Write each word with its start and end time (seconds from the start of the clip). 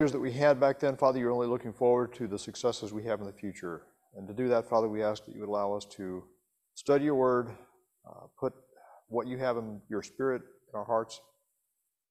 years 0.00 0.12
that 0.12 0.20
we 0.20 0.30
had 0.30 0.60
back 0.60 0.78
then, 0.78 0.96
Father, 0.96 1.18
you're 1.18 1.32
only 1.32 1.48
looking 1.48 1.72
forward 1.72 2.14
to 2.14 2.28
the 2.28 2.38
successes 2.38 2.92
we 2.92 3.02
have 3.02 3.18
in 3.18 3.26
the 3.26 3.32
future. 3.32 3.82
And 4.14 4.28
to 4.28 4.32
do 4.32 4.46
that, 4.46 4.68
Father, 4.68 4.88
we 4.88 5.02
ask 5.02 5.26
that 5.26 5.34
you 5.34 5.40
would 5.40 5.48
allow 5.48 5.72
us 5.72 5.84
to 5.96 6.22
study 6.76 7.06
your 7.06 7.16
word, 7.16 7.50
uh, 8.08 8.26
put 8.38 8.52
what 9.08 9.26
you 9.26 9.38
have 9.38 9.56
in 9.56 9.80
your 9.88 10.04
spirit 10.04 10.42
in 10.72 10.78
our 10.78 10.84
hearts. 10.84 11.20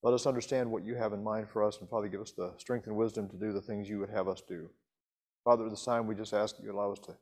Let 0.03 0.13
us 0.13 0.25
understand 0.25 0.69
what 0.69 0.83
you 0.83 0.95
have 0.95 1.13
in 1.13 1.23
mind 1.23 1.47
for 1.49 1.63
us, 1.63 1.79
and 1.79 1.89
Father, 1.89 2.09
give 2.09 2.19
us 2.19 2.33
the 2.33 2.51
strength 2.57 2.87
and 2.87 2.97
wisdom 2.97 3.29
to 3.29 3.37
do 3.37 3.53
the 3.53 3.61
things 3.61 3.87
you 3.87 3.99
would 3.99 4.09
have 4.09 4.27
us 4.27 4.41
do. 4.45 4.69
Father, 5.45 5.63
at 5.63 5.69
this 5.69 5.85
time, 5.85 6.07
we 6.07 6.13
just 6.15 6.33
ask 6.33 6.57
that 6.57 6.63
you 6.63 6.73
allow 6.73 6.91
us 6.91 6.99
to 6.99 7.15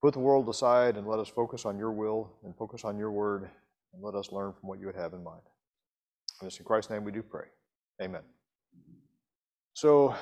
put 0.00 0.12
the 0.12 0.20
world 0.20 0.48
aside 0.48 0.96
and 0.96 1.08
let 1.08 1.18
us 1.18 1.28
focus 1.28 1.64
on 1.64 1.78
your 1.78 1.90
will 1.90 2.30
and 2.44 2.56
focus 2.56 2.84
on 2.84 2.96
your 2.96 3.10
word, 3.10 3.50
and 3.92 4.04
let 4.04 4.14
us 4.14 4.30
learn 4.30 4.52
from 4.52 4.68
what 4.68 4.78
you 4.78 4.86
would 4.86 4.94
have 4.94 5.14
in 5.14 5.24
mind. 5.24 5.42
And 6.40 6.46
it's 6.46 6.60
in 6.60 6.64
Christ's 6.64 6.92
name 6.92 7.02
we 7.02 7.10
do 7.10 7.24
pray. 7.24 7.46
Amen. 8.00 8.22
So 9.76 10.14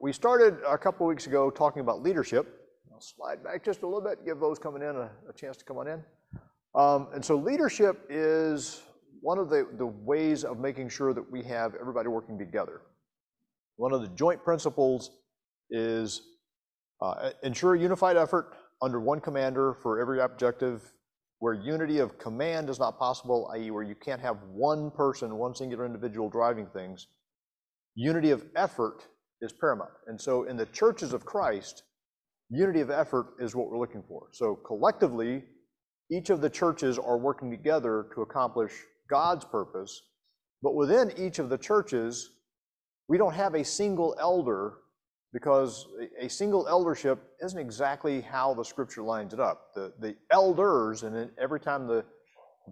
we 0.00 0.12
started 0.12 0.56
a 0.66 0.76
couple 0.76 1.06
weeks 1.06 1.28
ago 1.28 1.48
talking 1.48 1.78
about 1.78 2.02
leadership. 2.02 2.66
I'll 2.92 3.00
slide 3.00 3.44
back 3.44 3.64
just 3.64 3.82
a 3.82 3.86
little 3.86 4.00
bit, 4.00 4.26
give 4.26 4.40
those 4.40 4.58
coming 4.58 4.82
in 4.82 4.96
a, 4.96 5.08
a 5.30 5.32
chance 5.32 5.56
to 5.58 5.64
come 5.64 5.78
on 5.78 5.86
in. 5.86 6.02
Um, 6.74 7.06
and 7.14 7.24
so 7.24 7.36
leadership 7.36 8.04
is 8.10 8.82
one 9.20 9.38
of 9.38 9.48
the, 9.48 9.68
the 9.78 9.86
ways 9.86 10.42
of 10.42 10.58
making 10.58 10.88
sure 10.88 11.14
that 11.14 11.30
we 11.30 11.44
have 11.44 11.76
everybody 11.80 12.08
working 12.08 12.36
together. 12.36 12.80
One 13.76 13.92
of 13.92 14.00
the 14.00 14.08
joint 14.08 14.42
principles 14.42 15.12
is 15.70 16.22
uh, 17.00 17.30
ensure 17.44 17.76
unified 17.76 18.16
effort 18.16 18.56
under 18.82 18.98
one 18.98 19.20
commander 19.20 19.74
for 19.84 20.00
every 20.00 20.20
objective 20.20 20.82
where 21.38 21.54
unity 21.54 22.00
of 22.00 22.18
command 22.18 22.68
is 22.68 22.80
not 22.80 22.98
possible, 22.98 23.48
i.e. 23.54 23.70
where 23.70 23.84
you 23.84 23.94
can't 23.94 24.20
have 24.20 24.38
one 24.52 24.90
person, 24.90 25.36
one 25.36 25.54
singular 25.54 25.86
individual 25.86 26.28
driving 26.28 26.66
things, 26.66 27.06
unity 27.96 28.30
of 28.30 28.44
effort 28.54 29.08
is 29.40 29.52
paramount. 29.52 29.90
And 30.06 30.20
so 30.20 30.44
in 30.44 30.56
the 30.56 30.66
churches 30.66 31.12
of 31.12 31.24
Christ, 31.24 31.82
unity 32.50 32.80
of 32.80 32.90
effort 32.90 33.34
is 33.40 33.56
what 33.56 33.70
we're 33.70 33.78
looking 33.78 34.04
for. 34.06 34.28
So 34.32 34.54
collectively, 34.54 35.42
each 36.10 36.30
of 36.30 36.40
the 36.40 36.50
churches 36.50 36.98
are 36.98 37.18
working 37.18 37.50
together 37.50 38.06
to 38.14 38.22
accomplish 38.22 38.72
God's 39.10 39.44
purpose, 39.44 40.02
but 40.62 40.74
within 40.74 41.12
each 41.16 41.38
of 41.38 41.48
the 41.48 41.58
churches, 41.58 42.30
we 43.08 43.18
don't 43.18 43.34
have 43.34 43.54
a 43.54 43.64
single 43.64 44.14
elder 44.20 44.74
because 45.32 45.86
a 46.20 46.28
single 46.28 46.66
eldership 46.68 47.18
isn't 47.44 47.58
exactly 47.58 48.20
how 48.20 48.54
the 48.54 48.64
scripture 48.64 49.02
lines 49.02 49.34
it 49.34 49.40
up. 49.40 49.74
The, 49.74 49.92
the 50.00 50.16
elders, 50.30 51.02
and 51.02 51.30
every 51.38 51.60
time 51.60 51.86
the, 51.86 52.04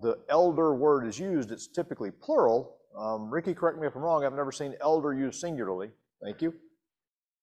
the 0.01 0.19
elder 0.29 0.75
word 0.75 1.07
is 1.07 1.19
used, 1.19 1.51
it's 1.51 1.67
typically 1.67 2.11
plural. 2.11 2.77
Um, 2.99 3.31
Ricky, 3.31 3.55
correct 3.55 3.79
me 3.79 3.87
if 3.87 3.97
I'm 3.97 4.03
wrong, 4.03 4.25
I've 4.25 4.35
never 4.35 4.53
seen 4.53 4.75
elder 4.81 5.13
used 5.13 5.41
singularly. 5.41 5.91
Thank 6.23 6.41
you. 6.43 6.55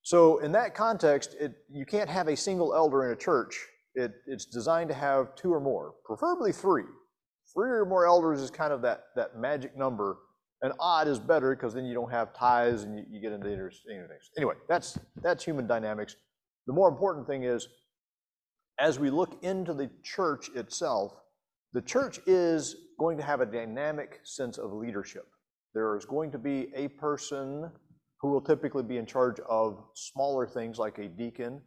So 0.03 0.39
in 0.39 0.51
that 0.53 0.73
context, 0.73 1.35
it, 1.39 1.53
you 1.69 1.85
can't 1.85 2.09
have 2.09 2.27
a 2.27 2.35
single 2.35 2.73
elder 2.73 3.05
in 3.05 3.11
a 3.11 3.15
church. 3.15 3.59
It, 3.93 4.13
it's 4.25 4.45
designed 4.45 4.89
to 4.89 4.95
have 4.95 5.35
two 5.35 5.53
or 5.53 5.59
more, 5.59 5.93
preferably 6.05 6.51
three. 6.51 6.85
Three 7.53 7.69
or 7.69 7.85
more 7.85 8.05
elders 8.05 8.41
is 8.41 8.49
kind 8.49 8.71
of 8.71 8.81
that, 8.83 9.03
that 9.15 9.37
magic 9.37 9.77
number 9.77 10.17
and 10.61 10.73
odd 10.79 11.07
is 11.07 11.19
better 11.19 11.55
because 11.55 11.73
then 11.73 11.85
you 11.85 11.93
don't 11.93 12.11
have 12.11 12.33
ties 12.33 12.83
and 12.83 12.97
you, 12.97 13.05
you 13.09 13.21
get 13.21 13.31
into 13.31 13.51
interesting 13.51 14.05
things. 14.07 14.29
Anyway, 14.37 14.55
that's, 14.69 14.97
that's 15.21 15.43
human 15.43 15.67
dynamics. 15.67 16.15
The 16.67 16.73
more 16.73 16.87
important 16.87 17.27
thing 17.27 17.43
is, 17.43 17.67
as 18.79 18.99
we 18.99 19.09
look 19.09 19.37
into 19.43 19.73
the 19.73 19.89
church 20.03 20.49
itself, 20.55 21.13
the 21.73 21.81
church 21.81 22.19
is 22.25 22.75
going 22.99 23.17
to 23.17 23.23
have 23.23 23.41
a 23.41 23.45
dynamic 23.45 24.19
sense 24.23 24.57
of 24.57 24.71
leadership. 24.71 25.27
There 25.73 25.95
is 25.95 26.05
going 26.05 26.31
to 26.31 26.37
be 26.37 26.67
a 26.75 26.89
person 26.89 27.71
who 28.19 28.29
will 28.29 28.41
typically 28.41 28.83
be 28.83 28.97
in 28.97 29.05
charge 29.05 29.39
of 29.49 29.83
smaller 29.93 30.45
things 30.45 30.77
like 30.77 30.97
a 30.99 31.07
deacon, 31.07 31.61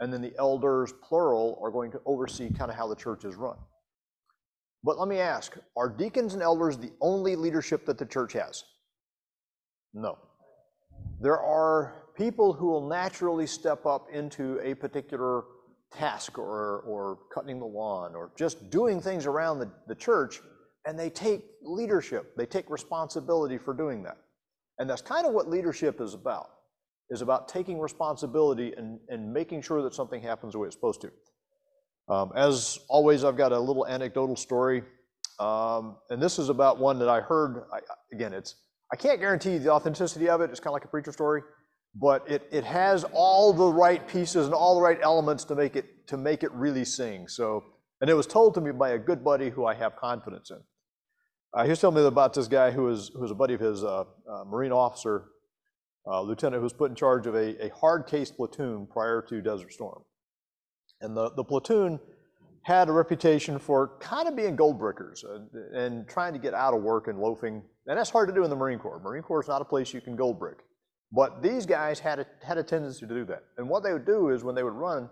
and 0.00 0.12
then 0.12 0.22
the 0.22 0.34
elders, 0.38 0.92
plural, 1.02 1.58
are 1.62 1.70
going 1.70 1.90
to 1.92 2.00
oversee 2.04 2.50
kind 2.52 2.70
of 2.70 2.76
how 2.76 2.86
the 2.86 2.94
church 2.94 3.24
is 3.24 3.34
run. 3.34 3.56
But 4.84 4.98
let 4.98 5.08
me 5.08 5.18
ask, 5.18 5.56
are 5.76 5.88
deacons 5.88 6.34
and 6.34 6.42
elders 6.42 6.76
the 6.76 6.92
only 7.00 7.34
leadership 7.34 7.86
that 7.86 7.98
the 7.98 8.06
church 8.06 8.34
has? 8.34 8.62
No. 9.94 10.18
There 11.20 11.40
are 11.40 11.94
people 12.16 12.52
who 12.52 12.66
will 12.66 12.86
naturally 12.86 13.46
step 13.46 13.84
up 13.86 14.06
into 14.12 14.60
a 14.62 14.74
particular 14.74 15.44
task 15.90 16.38
or, 16.38 16.80
or 16.80 17.18
cutting 17.32 17.58
the 17.58 17.66
lawn 17.66 18.14
or 18.14 18.30
just 18.36 18.70
doing 18.70 19.00
things 19.00 19.26
around 19.26 19.58
the, 19.58 19.70
the 19.88 19.94
church, 19.94 20.40
and 20.86 20.98
they 20.98 21.10
take 21.10 21.44
leadership. 21.62 22.36
They 22.36 22.46
take 22.46 22.70
responsibility 22.70 23.58
for 23.58 23.74
doing 23.74 24.02
that. 24.04 24.18
And 24.78 24.88
that's 24.88 25.02
kind 25.02 25.26
of 25.26 25.32
what 25.32 25.48
leadership 25.48 26.00
is 26.00 26.14
about, 26.14 26.48
is 27.10 27.22
about 27.22 27.48
taking 27.48 27.78
responsibility 27.78 28.72
and, 28.76 29.00
and 29.08 29.32
making 29.32 29.62
sure 29.62 29.82
that 29.82 29.94
something 29.94 30.22
happens 30.22 30.52
the 30.52 30.58
way 30.58 30.66
it's 30.66 30.76
supposed 30.76 31.00
to. 31.02 31.10
Um, 32.08 32.32
as 32.36 32.78
always, 32.88 33.24
I've 33.24 33.36
got 33.36 33.52
a 33.52 33.58
little 33.58 33.86
anecdotal 33.86 34.36
story, 34.36 34.84
um, 35.40 35.96
and 36.08 36.22
this 36.22 36.38
is 36.38 36.50
about 36.50 36.78
one 36.78 37.00
that 37.00 37.08
I 37.08 37.20
heard. 37.20 37.64
I, 37.72 37.80
again, 38.14 38.32
it's 38.32 38.54
I 38.92 38.96
can't 38.96 39.18
guarantee 39.18 39.58
the 39.58 39.70
authenticity 39.70 40.28
of 40.28 40.40
it. 40.40 40.50
It's 40.50 40.60
kind 40.60 40.68
of 40.68 40.74
like 40.74 40.84
a 40.84 40.88
preacher 40.88 41.10
story, 41.10 41.42
but 41.96 42.30
it 42.30 42.46
it 42.52 42.62
has 42.62 43.04
all 43.12 43.52
the 43.52 43.66
right 43.66 44.06
pieces 44.06 44.46
and 44.46 44.54
all 44.54 44.76
the 44.76 44.82
right 44.82 44.98
elements 45.02 45.42
to 45.44 45.56
make 45.56 45.74
it 45.74 46.06
to 46.06 46.16
make 46.16 46.44
it 46.44 46.52
really 46.52 46.84
sing. 46.84 47.26
So, 47.26 47.64
and 48.00 48.08
it 48.08 48.14
was 48.14 48.28
told 48.28 48.54
to 48.54 48.60
me 48.60 48.70
by 48.70 48.90
a 48.90 48.98
good 48.98 49.24
buddy 49.24 49.50
who 49.50 49.66
I 49.66 49.74
have 49.74 49.96
confidence 49.96 50.52
in. 50.52 50.58
Uh, 51.56 51.64
he 51.64 51.70
was 51.70 51.80
telling 51.80 51.96
me 51.96 52.04
about 52.04 52.34
this 52.34 52.48
guy 52.48 52.70
who 52.70 52.82
was 52.82 53.10
who 53.14 53.20
was 53.20 53.30
a 53.30 53.34
buddy 53.34 53.54
of 53.54 53.60
his, 53.60 53.82
uh, 53.82 54.04
uh, 54.30 54.44
Marine 54.44 54.72
officer, 54.72 55.28
uh, 56.06 56.20
lieutenant, 56.20 56.60
who 56.60 56.64
was 56.64 56.74
put 56.74 56.90
in 56.90 56.94
charge 56.94 57.26
of 57.26 57.34
a, 57.34 57.64
a 57.64 57.70
hard 57.70 58.06
case 58.06 58.30
platoon 58.30 58.86
prior 58.86 59.22
to 59.22 59.40
Desert 59.40 59.72
Storm. 59.72 60.02
And 61.00 61.16
the, 61.16 61.30
the 61.30 61.42
platoon 61.42 61.98
had 62.62 62.90
a 62.90 62.92
reputation 62.92 63.58
for 63.58 63.96
kind 64.00 64.28
of 64.28 64.36
being 64.36 64.54
gold 64.54 64.78
breakers 64.78 65.24
and, 65.24 65.48
and, 65.74 66.08
trying 66.08 66.34
to 66.34 66.38
get 66.38 66.52
out 66.52 66.74
of 66.74 66.82
work 66.82 67.06
and 67.06 67.18
loafing. 67.18 67.62
And 67.86 67.96
that's 67.96 68.10
hard 68.10 68.28
to 68.28 68.34
do 68.34 68.44
in 68.44 68.50
the 68.50 68.56
Marine 68.56 68.78
Corps. 68.78 68.98
Marine 68.98 69.22
Corps 69.22 69.40
is 69.40 69.48
not 69.48 69.62
a 69.62 69.64
place 69.64 69.94
you 69.94 70.00
can 70.00 70.16
gold 70.16 70.38
brick. 70.38 70.58
But 71.12 71.42
these 71.42 71.64
guys 71.64 72.00
had 72.00 72.18
a, 72.18 72.26
had 72.44 72.58
a 72.58 72.64
tendency 72.64 73.06
to 73.06 73.14
do 73.14 73.24
that. 73.26 73.44
And 73.56 73.68
what 73.68 73.82
they 73.84 73.92
would 73.92 74.04
do 74.04 74.30
is 74.30 74.42
when 74.42 74.56
they 74.56 74.64
would 74.64 74.74
run, 74.74 75.08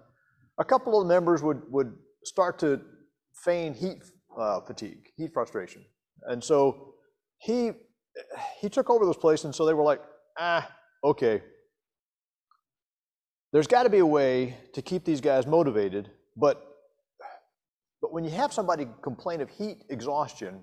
a 0.59 0.65
couple 0.65 1.00
of 1.00 1.06
the 1.06 1.15
members 1.15 1.43
would, 1.43 1.62
would 1.71 1.94
start 2.25 2.59
to 2.59 2.81
feign 3.32 3.72
heat 3.72 4.03
uh, 4.37 4.61
fatigue, 4.62 5.11
heat 5.16 5.32
frustration. 5.32 5.84
And 6.24 6.42
so 6.42 6.94
he, 7.38 7.72
he 8.60 8.68
took 8.68 8.90
over 8.90 9.04
this 9.06 9.16
place, 9.16 9.44
and 9.44 9.54
so 9.54 9.66
they 9.66 9.74
were 9.74 9.82
like, 9.82 10.00
ah, 10.38 10.68
okay, 11.02 11.42
there's 13.52 13.66
got 13.68 13.84
to 13.84 13.90
be 13.90 13.98
a 13.98 14.06
way 14.06 14.56
to 14.72 14.82
keep 14.82 15.04
these 15.04 15.20
guys 15.20 15.46
motivated, 15.46 16.10
but 16.36 16.70
but 18.04 18.12
when 18.12 18.22
you 18.22 18.30
have 18.32 18.52
somebody 18.52 18.86
complain 19.00 19.40
of 19.40 19.48
heat 19.48 19.84
exhaustion, 19.88 20.60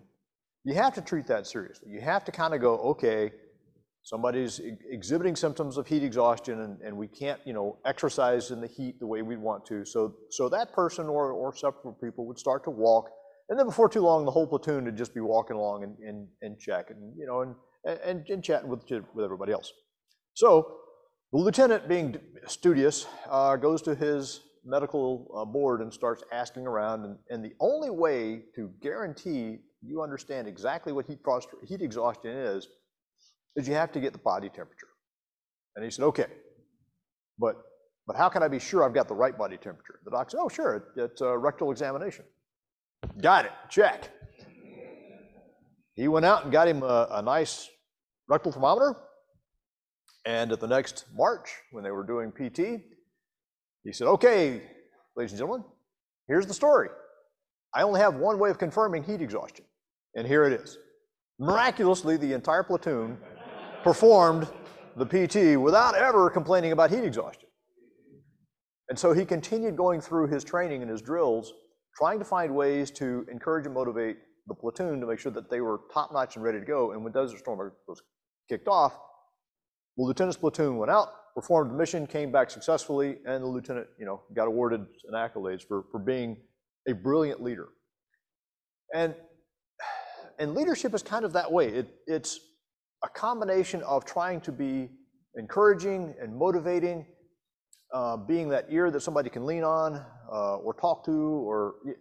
you 0.63 0.75
have 0.75 0.93
to 0.93 1.01
treat 1.01 1.25
that 1.25 1.47
seriously. 1.47 1.89
You 1.89 1.99
have 1.99 2.23
to 2.25 2.31
kind 2.31 2.53
of 2.53 2.61
go, 2.61 2.77
okay, 2.77 3.31
somebody's 4.03 4.61
exhibiting 4.87 5.35
symptoms 5.35 5.77
of 5.77 5.87
heat 5.87 6.03
exhaustion 6.03 6.61
and, 6.61 6.79
and 6.81 6.95
we 6.95 7.07
can't, 7.07 7.39
you 7.43 7.53
know, 7.53 7.79
exercise 7.83 8.51
in 8.51 8.61
the 8.61 8.67
heat 8.67 8.99
the 8.99 9.07
way 9.07 9.23
we 9.23 9.37
want 9.37 9.65
to. 9.65 9.85
So 9.85 10.13
so 10.29 10.49
that 10.49 10.71
person 10.71 11.07
or, 11.07 11.31
or 11.31 11.55
several 11.55 11.93
people 11.93 12.27
would 12.27 12.37
start 12.37 12.63
to 12.65 12.69
walk, 12.69 13.09
and 13.51 13.59
then 13.59 13.65
before 13.65 13.89
too 13.89 13.99
long, 13.99 14.23
the 14.23 14.31
whole 14.31 14.47
platoon 14.47 14.85
would 14.85 14.95
just 14.95 15.13
be 15.13 15.19
walking 15.19 15.57
along 15.57 15.83
and, 15.83 15.97
and, 15.99 16.25
and 16.41 16.57
checking, 16.57 17.13
you 17.17 17.27
know, 17.27 17.41
and, 17.41 17.53
and, 17.99 18.25
and 18.29 18.41
chatting 18.41 18.69
with, 18.69 18.89
with 18.89 19.25
everybody 19.25 19.51
else. 19.51 19.73
So 20.35 20.77
the 21.33 21.39
lieutenant, 21.39 21.89
being 21.89 22.15
studious, 22.47 23.07
uh, 23.29 23.57
goes 23.57 23.81
to 23.81 23.93
his 23.93 24.39
medical 24.63 25.29
uh, 25.35 25.43
board 25.43 25.81
and 25.81 25.93
starts 25.93 26.23
asking 26.31 26.65
around. 26.65 27.03
And, 27.03 27.17
and, 27.29 27.43
the 27.43 27.51
only 27.59 27.89
way 27.89 28.43
to 28.55 28.71
guarantee 28.81 29.57
you 29.81 30.01
understand 30.01 30.47
exactly 30.47 30.93
what 30.93 31.05
heat, 31.05 31.19
heat 31.67 31.81
exhaustion 31.81 32.31
is, 32.31 32.69
is 33.57 33.67
you 33.67 33.73
have 33.73 33.91
to 33.91 33.99
get 33.99 34.13
the 34.13 34.19
body 34.19 34.47
temperature. 34.47 34.87
And 35.75 35.83
he 35.83 35.91
said, 35.91 36.05
okay, 36.05 36.27
but, 37.37 37.55
but 38.07 38.15
how 38.15 38.29
can 38.29 38.43
I 38.43 38.47
be 38.47 38.59
sure 38.59 38.85
I've 38.85 38.93
got 38.93 39.09
the 39.09 39.13
right 39.13 39.37
body 39.37 39.57
temperature? 39.57 39.99
The 40.05 40.11
doc 40.11 40.31
said, 40.31 40.39
oh, 40.41 40.47
sure, 40.47 40.75
it, 40.77 41.01
it's 41.01 41.19
a 41.19 41.37
rectal 41.37 41.69
examination. 41.69 42.23
Got 43.21 43.45
it, 43.45 43.51
check. 43.69 44.09
He 45.95 46.07
went 46.07 46.25
out 46.25 46.43
and 46.43 46.51
got 46.51 46.67
him 46.67 46.83
a, 46.83 47.07
a 47.11 47.21
nice 47.21 47.69
rectal 48.27 48.51
thermometer, 48.51 48.95
and 50.25 50.51
at 50.51 50.59
the 50.59 50.67
next 50.67 51.05
March, 51.13 51.49
when 51.71 51.83
they 51.83 51.91
were 51.91 52.05
doing 52.05 52.31
PT, 52.31 52.81
he 53.83 53.91
said, 53.91 54.07
okay, 54.07 54.61
ladies 55.15 55.31
and 55.31 55.39
gentlemen, 55.39 55.65
here's 56.27 56.45
the 56.45 56.53
story. 56.53 56.89
I 57.73 57.83
only 57.83 57.99
have 57.99 58.15
one 58.15 58.37
way 58.39 58.49
of 58.49 58.57
confirming 58.57 59.03
heat 59.03 59.21
exhaustion, 59.21 59.65
and 60.15 60.27
here 60.27 60.45
it 60.45 60.53
is. 60.53 60.77
Miraculously, 61.39 62.17
the 62.17 62.33
entire 62.33 62.63
platoon 62.63 63.17
performed 63.83 64.47
the 64.95 65.05
PT 65.05 65.59
without 65.59 65.95
ever 65.95 66.29
complaining 66.29 66.71
about 66.71 66.91
heat 66.91 67.03
exhaustion. 67.03 67.49
And 68.89 68.99
so 68.99 69.13
he 69.13 69.25
continued 69.25 69.75
going 69.75 70.01
through 70.01 70.27
his 70.27 70.43
training 70.43 70.81
and 70.81 70.91
his 70.91 71.01
drills, 71.01 71.53
trying 71.95 72.19
to 72.19 72.25
find 72.25 72.55
ways 72.55 72.91
to 72.91 73.25
encourage 73.31 73.65
and 73.65 73.73
motivate 73.75 74.17
the 74.47 74.53
platoon 74.55 74.99
to 74.99 75.07
make 75.07 75.19
sure 75.19 75.31
that 75.31 75.49
they 75.49 75.61
were 75.61 75.81
top 75.93 76.11
notch 76.11 76.35
and 76.35 76.43
ready 76.43 76.59
to 76.59 76.65
go. 76.65 76.91
And 76.91 77.03
when 77.03 77.13
Desert 77.13 77.39
Storm 77.39 77.71
was 77.87 78.01
kicked 78.49 78.67
off, 78.67 78.97
The 79.97 80.03
lieutenant's 80.03 80.37
platoon 80.37 80.77
went 80.77 80.91
out, 80.91 81.33
performed 81.35 81.71
the 81.71 81.75
mission, 81.75 82.07
came 82.07 82.31
back 82.31 82.49
successfully, 82.49 83.17
and 83.25 83.43
the 83.43 83.47
lieutenant, 83.47 83.87
you 83.99 84.05
know, 84.05 84.21
got 84.33 84.47
awarded 84.47 84.81
an 84.81 85.13
accolades 85.13 85.63
for, 85.67 85.85
for 85.91 85.99
being 85.99 86.37
a 86.87 86.93
brilliant 86.93 87.43
leader. 87.43 87.69
And, 88.93 89.13
and 90.39 90.55
leadership 90.55 90.93
is 90.93 91.03
kind 91.03 91.25
of 91.25 91.33
that 91.33 91.51
way. 91.51 91.67
It, 91.67 91.93
it's 92.07 92.39
a 93.03 93.09
combination 93.09 93.81
of 93.83 94.05
trying 94.05 94.41
to 94.41 94.51
be 94.51 94.89
encouraging 95.35 96.15
and 96.21 96.35
motivating, 96.35 97.05
being 98.27 98.49
that 98.49 98.65
ear 98.69 98.89
that 98.91 99.01
somebody 99.01 99.29
can 99.29 99.45
lean 99.45 99.63
on 99.63 100.03
uh, 100.31 100.57
or 100.57 100.73
talk 100.73 101.05
to, 101.05 101.11
or 101.11 101.75
it, 101.85 101.97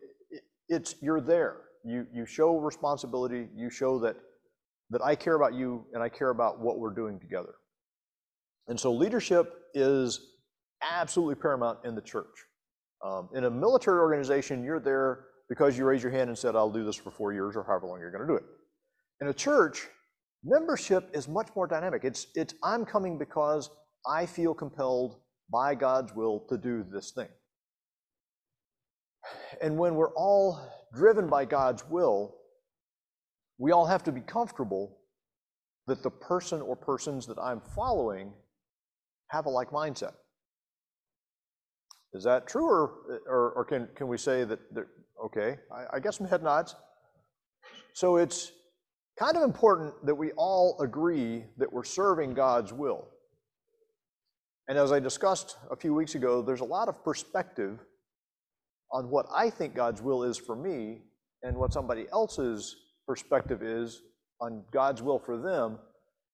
it's 0.69 0.95
you're 1.03 1.21
there. 1.21 1.57
You, 1.85 2.07
you 2.13 2.27
show 2.27 2.59
responsibility, 2.59 3.49
you 3.55 3.71
show 3.71 3.99
that, 4.01 4.17
that 4.91 5.03
I 5.03 5.15
care 5.15 5.35
about 5.35 5.55
you 5.55 5.85
and 5.93 6.03
I 6.03 6.09
care 6.09 6.31
about 6.31 6.61
what 6.61 6.79
we're 6.79 6.95
doing 6.95 7.19
together. 7.19 7.55
And 8.69 8.79
so 8.79 8.93
leadership 8.93 9.53
is 9.75 10.21
absolutely 10.83 11.35
paramount 11.37 11.79
in 11.85 11.95
the 11.95 12.01
church. 12.01 12.27
Um, 13.05 13.29
in 13.35 13.45
a 13.45 13.51
military 13.51 13.99
organization, 13.99 14.63
you're 14.63 14.81
there 14.81 15.27
because 15.49 15.77
you 15.77 15.85
raised 15.85 16.03
your 16.03 16.13
hand 16.13 16.29
and 16.29 16.39
said, 16.39 16.55
I'll 16.55 16.71
do 16.71 16.85
this 16.85 16.97
for 16.97 17.11
four 17.11 17.33
years 17.33 17.57
or 17.57 17.65
however 17.65 17.87
long 17.87 17.99
you're 18.01 18.11
going 18.11 18.23
to 18.23 18.29
do 18.29 18.37
it. 18.37 18.45
In 19.21 19.29
a 19.29 19.35
church, 19.35 19.89
membership 20.45 21.11
is 21.13 21.27
much 21.29 21.49
more 21.57 21.67
dynamic. 21.67 22.05
It's, 22.05 22.29
it's 22.35 22.55
I'm 22.63 22.85
coming 22.85 23.19
because 23.19 23.71
I 24.07 24.27
feel 24.27 24.55
compelled 24.55 25.17
by 25.51 25.75
God's 25.75 26.15
will 26.15 26.41
to 26.49 26.57
do 26.57 26.85
this 26.91 27.11
thing. 27.11 27.29
And 29.61 29.77
when 29.77 29.95
we're 29.95 30.15
all 30.15 30.61
driven 30.95 31.29
by 31.29 31.45
God's 31.45 31.85
will, 31.89 32.37
we 33.59 33.73
all 33.73 33.87
have 33.87 34.03
to 34.05 34.13
be 34.13 34.21
comfortable 34.21 34.99
that 35.87 36.03
the 36.03 36.11
person 36.11 36.61
or 36.61 36.77
persons 36.77 37.27
that 37.27 37.39
I'm 37.39 37.61
following 37.75 38.33
have 39.29 39.47
a 39.47 39.51
like 39.51 39.71
mindset. 39.71 40.13
Is 42.13 42.25
that 42.25 42.47
true, 42.47 42.65
or, 42.65 42.93
or, 43.29 43.53
or 43.53 43.65
can, 43.65 43.89
can 43.95 44.09
we 44.09 44.19
say 44.19 44.45
that, 44.45 44.59
okay, 45.25 45.57
I, 45.73 45.97
I 45.97 46.01
guess 46.01 46.19
some 46.19 46.27
head 46.27 46.43
nods. 46.43 46.75
So 47.95 48.17
it's 48.17 48.53
kind 49.19 49.37
of 49.37 49.43
important 49.43 49.95
that 50.07 50.15
we 50.15 50.33
all 50.33 50.81
agree 50.81 51.45
that 51.59 51.73
we're 51.73 51.85
serving 51.85 52.35
God's 52.35 52.73
will. 52.73 53.09
And 54.71 54.79
as 54.79 54.93
I 54.93 55.01
discussed 55.01 55.57
a 55.69 55.75
few 55.75 55.93
weeks 55.93 56.15
ago, 56.15 56.43
there's 56.43 56.61
a 56.61 56.65
lot 56.65 56.87
of 56.87 57.03
perspective 57.03 57.81
on 58.93 59.11
what 59.11 59.27
I 59.35 59.51
think 59.51 59.75
God's 59.75 60.01
will 60.01 60.23
is 60.23 60.39
for 60.39 60.55
me 60.55 61.01
and 61.43 61.57
what 61.57 61.73
somebody 61.73 62.07
else's 62.13 62.77
perspective 63.05 63.65
is 63.65 64.01
on 64.41 64.63
God's 64.71 65.03
will 65.03 65.19
for 65.19 65.37
them, 65.37 65.81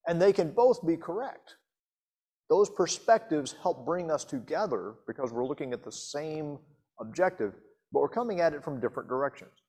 and 0.07 0.21
they 0.21 0.35
can 0.35 0.51
both 0.51 0.87
be 0.87 0.99
correct. 0.99 1.57
Those 2.51 2.69
perspectives 2.69 3.55
help 3.63 3.87
bring 3.87 4.11
us 4.11 4.23
together 4.23 4.97
because 5.07 5.33
we're 5.33 5.47
looking 5.47 5.73
at 5.73 5.83
the 5.83 5.91
same 5.91 6.59
objective, 7.01 7.55
but 7.91 8.01
we're 8.01 8.11
coming 8.11 8.43
at 8.43 8.53
it 8.53 8.63
from 8.63 8.81
different 8.81 9.09
directions. 9.09 9.63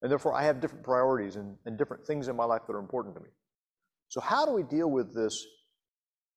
And 0.00 0.10
therefore, 0.10 0.32
I 0.32 0.44
have 0.44 0.62
different 0.62 0.82
priorities 0.82 1.36
and, 1.36 1.58
and 1.66 1.76
different 1.76 2.06
things 2.06 2.28
in 2.28 2.36
my 2.36 2.46
life 2.46 2.62
that 2.68 2.72
are 2.72 2.80
important 2.80 3.16
to 3.16 3.20
me. 3.20 3.28
So, 4.08 4.22
how 4.22 4.46
do 4.46 4.52
we 4.52 4.62
deal 4.62 4.90
with 4.90 5.14
this 5.14 5.44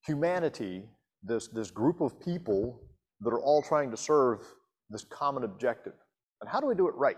humanity, 0.05 0.83
this, 1.23 1.47
this 1.47 1.71
group 1.71 2.01
of 2.01 2.19
people 2.19 2.81
that 3.21 3.29
are 3.29 3.39
all 3.39 3.61
trying 3.61 3.91
to 3.91 3.97
serve 3.97 4.39
this 4.89 5.03
common 5.03 5.43
objective? 5.43 5.93
And 6.41 6.49
how 6.49 6.59
do 6.59 6.67
we 6.67 6.75
do 6.75 6.87
it 6.87 6.95
right? 6.95 7.17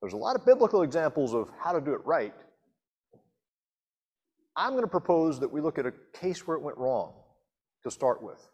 There's 0.00 0.14
a 0.14 0.18
lot 0.18 0.34
of 0.34 0.44
biblical 0.44 0.82
examples 0.82 1.32
of 1.32 1.48
how 1.62 1.72
to 1.72 1.80
do 1.80 1.94
it 1.94 2.04
right, 2.04 2.34
I'm 4.56 4.72
going 4.72 4.82
to 4.82 4.88
propose 4.88 5.40
that 5.40 5.50
we 5.50 5.60
look 5.60 5.78
at 5.78 5.86
a 5.86 5.92
case 6.12 6.46
where 6.46 6.56
it 6.56 6.62
went 6.62 6.76
wrong 6.76 7.14
to 7.84 7.90
start 7.90 8.22
with. 8.22 8.48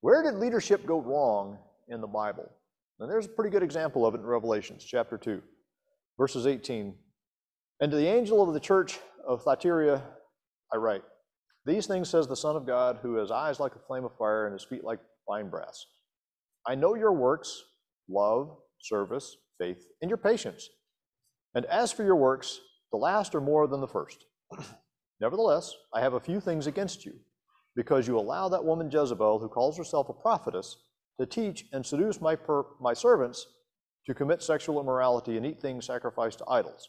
Where 0.00 0.22
did 0.22 0.34
leadership 0.34 0.84
go 0.84 1.00
wrong 1.00 1.58
in 1.88 2.00
the 2.00 2.06
Bible? 2.06 2.50
And 2.98 3.10
there's 3.10 3.26
a 3.26 3.30
pretty 3.30 3.50
good 3.50 3.62
example 3.62 4.04
of 4.04 4.14
it 4.14 4.18
in 4.18 4.26
Revelations 4.26 4.84
chapter 4.84 5.16
2, 5.16 5.40
verses 6.18 6.46
18. 6.46 6.94
And 7.80 7.90
to 7.90 7.96
the 7.96 8.08
angel 8.08 8.42
of 8.42 8.52
the 8.52 8.60
church 8.60 8.98
of 9.26 9.42
Thyatira, 9.44 10.02
I 10.72 10.76
write, 10.76 11.02
These 11.64 11.86
things 11.86 12.08
says 12.08 12.26
the 12.26 12.36
Son 12.36 12.56
of 12.56 12.66
God, 12.66 12.98
who 13.02 13.16
has 13.16 13.30
eyes 13.30 13.60
like 13.60 13.74
a 13.74 13.86
flame 13.86 14.04
of 14.04 14.16
fire 14.16 14.46
and 14.46 14.52
his 14.52 14.64
feet 14.64 14.84
like 14.84 15.00
fine 15.26 15.48
brass. 15.48 15.86
I 16.66 16.74
know 16.74 16.94
your 16.94 17.12
works, 17.12 17.62
love, 18.08 18.56
service, 18.80 19.36
faith, 19.58 19.86
and 20.02 20.10
your 20.10 20.18
patience. 20.18 20.68
And 21.54 21.64
as 21.66 21.92
for 21.92 22.04
your 22.04 22.16
works, 22.16 22.60
the 22.92 22.98
last 22.98 23.34
are 23.34 23.40
more 23.40 23.66
than 23.66 23.80
the 23.80 23.88
first. 23.88 24.24
Nevertheless, 25.20 25.74
I 25.92 26.00
have 26.00 26.14
a 26.14 26.20
few 26.20 26.40
things 26.40 26.66
against 26.66 27.04
you, 27.04 27.14
because 27.74 28.06
you 28.06 28.18
allow 28.18 28.48
that 28.48 28.64
woman 28.64 28.90
Jezebel, 28.90 29.38
who 29.38 29.48
calls 29.48 29.76
herself 29.76 30.08
a 30.08 30.12
prophetess, 30.12 30.76
to 31.18 31.26
teach 31.26 31.66
and 31.72 31.84
seduce 31.84 32.20
my, 32.20 32.36
per, 32.36 32.64
my 32.80 32.92
servants 32.92 33.46
to 34.06 34.14
commit 34.14 34.42
sexual 34.42 34.80
immorality 34.80 35.36
and 35.36 35.44
eat 35.44 35.60
things 35.60 35.86
sacrificed 35.86 36.38
to 36.38 36.48
idols. 36.48 36.88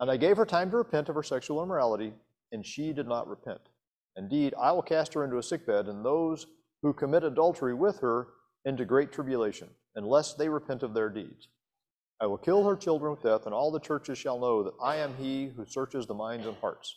And 0.00 0.10
I 0.10 0.16
gave 0.16 0.36
her 0.36 0.44
time 0.44 0.70
to 0.70 0.76
repent 0.76 1.08
of 1.08 1.14
her 1.14 1.22
sexual 1.22 1.62
immorality, 1.62 2.12
and 2.52 2.64
she 2.64 2.92
did 2.92 3.08
not 3.08 3.28
repent. 3.28 3.60
Indeed, 4.16 4.54
I 4.60 4.72
will 4.72 4.82
cast 4.82 5.14
her 5.14 5.24
into 5.24 5.38
a 5.38 5.42
sickbed, 5.42 5.88
and 5.88 6.04
those 6.04 6.46
who 6.82 6.92
commit 6.92 7.24
adultery 7.24 7.74
with 7.74 7.98
her 8.00 8.28
into 8.64 8.84
great 8.84 9.12
tribulation, 9.12 9.68
unless 9.96 10.34
they 10.34 10.48
repent 10.48 10.82
of 10.82 10.94
their 10.94 11.08
deeds. 11.08 11.48
I 12.20 12.26
will 12.26 12.38
kill 12.38 12.64
her 12.64 12.76
children 12.76 13.12
with 13.12 13.22
death, 13.22 13.46
and 13.46 13.54
all 13.54 13.72
the 13.72 13.80
churches 13.80 14.18
shall 14.18 14.38
know 14.38 14.62
that 14.62 14.74
I 14.82 14.96
am 14.96 15.14
he 15.16 15.50
who 15.56 15.64
searches 15.66 16.06
the 16.06 16.14
minds 16.14 16.46
and 16.46 16.56
hearts 16.58 16.94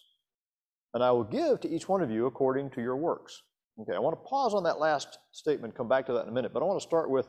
and 0.96 1.04
I 1.04 1.12
will 1.12 1.26
give 1.26 1.60
to 1.60 1.70
each 1.70 1.90
one 1.90 2.02
of 2.02 2.10
you 2.10 2.26
according 2.26 2.70
to 2.72 2.82
your 2.82 2.96
works. 2.96 3.44
Okay, 3.82 3.94
I 3.94 4.00
want 4.00 4.14
to 4.14 4.30
pause 4.30 4.54
on 4.54 4.64
that 4.64 4.80
last 4.80 5.20
statement, 5.34 5.76
come 5.76 5.90
back 5.90 6.06
to 6.06 6.14
that 6.14 6.24
in 6.24 6.30
a 6.30 6.32
minute, 6.32 6.54
but 6.54 6.64
I 6.64 6.66
want 6.66 6.80
to 6.80 6.88
start 6.88 7.10
with 7.10 7.28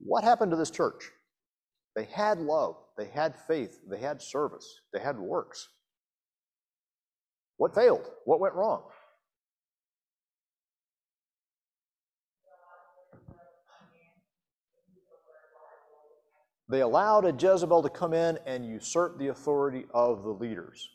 what 0.00 0.24
happened 0.24 0.50
to 0.52 0.56
this 0.56 0.70
church? 0.70 1.10
They 1.94 2.04
had 2.04 2.38
love, 2.38 2.76
they 2.96 3.04
had 3.04 3.34
faith, 3.46 3.78
they 3.90 3.98
had 3.98 4.22
service, 4.22 4.66
they 4.94 5.00
had 5.00 5.18
works. 5.18 5.68
What 7.58 7.74
failed? 7.74 8.08
What 8.24 8.40
went 8.40 8.54
wrong? 8.54 8.84
They 16.70 16.80
allowed 16.82 17.24
a 17.24 17.32
Jezebel 17.32 17.82
to 17.82 17.88
come 17.88 18.12
in 18.12 18.38
and 18.46 18.64
usurp 18.64 19.18
the 19.18 19.28
authority 19.28 19.86
of 19.92 20.22
the 20.22 20.30
leaders. 20.30 20.88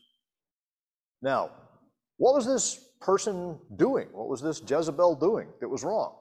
Now, 1.22 1.52
what 2.18 2.36
was 2.36 2.46
this 2.46 2.80
person 3.02 3.58
doing? 3.76 4.08
What 4.12 4.30
was 4.30 4.42
this 4.42 4.62
Jezebel 4.66 5.16
doing 5.16 5.48
that 5.60 5.68
was 5.68 5.84
wrong? 5.84 6.16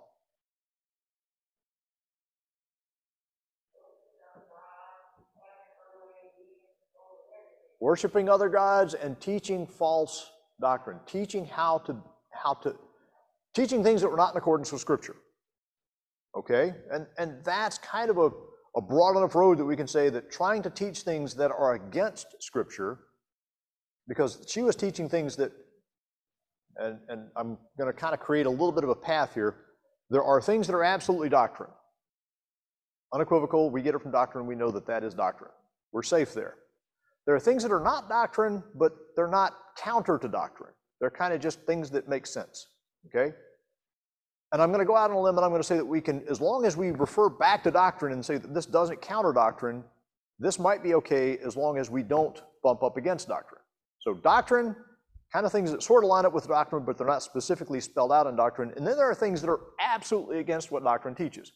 Worshipping 7.79 8.29
other 8.29 8.49
gods 8.49 8.95
and 8.95 9.21
teaching 9.21 9.67
false 9.67 10.32
doctrine, 10.63 10.99
teaching 11.07 11.45
how 11.45 11.79
to 11.79 11.97
how 12.33 12.55
to 12.55 12.75
teaching 13.55 13.85
things 13.85 14.01
that 14.01 14.09
were 14.09 14.17
not 14.17 14.33
in 14.33 14.39
accordance 14.39 14.73
with 14.73 14.81
Scripture. 14.81 15.17
Okay? 16.35 16.73
And 16.91 17.07
and 17.19 17.45
that's 17.45 17.77
kind 17.77 18.09
of 18.09 18.17
a, 18.17 18.31
a 18.77 18.81
broad 18.81 19.19
enough 19.19 19.35
road 19.35 19.59
that 19.59 19.67
we 19.67 19.77
can 19.77 19.87
say 19.87 20.09
that 20.09 20.33
trying 20.33 20.63
to 20.63 20.71
teach 20.71 21.01
things 21.01 21.35
that 21.35 21.51
are 21.51 21.75
against 21.75 22.29
Scripture, 22.41 23.01
because 24.09 24.43
she 24.49 24.63
was 24.63 24.75
teaching 24.75 25.09
things 25.09 25.37
that 25.37 25.53
and, 26.77 26.99
and 27.09 27.29
I'm 27.37 27.59
going 27.77 27.93
to 27.93 27.99
kind 27.99 28.15
of 28.15 28.21
create 28.21 28.47
a 28.47 28.51
little 28.51 28.73
bit 28.73 28.85
of 28.85 28.91
a 28.91 28.95
path 28.95 29.35
here. 29.35 29.57
There 30.09 30.25
are 30.25 30.41
things 30.41 30.67
that 30.67 30.75
are 30.75 30.85
absolutely 30.85 31.29
doctrine. 31.29 31.71
Unequivocal, 33.13 33.71
we 33.71 33.83
get 33.83 33.95
it 33.95 34.01
from 34.01 34.11
doctrine, 34.11 34.47
we 34.47 34.55
know 34.55 34.71
that 34.71 34.87
that 34.87 35.05
is 35.05 35.13
doctrine. 35.13 35.51
We're 35.93 36.03
safe 36.03 36.33
there. 36.33 36.55
There 37.27 37.35
are 37.35 37.41
things 37.41 37.63
that 37.63 37.73
are 37.73 37.81
not 37.81 38.09
doctrine, 38.09 38.63
but 38.75 38.93
they're 39.15 39.29
not 39.29 39.55
counter 39.77 40.19
to 40.19 40.29
doctrine. 40.29 40.73
They're 41.01 41.11
kind 41.11 41.33
of 41.33 41.41
just 41.41 41.61
things 41.63 41.91
that 41.91 42.09
make 42.09 42.27
sense. 42.27 42.67
Okay? 43.07 43.35
And 44.53 44.61
I'm 44.61 44.71
going 44.71 44.81
to 44.81 44.87
go 44.87 44.97
out 44.97 45.11
on 45.11 45.17
a 45.17 45.21
limb 45.21 45.37
and 45.37 45.45
I'm 45.45 45.51
going 45.51 45.63
to 45.63 45.67
say 45.67 45.77
that 45.77 45.85
we 45.85 46.01
can, 46.01 46.23
as 46.29 46.41
long 46.41 46.67
as 46.67 46.77
we 46.77 46.91
refer 46.91 47.29
back 47.29 47.65
to 47.65 47.71
doctrine 47.71 48.13
and 48.13 48.25
say 48.25 48.37
that 48.37 48.53
this 48.53 48.67
doesn't 48.67 49.01
counter 49.01 49.33
doctrine, 49.33 49.83
this 50.39 50.59
might 50.59 50.83
be 50.83 50.95
okay 50.95 51.39
as 51.39 51.57
long 51.57 51.79
as 51.79 51.91
we 51.91 52.03
don't 52.03 52.43
bump 52.63 52.83
up 52.83 52.97
against 52.97 53.29
doctrine. 53.29 53.61
So, 54.01 54.15
doctrine, 54.15 54.77
kind 55.33 55.47
of 55.47 55.53
things 55.53 55.71
that 55.71 55.83
sort 55.83 56.05
of 56.05 56.09
line 56.09 56.27
up 56.27 56.35
with 56.35 56.47
doctrine, 56.47 56.85
but 56.85 56.99
they're 56.99 57.07
not 57.07 57.23
specifically 57.23 57.81
spelled 57.81 58.13
out 58.13 58.27
in 58.27 58.37
doctrine. 58.37 58.73
And 58.77 58.87
then 58.87 58.97
there 58.97 59.09
are 59.09 59.15
things 59.15 59.41
that 59.41 59.49
are 59.49 59.61
absolutely 59.81 60.41
against 60.41 60.71
what 60.71 60.85
doctrine 60.85 61.15
teaches. 61.15 61.53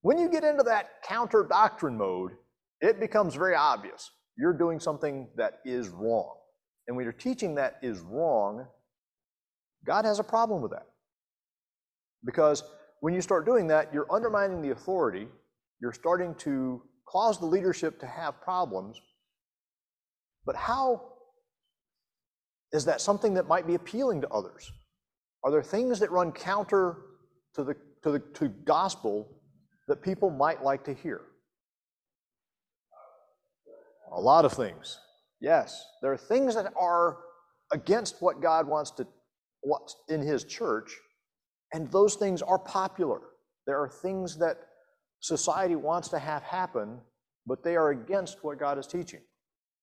When 0.00 0.18
you 0.18 0.28
get 0.28 0.42
into 0.42 0.62
that 0.64 1.02
counter 1.02 1.46
doctrine 1.48 1.96
mode, 1.96 2.32
it 2.80 2.98
becomes 2.98 3.34
very 3.34 3.54
obvious. 3.54 4.10
You're 4.38 4.54
doing 4.54 4.80
something 4.80 5.28
that 5.36 5.60
is 5.64 5.88
wrong. 5.88 6.36
And 6.88 6.96
when 6.96 7.04
you're 7.04 7.12
teaching 7.12 7.56
that 7.56 7.78
is 7.82 8.00
wrong, 8.00 8.66
God 9.86 10.04
has 10.06 10.20
a 10.20 10.24
problem 10.24 10.62
with 10.62 10.72
that. 10.72 10.86
Because 12.24 12.64
when 13.00 13.14
you 13.14 13.22
start 13.22 13.46
doing 13.46 13.68
that, 13.68 13.94
you're 13.94 14.12
undermining 14.12 14.62
the 14.62 14.70
authority, 14.70 15.28
you're 15.80 15.92
starting 15.92 16.34
to 16.36 16.82
cause 17.08 17.38
the 17.40 17.46
leadership 17.46 18.00
to 18.00 18.06
have 18.06 18.40
problems. 18.42 19.00
But 20.46 20.56
how 20.56 21.02
Is 22.72 22.84
that 22.84 23.00
something 23.00 23.34
that 23.34 23.48
might 23.48 23.66
be 23.66 23.74
appealing 23.74 24.20
to 24.22 24.28
others? 24.28 24.70
Are 25.44 25.50
there 25.50 25.62
things 25.62 26.00
that 26.00 26.10
run 26.10 26.32
counter 26.32 26.96
to 27.54 27.64
the, 27.64 27.74
to 28.02 28.12
the 28.12 28.18
to 28.34 28.48
gospel 28.48 29.28
that 29.88 30.02
people 30.02 30.30
might 30.30 30.62
like 30.62 30.84
to 30.84 30.94
hear? 30.94 31.22
A 34.12 34.20
lot 34.20 34.44
of 34.44 34.52
things. 34.52 34.98
Yes, 35.40 35.84
there 36.02 36.12
are 36.12 36.16
things 36.16 36.54
that 36.54 36.72
are 36.78 37.18
against 37.72 38.16
what 38.20 38.40
God 38.40 38.66
wants 38.66 38.90
to 38.92 39.06
what's 39.60 39.96
in 40.08 40.20
his 40.20 40.44
church, 40.44 40.96
and 41.72 41.90
those 41.90 42.14
things 42.14 42.42
are 42.42 42.58
popular. 42.58 43.20
There 43.66 43.80
are 43.80 43.88
things 43.88 44.38
that 44.38 44.56
society 45.20 45.76
wants 45.76 46.08
to 46.08 46.18
have 46.18 46.42
happen, 46.42 47.00
but 47.46 47.62
they 47.62 47.76
are 47.76 47.90
against 47.90 48.42
what 48.42 48.58
God 48.58 48.78
is 48.78 48.86
teaching. 48.86 49.20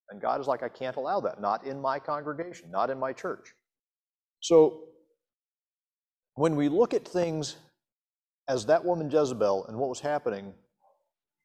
And 0.10 0.22
God 0.22 0.40
is 0.40 0.48
like, 0.48 0.64
I 0.64 0.70
can't 0.70 0.96
allow 0.96 1.20
that, 1.22 1.42
not 1.42 1.66
in 1.66 1.82
my 1.82 2.00
congregation, 2.00 2.72
not 2.72 2.90
in 2.90 3.00
my 3.00 3.12
church. 3.12 3.54
So 4.40 4.84
when 6.36 6.56
we 6.56 6.70
look 6.70 6.94
at 6.94 7.08
things 7.08 7.58
as 8.48 8.66
that 8.68 8.86
woman 8.86 9.10
Jezebel 9.10 9.66
and 9.68 9.78
what 9.78 9.90
was 9.90 10.00
happening, 10.00 10.54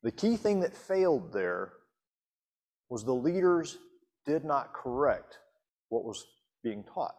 the 0.03 0.11
key 0.11 0.37
thing 0.37 0.61
that 0.61 0.77
failed 0.77 1.33
there 1.33 1.73
was 2.91 3.05
the 3.05 3.15
leaders 3.15 3.79
did 4.27 4.45
not 4.45 4.75
correct 4.75 5.39
what 5.89 6.05
was 6.05 6.27
being 6.63 6.85
taught. 6.85 7.15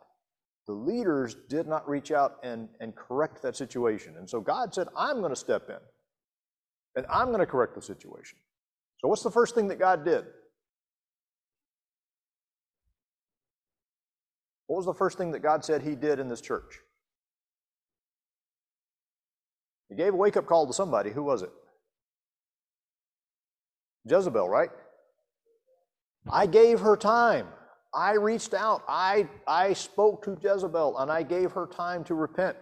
The 0.68 0.74
leaders 0.74 1.36
did 1.50 1.68
not 1.68 1.90
reach 1.90 2.12
out 2.12 2.36
and, 2.44 2.70
and 2.80 2.96
correct 2.96 3.42
that 3.42 3.56
situation. 3.56 4.16
And 4.18 4.30
so 4.30 4.40
God 4.40 4.74
said, 4.74 4.88
I'm 4.96 5.20
going 5.20 5.32
to 5.32 5.36
step 5.36 5.70
in 5.70 5.78
and 6.96 7.06
I'm 7.10 7.28
going 7.28 7.40
to 7.40 7.46
correct 7.46 7.74
the 7.74 7.82
situation. 7.82 8.38
So, 9.00 9.08
what's 9.08 9.24
the 9.24 9.32
first 9.32 9.56
thing 9.56 9.70
that 9.70 9.80
God 9.80 10.06
did? 10.06 10.26
What 14.68 14.78
was 14.78 14.86
the 14.86 14.94
first 14.94 15.18
thing 15.18 15.32
that 15.32 15.40
God 15.40 15.66
said 15.66 15.82
He 15.82 15.96
did 15.96 16.20
in 16.20 16.30
this 16.30 16.42
church? 16.42 16.80
He 19.90 19.96
gave 19.96 20.14
a 20.14 20.18
wake 20.18 20.38
up 20.38 20.46
call 20.46 20.68
to 20.68 20.74
somebody. 20.74 21.10
Who 21.10 21.24
was 21.24 21.42
it? 21.42 21.50
Jezebel, 24.06 24.48
right? 24.48 24.70
I 26.30 26.46
gave 26.46 26.80
her 26.80 26.96
time. 26.98 27.48
I 27.94 28.14
reached 28.14 28.54
out. 28.54 28.84
I, 28.88 29.28
I 29.48 29.74
spoke 29.74 30.24
to 30.26 30.38
Jezebel 30.42 30.98
and 31.00 31.12
I 31.12 31.24
gave 31.24 31.52
her 31.52 31.68
time 31.68 32.04
to 32.06 32.16
repent. 32.16 32.58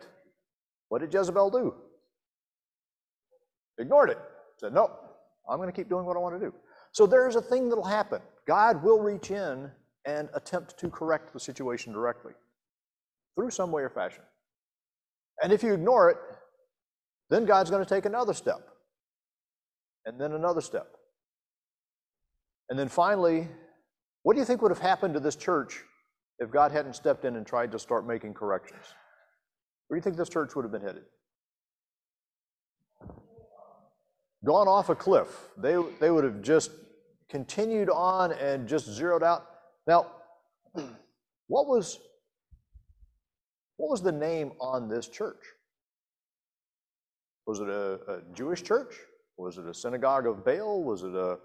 What 0.88 1.02
did 1.02 1.14
Jezebel 1.14 1.52
do? 1.52 1.74
Ignored 3.78 4.10
it. 4.10 4.18
Said, 4.60 4.74
no, 4.74 4.92
I'm 5.50 5.58
going 5.58 5.70
to 5.70 5.76
keep 5.76 5.90
doing 5.90 6.06
what 6.06 6.18
I 6.18 6.20
want 6.20 6.40
to 6.40 6.46
do. 6.46 6.54
So 6.92 7.06
there's 7.06 7.36
a 7.36 7.42
thing 7.42 7.70
that'll 7.70 7.84
happen. 7.84 8.22
God 8.48 8.84
will 8.84 9.00
reach 9.00 9.32
in 9.32 9.70
and 10.06 10.30
attempt 10.34 10.78
to 10.80 10.90
correct 10.90 11.34
the 11.34 11.40
situation 11.40 11.94
directly 11.94 12.34
through 13.36 13.52
some 13.52 13.72
way 13.72 13.84
or 13.84 13.90
fashion. 13.90 14.24
And 15.42 15.54
if 15.54 15.64
you 15.64 15.74
ignore 15.74 16.10
it, 16.10 16.18
then 17.30 17.46
God's 17.46 17.70
going 17.70 17.86
to 17.86 17.90
take 17.90 18.06
another 18.06 18.34
step, 18.34 18.68
and 20.06 20.20
then 20.20 20.34
another 20.34 20.62
step. 20.62 20.96
And 22.70 22.78
then 22.78 22.88
finally, 22.88 23.48
what 24.24 24.34
do 24.34 24.40
you 24.40 24.46
think 24.46 24.62
would 24.62 24.72
have 24.72 24.80
happened 24.80 25.14
to 25.16 25.20
this 25.20 25.36
church 25.36 25.84
if 26.40 26.52
God 26.52 26.72
hadn't 26.72 26.96
stepped 26.96 27.26
in 27.26 27.36
and 27.36 27.46
tried 27.46 27.72
to 27.72 27.80
start 27.80 28.06
making 28.06 28.34
corrections? 28.34 28.84
Where 29.88 29.98
do 29.98 30.00
you 30.00 30.04
think 30.04 30.18
this 30.18 30.30
church 30.30 30.56
would 30.56 30.64
have 30.64 30.72
been 30.72 30.82
headed? 30.82 31.04
Gone 34.46 34.68
off 34.68 34.90
a 34.90 34.96
cliff. 34.96 35.50
They, 35.58 35.78
they 36.00 36.12
would 36.12 36.24
have 36.24 36.42
just 36.42 36.72
continued 37.30 37.90
on 37.90 38.32
and 38.34 38.68
just 38.68 38.86
zeroed 38.88 39.24
out. 39.24 39.46
Now, 39.88 40.08
what 41.48 41.68
was 41.68 42.00
what 43.78 43.90
was 43.90 44.02
the 44.02 44.12
name 44.12 44.52
on 44.60 44.90
this 44.90 45.08
church? 45.08 45.42
Was 47.48 47.62
it 47.62 47.70
a, 47.70 48.00
a 48.12 48.22
Jewish 48.34 48.62
church? 48.62 48.94
Was 49.38 49.58
it 49.58 49.66
a 49.66 49.74
synagogue 49.74 50.28
of 50.28 50.44
Baal? 50.44 50.84
Was 50.84 51.04
it 51.04 51.16
a 51.16 51.38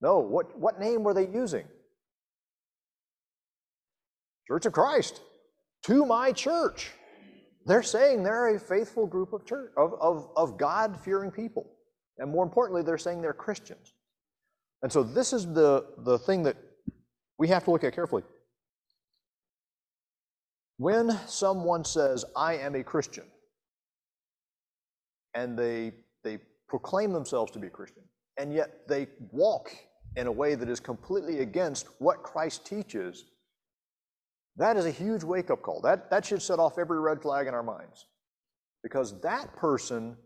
no? 0.00 0.18
What 0.18 0.58
what 0.58 0.78
name 0.78 1.02
were 1.02 1.14
they 1.14 1.26
using? 1.26 1.66
Church 4.46 4.66
of 4.66 4.72
Christ, 4.72 5.20
to 5.84 6.06
my 6.06 6.32
church. 6.32 6.92
They're 7.66 7.82
saying 7.82 8.22
they're 8.22 8.56
a 8.56 8.58
faithful 8.58 9.06
group 9.06 9.34
of 9.34 9.44
church 9.44 9.72
of, 9.76 9.92
of, 10.00 10.30
of 10.36 10.56
God-fearing 10.56 11.30
people. 11.30 11.70
And 12.16 12.30
more 12.30 12.42
importantly, 12.42 12.82
they're 12.82 12.96
saying 12.96 13.20
they're 13.20 13.34
Christians. 13.34 13.92
And 14.82 14.90
so 14.90 15.02
this 15.02 15.34
is 15.34 15.52
the, 15.52 15.84
the 15.98 16.18
thing 16.18 16.44
that 16.44 16.56
we 17.36 17.48
have 17.48 17.64
to 17.64 17.70
look 17.70 17.84
at 17.84 17.94
carefully. 17.94 18.22
When 20.78 21.10
someone 21.26 21.84
says, 21.84 22.24
I 22.34 22.56
am 22.56 22.74
a 22.74 22.82
Christian, 22.82 23.24
and 25.34 25.58
they, 25.58 25.92
they 26.24 26.38
proclaim 26.68 27.12
themselves 27.12 27.52
to 27.52 27.58
be 27.58 27.66
a 27.66 27.70
Christian, 27.70 28.04
and 28.38 28.54
yet 28.54 28.88
they 28.88 29.08
walk 29.30 29.70
in 30.18 30.26
a 30.26 30.32
way 30.32 30.56
that 30.56 30.68
is 30.68 30.80
completely 30.80 31.38
against 31.38 31.86
what 32.00 32.24
Christ 32.24 32.66
teaches, 32.66 33.26
that 34.56 34.76
is 34.76 34.84
a 34.84 34.90
huge 34.90 35.22
wake 35.22 35.48
up 35.48 35.62
call. 35.62 35.80
That, 35.80 36.10
that 36.10 36.26
should 36.26 36.42
set 36.42 36.58
off 36.58 36.76
every 36.76 36.98
red 36.98 37.22
flag 37.22 37.46
in 37.46 37.54
our 37.54 37.62
minds. 37.62 38.06
Because 38.82 39.20
that 39.20 39.54
person 39.54 40.16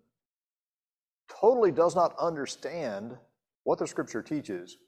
totally 1.41 1.73
does 1.73 1.95
not 1.95 2.17
understand 2.19 3.19
what 3.65 3.79
the 3.79 3.87
scripture 3.87 4.23
teaches. 4.23 4.79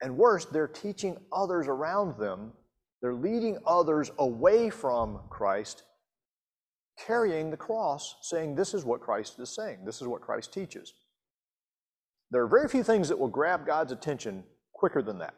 And 0.00 0.16
worse, 0.16 0.44
they're 0.44 0.68
teaching 0.68 1.16
others 1.32 1.66
around 1.66 2.16
them, 2.16 2.52
they're 3.02 3.14
leading 3.14 3.58
others 3.66 4.12
away 4.18 4.70
from 4.70 5.18
Christ, 5.28 5.82
carrying 7.04 7.50
the 7.50 7.56
cross, 7.56 8.14
saying, 8.22 8.54
This 8.54 8.74
is 8.74 8.84
what 8.84 9.00
Christ 9.00 9.40
is 9.40 9.52
saying, 9.52 9.78
this 9.84 10.00
is 10.00 10.06
what 10.06 10.20
Christ 10.20 10.52
teaches. 10.52 10.94
There 12.34 12.42
are 12.42 12.48
very 12.48 12.68
few 12.68 12.82
things 12.82 13.08
that 13.10 13.18
will 13.20 13.28
grab 13.28 13.64
God's 13.64 13.92
attention 13.92 14.42
quicker 14.72 15.02
than 15.02 15.18
that. 15.18 15.34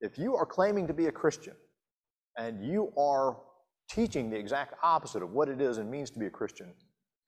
If 0.00 0.16
you 0.16 0.34
are 0.34 0.46
claiming 0.46 0.86
to 0.86 0.94
be 0.94 1.08
a 1.08 1.12
Christian 1.12 1.52
and 2.38 2.64
you 2.64 2.90
are 2.96 3.36
teaching 3.90 4.30
the 4.30 4.38
exact 4.38 4.76
opposite 4.82 5.22
of 5.22 5.32
what 5.32 5.50
it 5.50 5.60
is 5.60 5.76
and 5.76 5.90
means 5.90 6.08
to 6.12 6.18
be 6.18 6.24
a 6.24 6.30
Christian, 6.30 6.72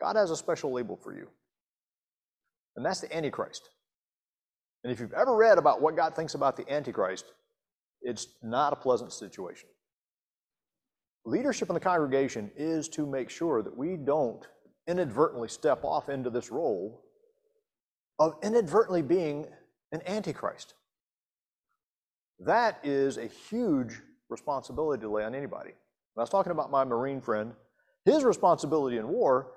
God 0.01 0.17
has 0.17 0.31
a 0.31 0.37
special 0.39 0.73
label 0.73 0.97
for 0.97 1.15
you. 1.15 1.29
And 2.77 2.87
that's 2.87 3.01
the 3.01 3.15
Antichrist. 3.15 3.69
And 4.85 4.91
if 4.91 5.01
you've 5.01 5.13
ever 5.13 5.37
read 5.37 5.59
about 5.59 5.83
what 5.83 5.95
God 5.95 6.17
thinks 6.17 6.33
about 6.33 6.57
the 6.57 6.67
Antichrist, 6.73 7.27
it's 8.01 8.29
not 8.43 8.73
a 8.73 8.77
pleasant 8.77 9.13
situation. 9.13 9.69
Leadership 11.27 11.69
in 11.69 11.75
the 11.75 11.81
congregation 11.81 12.51
is 12.57 12.89
to 12.89 13.05
make 13.05 13.29
sure 13.29 13.63
that 13.63 13.77
we 13.77 13.99
don't 13.99 14.47
inadvertently 14.87 15.49
step 15.49 15.85
off 15.85 16.09
into 16.09 16.31
this 16.31 16.51
role 16.51 17.05
of 18.19 18.35
inadvertently 18.43 19.03
being 19.03 19.47
an 19.93 20.03
Antichrist. 20.07 20.75
That 22.41 22.79
is 22.83 23.17
a 23.17 23.27
huge 23.27 24.01
responsibility 24.29 25.01
to 25.03 25.09
lay 25.09 25.25
on 25.25 25.35
anybody. 25.35 25.71
I 26.17 26.21
was 26.21 26.31
talking 26.31 26.53
about 26.53 26.71
my 26.71 26.85
Marine 26.85 27.21
friend. 27.21 27.53
His 28.05 28.25
responsibility 28.25 28.97
in 28.99 29.09
war, 29.09 29.53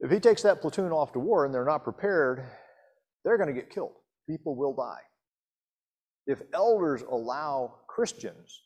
if 0.00 0.10
he 0.10 0.20
takes 0.20 0.42
that 0.42 0.60
platoon 0.60 0.92
off 0.92 1.12
to 1.12 1.18
war 1.18 1.44
and 1.44 1.54
they're 1.54 1.64
not 1.64 1.84
prepared, 1.84 2.44
they're 3.24 3.38
going 3.38 3.48
to 3.48 3.54
get 3.54 3.70
killed. 3.70 3.92
People 4.28 4.56
will 4.56 4.74
die. 4.74 5.00
If 6.26 6.42
elders 6.52 7.02
allow 7.10 7.76
Christians 7.86 8.60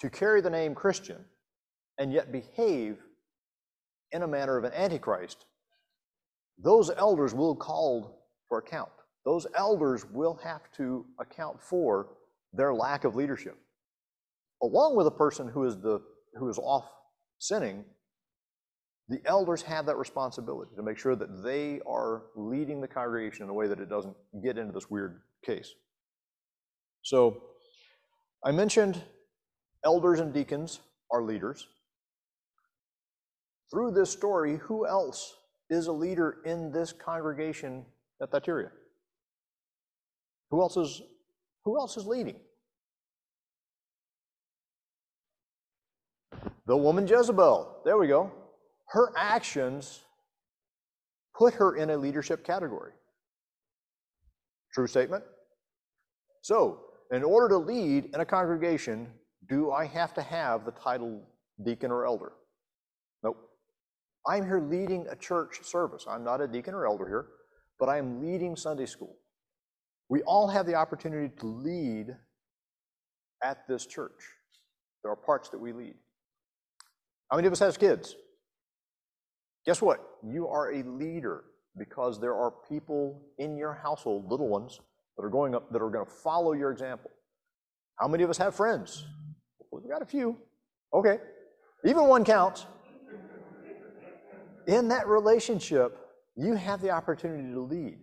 to 0.00 0.10
carry 0.10 0.40
the 0.40 0.50
name 0.50 0.74
Christian 0.74 1.24
and 1.98 2.12
yet 2.12 2.32
behave 2.32 2.98
in 4.12 4.22
a 4.22 4.26
manner 4.26 4.56
of 4.56 4.64
an 4.64 4.72
antichrist, 4.72 5.46
those 6.62 6.90
elders 6.96 7.34
will 7.34 7.54
called 7.54 8.12
for 8.48 8.58
account. 8.58 8.90
Those 9.24 9.46
elders 9.54 10.04
will 10.04 10.38
have 10.42 10.62
to 10.76 11.06
account 11.18 11.62
for 11.62 12.08
their 12.52 12.74
lack 12.74 13.04
of 13.04 13.14
leadership. 13.14 13.56
Along 14.62 14.96
with 14.96 15.06
a 15.06 15.10
person 15.10 15.48
who 15.48 15.64
is, 15.64 15.76
the, 15.78 16.00
who 16.34 16.48
is 16.48 16.58
off 16.58 16.84
sinning, 17.38 17.84
the 19.08 19.20
elders 19.24 19.62
have 19.62 19.86
that 19.86 19.96
responsibility 19.96 20.70
to 20.76 20.82
make 20.82 20.98
sure 20.98 21.16
that 21.16 21.42
they 21.42 21.80
are 21.86 22.24
leading 22.36 22.80
the 22.80 22.88
congregation 22.88 23.44
in 23.44 23.50
a 23.50 23.54
way 23.54 23.66
that 23.66 23.80
it 23.80 23.88
doesn't 23.88 24.14
get 24.42 24.58
into 24.58 24.72
this 24.72 24.90
weird 24.90 25.20
case. 25.44 25.72
So 27.02 27.42
I 28.44 28.52
mentioned 28.52 29.02
elders 29.84 30.20
and 30.20 30.32
deacons 30.32 30.80
are 31.10 31.22
leaders. 31.22 31.66
Through 33.70 33.92
this 33.92 34.10
story, 34.10 34.58
who 34.58 34.86
else 34.86 35.36
is 35.70 35.86
a 35.86 35.92
leader 35.92 36.38
in 36.44 36.70
this 36.70 36.92
congregation 36.92 37.86
at 38.20 38.30
Thyatira? 38.30 38.70
Who 40.50 40.60
else 40.60 40.76
is 40.76 41.02
who 41.64 41.78
else 41.78 41.96
is 41.96 42.06
leading? 42.06 42.36
The 46.66 46.76
woman 46.76 47.06
Jezebel. 47.06 47.82
There 47.84 47.98
we 47.98 48.08
go. 48.08 48.30
Her 48.88 49.12
actions 49.16 50.00
put 51.36 51.54
her 51.54 51.76
in 51.76 51.90
a 51.90 51.96
leadership 51.96 52.44
category. 52.44 52.92
True 54.72 54.86
statement? 54.86 55.24
So, 56.42 56.80
in 57.10 57.24
order 57.24 57.48
to 57.48 57.56
lead 57.58 58.10
in 58.14 58.20
a 58.20 58.24
congregation, 58.24 59.08
do 59.48 59.72
I 59.72 59.84
have 59.86 60.14
to 60.14 60.22
have 60.22 60.64
the 60.64 60.70
title 60.70 61.22
deacon 61.64 61.90
or 61.90 62.06
elder? 62.06 62.32
I'm 64.26 64.44
here 64.44 64.60
leading 64.60 65.06
a 65.10 65.16
church 65.16 65.60
service. 65.62 66.06
I'm 66.08 66.24
not 66.24 66.40
a 66.40 66.48
deacon 66.48 66.74
or 66.74 66.86
elder 66.86 67.08
here, 67.08 67.26
but 67.78 67.88
I 67.88 67.98
am 67.98 68.20
leading 68.20 68.56
Sunday 68.56 68.86
school. 68.86 69.16
We 70.08 70.22
all 70.22 70.48
have 70.48 70.66
the 70.66 70.74
opportunity 70.74 71.32
to 71.38 71.46
lead 71.46 72.08
at 73.42 73.66
this 73.68 73.86
church. 73.86 74.22
There 75.02 75.10
are 75.12 75.16
parts 75.16 75.48
that 75.50 75.58
we 75.58 75.72
lead. 75.72 75.94
How 77.30 77.36
many 77.36 77.46
of 77.46 77.52
us 77.52 77.60
has 77.60 77.76
kids? 77.76 78.16
Guess 79.64 79.80
what? 79.80 80.00
You 80.22 80.48
are 80.48 80.72
a 80.72 80.82
leader 80.82 81.44
because 81.78 82.20
there 82.20 82.34
are 82.34 82.52
people 82.68 83.22
in 83.38 83.56
your 83.56 83.72
household, 83.72 84.30
little 84.30 84.48
ones, 84.48 84.80
that 85.16 85.24
are 85.24 85.30
going 85.30 85.54
up 85.54 85.70
that 85.72 85.80
are 85.80 85.90
going 85.90 86.04
to 86.04 86.10
follow 86.10 86.52
your 86.52 86.70
example. 86.70 87.10
How 87.98 88.08
many 88.08 88.24
of 88.24 88.30
us 88.30 88.38
have 88.38 88.54
friends? 88.54 89.04
We've 89.70 89.88
got 89.88 90.02
a 90.02 90.06
few. 90.06 90.36
Okay. 90.92 91.18
Even 91.84 92.06
one 92.06 92.24
counts. 92.24 92.66
In 94.66 94.88
that 94.88 95.06
relationship, 95.06 95.98
you 96.36 96.54
have 96.54 96.80
the 96.80 96.90
opportunity 96.90 97.52
to 97.52 97.60
lead. 97.60 97.98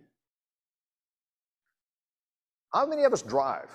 How 2.72 2.86
many 2.86 3.04
of 3.04 3.12
us 3.12 3.22
drive? 3.22 3.70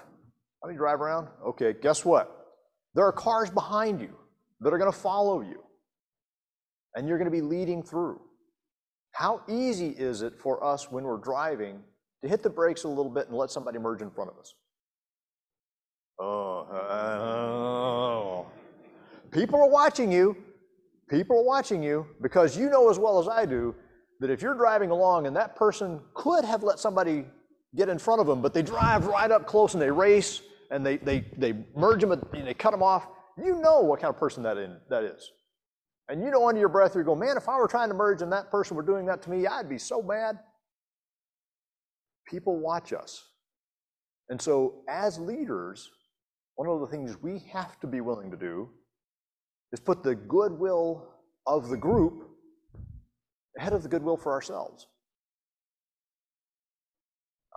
How 0.62 0.68
many 0.68 0.78
drive 0.78 1.02
around? 1.02 1.28
Okay, 1.46 1.74
guess 1.82 2.06
what? 2.06 2.46
There 2.94 3.06
are 3.06 3.12
cars 3.12 3.50
behind 3.50 4.00
you 4.00 4.16
that 4.62 4.74
are 4.74 4.78
going 4.78 4.92
to 4.92 4.98
follow 4.98 5.42
you, 5.42 5.64
and 6.96 7.08
you're 7.08 7.18
going 7.18 7.30
to 7.30 7.32
be 7.32 7.42
leading 7.42 7.84
through. 7.84 8.22
How 9.12 9.42
easy 9.50 9.90
is 9.90 10.22
it 10.22 10.40
for 10.40 10.64
us 10.64 10.92
when 10.92 11.04
we're 11.04 11.18
driving 11.18 11.80
to 12.22 12.30
hit 12.30 12.44
the 12.44 12.50
brakes 12.50 12.84
a 12.84 12.88
little 12.88 13.12
bit 13.12 13.28
and 13.28 13.38
let 13.38 13.52
somebody 13.52 13.80
merge 13.80 14.02
in 14.02 14.10
front 14.10 14.32
of 14.32 14.38
us? 14.38 14.54
Oh, 16.20 16.68
oh. 16.72 18.46
People 19.32 19.60
are 19.60 19.70
watching 19.70 20.12
you. 20.12 20.38
People 21.10 21.40
are 21.40 21.44
watching 21.44 21.84
you 21.84 22.06
because 22.22 22.58
you 22.58 22.70
know 22.70 22.90
as 22.90 22.98
well 22.98 23.20
as 23.20 23.28
I 23.28 23.46
do 23.46 23.76
that 24.20 24.30
if 24.30 24.42
you're 24.42 24.56
driving 24.56 24.90
along 24.90 25.28
and 25.28 25.36
that 25.36 25.56
person 25.56 26.00
could 26.14 26.46
have 26.46 26.64
let 26.64 26.80
somebody 26.80 27.26
get 27.76 27.90
in 27.90 28.00
front 28.00 28.22
of 28.22 28.28
them, 28.28 28.42
but 28.42 28.54
they 28.54 28.62
drive 28.62 29.06
right 29.08 29.32
up 29.32 29.46
close 29.46 29.74
and 29.74 29.82
they 29.82 29.92
race 29.92 30.42
and 30.72 30.86
they, 30.86 30.98
they, 30.98 31.26
they 31.38 31.54
merge 31.76 32.02
them 32.02 32.12
and 32.12 32.48
they 32.48 32.54
cut 32.54 32.72
them 32.72 32.84
off, 32.84 33.08
you 33.38 33.56
know 33.60 33.82
what 33.82 34.00
kind 34.00 34.14
of 34.14 34.20
person 34.20 34.44
that, 34.44 34.58
in, 34.58 34.78
that 34.90 35.04
is. 35.04 35.32
And 36.10 36.22
you 36.22 36.32
know 36.32 36.48
under 36.48 36.60
your 36.60 36.70
breath, 36.70 36.96
you're 36.96 37.04
going, 37.04 37.20
man, 37.20 37.38
if 37.38 37.50
I 37.50 37.58
were 37.58 37.68
trying 37.68 37.90
to 37.90 37.96
merge 37.96 38.22
and 38.22 38.32
that 38.32 38.52
person 38.52 38.76
were 38.76 38.84
doing 38.84 39.06
that 39.08 39.22
to 39.24 39.30
me, 39.30 39.48
I'd 39.48 39.70
be 39.70 39.78
so 39.78 40.02
mad. 40.02 40.40
People 42.28 42.60
watch 42.60 42.94
us. 42.94 43.24
And 44.30 44.42
so, 44.42 44.84
as 44.88 45.20
leaders, 45.20 45.90
one 46.56 46.68
of 46.68 46.80
the 46.80 46.88
things 46.88 47.22
we 47.22 47.40
have 47.52 47.80
to 47.82 47.88
be 47.88 48.02
willing 48.02 48.32
to 48.32 48.38
do 48.38 48.70
is 49.74 49.80
put 49.80 50.04
the 50.04 50.16
goodwill 50.16 51.08
of 51.48 51.68
the 51.68 51.76
group 51.76 52.30
ahead 53.58 53.74
of 53.74 53.84
the 53.84 53.90
goodwill 53.90 54.16
for 54.16 54.32
ourselves. 54.32 54.88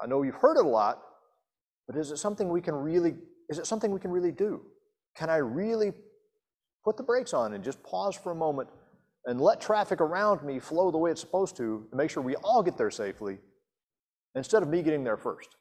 I 0.02 0.06
know 0.06 0.22
you've 0.22 0.34
heard 0.34 0.56
it 0.56 0.64
a 0.64 0.68
lot, 0.68 1.00
but 1.86 1.96
is 1.96 2.10
it 2.10 2.16
something 2.16 2.48
we 2.48 2.60
can 2.60 2.74
really 2.74 3.14
is 3.48 3.58
it 3.60 3.66
something 3.66 3.92
we 3.92 4.00
can 4.00 4.10
really 4.10 4.32
do? 4.32 4.62
Can 5.16 5.30
I 5.30 5.36
really 5.36 5.92
put 6.84 6.96
the 6.96 7.02
brakes 7.02 7.32
on 7.32 7.52
and 7.52 7.62
just 7.62 7.82
pause 7.84 8.16
for 8.16 8.32
a 8.32 8.34
moment 8.34 8.68
and 9.26 9.40
let 9.40 9.60
traffic 9.60 10.00
around 10.00 10.42
me 10.42 10.58
flow 10.58 10.90
the 10.90 10.98
way 10.98 11.10
it's 11.10 11.20
supposed 11.20 11.56
to 11.58 11.86
to 11.90 11.96
make 11.96 12.10
sure 12.10 12.22
we 12.22 12.34
all 12.36 12.62
get 12.62 12.76
there 12.76 12.90
safely 12.90 13.38
instead 14.34 14.62
of 14.62 14.68
me 14.68 14.82
getting 14.82 15.04
there 15.04 15.16
first? 15.16 15.56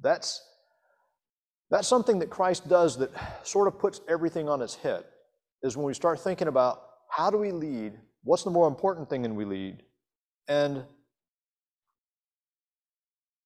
That's 0.00 0.42
that's 1.72 1.88
something 1.88 2.18
that 2.18 2.28
Christ 2.28 2.68
does 2.68 2.98
that 2.98 3.10
sort 3.46 3.66
of 3.66 3.78
puts 3.78 4.02
everything 4.06 4.46
on 4.46 4.60
its 4.60 4.74
head. 4.74 5.04
Is 5.62 5.74
when 5.74 5.86
we 5.86 5.94
start 5.94 6.20
thinking 6.20 6.46
about 6.46 6.82
how 7.08 7.30
do 7.30 7.38
we 7.38 7.50
lead? 7.50 7.94
What's 8.24 8.44
the 8.44 8.50
more 8.50 8.68
important 8.68 9.08
thing 9.08 9.24
in 9.24 9.34
we 9.34 9.46
lead? 9.46 9.82
And 10.48 10.84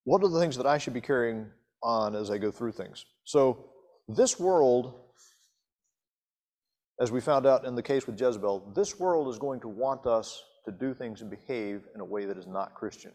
what 0.02 0.24
are 0.24 0.28
the 0.28 0.40
things 0.40 0.56
that 0.56 0.66
I 0.66 0.76
should 0.76 0.92
be 0.92 1.00
carrying 1.00 1.46
on 1.84 2.16
as 2.16 2.28
I 2.28 2.38
go 2.38 2.50
through 2.50 2.72
things? 2.72 3.04
So, 3.22 3.70
this 4.08 4.40
world, 4.40 4.94
as 7.00 7.12
we 7.12 7.20
found 7.20 7.46
out 7.46 7.64
in 7.64 7.76
the 7.76 7.82
case 7.82 8.08
with 8.08 8.20
Jezebel, 8.20 8.72
this 8.74 8.98
world 8.98 9.28
is 9.28 9.38
going 9.38 9.60
to 9.60 9.68
want 9.68 10.04
us 10.04 10.42
to 10.64 10.72
do 10.72 10.94
things 10.94 11.20
and 11.20 11.30
behave 11.30 11.82
in 11.94 12.00
a 12.00 12.04
way 12.04 12.24
that 12.24 12.36
is 12.36 12.48
not 12.48 12.74
Christian. 12.74 13.12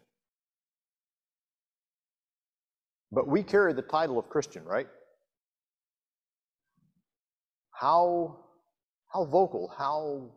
But 3.11 3.27
we 3.27 3.43
carry 3.43 3.73
the 3.73 3.81
title 3.81 4.17
of 4.17 4.29
Christian, 4.29 4.63
right? 4.63 4.87
How, 7.81 8.37
how 9.11 9.25
vocal, 9.25 9.73
how 9.75 10.29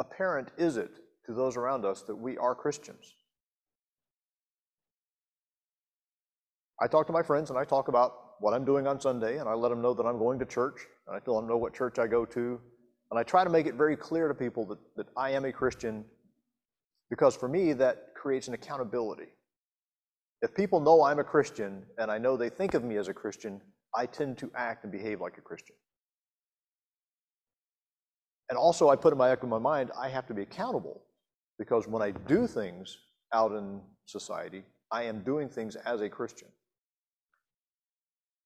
apparent 0.00 0.48
is 0.56 0.78
it 0.78 0.90
to 1.26 1.34
those 1.34 1.58
around 1.58 1.84
us 1.84 2.00
that 2.04 2.16
we 2.16 2.38
are 2.38 2.54
Christians? 2.54 3.12
I 6.80 6.86
talk 6.86 7.06
to 7.08 7.12
my 7.12 7.22
friends 7.22 7.50
and 7.50 7.58
I 7.58 7.64
talk 7.64 7.88
about 7.88 8.40
what 8.40 8.54
I'm 8.54 8.64
doing 8.64 8.86
on 8.86 8.98
Sunday 8.98 9.36
and 9.36 9.46
I 9.46 9.52
let 9.52 9.68
them 9.68 9.82
know 9.82 9.92
that 9.92 10.04
I'm 10.04 10.18
going 10.18 10.38
to 10.38 10.46
church 10.46 10.86
and 11.06 11.14
I 11.14 11.20
tell 11.20 11.36
them 11.36 11.46
know 11.46 11.58
what 11.58 11.74
church 11.74 11.98
I 11.98 12.06
go 12.06 12.24
to. 12.24 12.58
And 13.10 13.20
I 13.20 13.22
try 13.22 13.44
to 13.44 13.50
make 13.50 13.66
it 13.66 13.74
very 13.74 13.94
clear 13.94 14.26
to 14.26 14.34
people 14.34 14.64
that, 14.68 14.78
that 14.96 15.06
I 15.18 15.32
am 15.32 15.44
a 15.44 15.52
Christian 15.52 16.06
because 17.10 17.36
for 17.36 17.48
me 17.48 17.74
that 17.74 18.14
creates 18.16 18.48
an 18.48 18.54
accountability. 18.54 19.28
If 20.40 20.54
people 20.54 20.80
know 20.80 21.04
I'm 21.04 21.18
a 21.18 21.24
Christian 21.24 21.82
and 21.98 22.10
I 22.10 22.16
know 22.16 22.38
they 22.38 22.48
think 22.48 22.72
of 22.72 22.82
me 22.82 22.96
as 22.96 23.08
a 23.08 23.14
Christian, 23.14 23.60
I 23.94 24.06
tend 24.06 24.38
to 24.38 24.50
act 24.56 24.84
and 24.84 24.90
behave 24.90 25.20
like 25.20 25.36
a 25.36 25.42
Christian. 25.42 25.76
And 28.48 28.58
also, 28.58 28.88
I 28.88 28.96
put 28.96 29.12
in 29.12 29.18
my 29.18 29.34
my 29.44 29.58
mind, 29.58 29.90
I 29.98 30.08
have 30.08 30.26
to 30.26 30.34
be 30.34 30.42
accountable 30.42 31.02
because 31.58 31.88
when 31.88 32.02
I 32.02 32.10
do 32.10 32.46
things 32.46 32.98
out 33.32 33.52
in 33.52 33.80
society, 34.06 34.62
I 34.90 35.04
am 35.04 35.22
doing 35.22 35.48
things 35.48 35.76
as 35.76 36.00
a 36.00 36.08
Christian. 36.08 36.48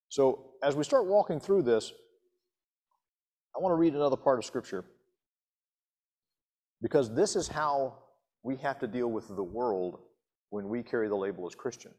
So, 0.09 0.53
as 0.63 0.77
we 0.77 0.85
start 0.85 1.07
walking 1.07 1.41
through 1.41 1.63
this, 1.63 1.93
I 3.57 3.61
want 3.61 3.73
to 3.73 3.77
read 3.77 3.95
another 3.95 4.17
part 4.17 4.39
of 4.39 4.45
Scripture 4.45 4.85
because 6.81 7.13
this 7.13 7.35
is 7.35 7.49
how 7.49 7.99
we 8.43 8.57
have 8.57 8.79
to 8.79 8.87
deal 8.87 9.09
with 9.09 9.29
the 9.35 9.43
world 9.43 9.99
when 10.51 10.69
we 10.69 10.83
carry 10.83 11.09
the 11.09 11.17
label 11.17 11.47
as 11.47 11.55
Christian. 11.55 11.93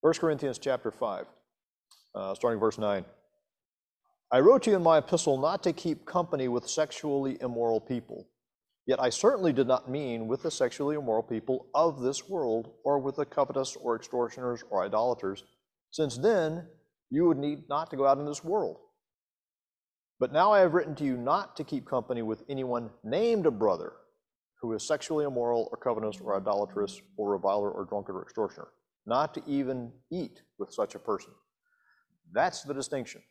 1 0.00 0.14
Corinthians 0.14 0.58
chapter 0.58 0.90
5, 0.90 1.26
uh, 2.14 2.34
starting 2.34 2.58
verse 2.58 2.78
9. 2.78 3.04
I 4.34 4.40
wrote 4.40 4.64
to 4.64 4.70
you 4.70 4.76
in 4.76 4.82
my 4.82 4.98
epistle 4.98 5.38
not 5.38 5.62
to 5.62 5.72
keep 5.72 6.06
company 6.06 6.48
with 6.48 6.68
sexually 6.68 7.38
immoral 7.40 7.80
people. 7.80 8.26
Yet 8.84 9.00
I 9.00 9.08
certainly 9.08 9.52
did 9.52 9.68
not 9.68 9.88
mean 9.88 10.26
with 10.26 10.42
the 10.42 10.50
sexually 10.50 10.96
immoral 10.96 11.22
people 11.22 11.68
of 11.72 12.00
this 12.00 12.28
world, 12.28 12.72
or 12.84 12.98
with 12.98 13.14
the 13.14 13.26
covetous, 13.26 13.76
or 13.76 13.94
extortioners, 13.94 14.64
or 14.70 14.84
idolaters, 14.84 15.44
since 15.92 16.18
then 16.18 16.66
you 17.10 17.28
would 17.28 17.38
need 17.38 17.68
not 17.68 17.90
to 17.90 17.96
go 17.96 18.08
out 18.08 18.18
in 18.18 18.26
this 18.26 18.42
world. 18.42 18.78
But 20.18 20.32
now 20.32 20.50
I 20.50 20.58
have 20.58 20.74
written 20.74 20.96
to 20.96 21.04
you 21.04 21.16
not 21.16 21.54
to 21.58 21.62
keep 21.62 21.86
company 21.86 22.22
with 22.22 22.42
anyone 22.48 22.90
named 23.04 23.46
a 23.46 23.52
brother 23.52 23.92
who 24.60 24.72
is 24.72 24.84
sexually 24.84 25.26
immoral, 25.26 25.68
or 25.70 25.76
covetous, 25.76 26.20
or 26.20 26.36
idolatrous, 26.36 27.00
or 27.16 27.30
reviler, 27.30 27.70
or 27.70 27.84
drunkard, 27.84 28.16
or 28.16 28.22
extortioner, 28.22 28.66
not 29.06 29.32
to 29.34 29.42
even 29.46 29.92
eat 30.10 30.42
with 30.58 30.72
such 30.72 30.96
a 30.96 30.98
person. 30.98 31.30
That's 32.32 32.64
the 32.64 32.74
distinction. 32.74 33.22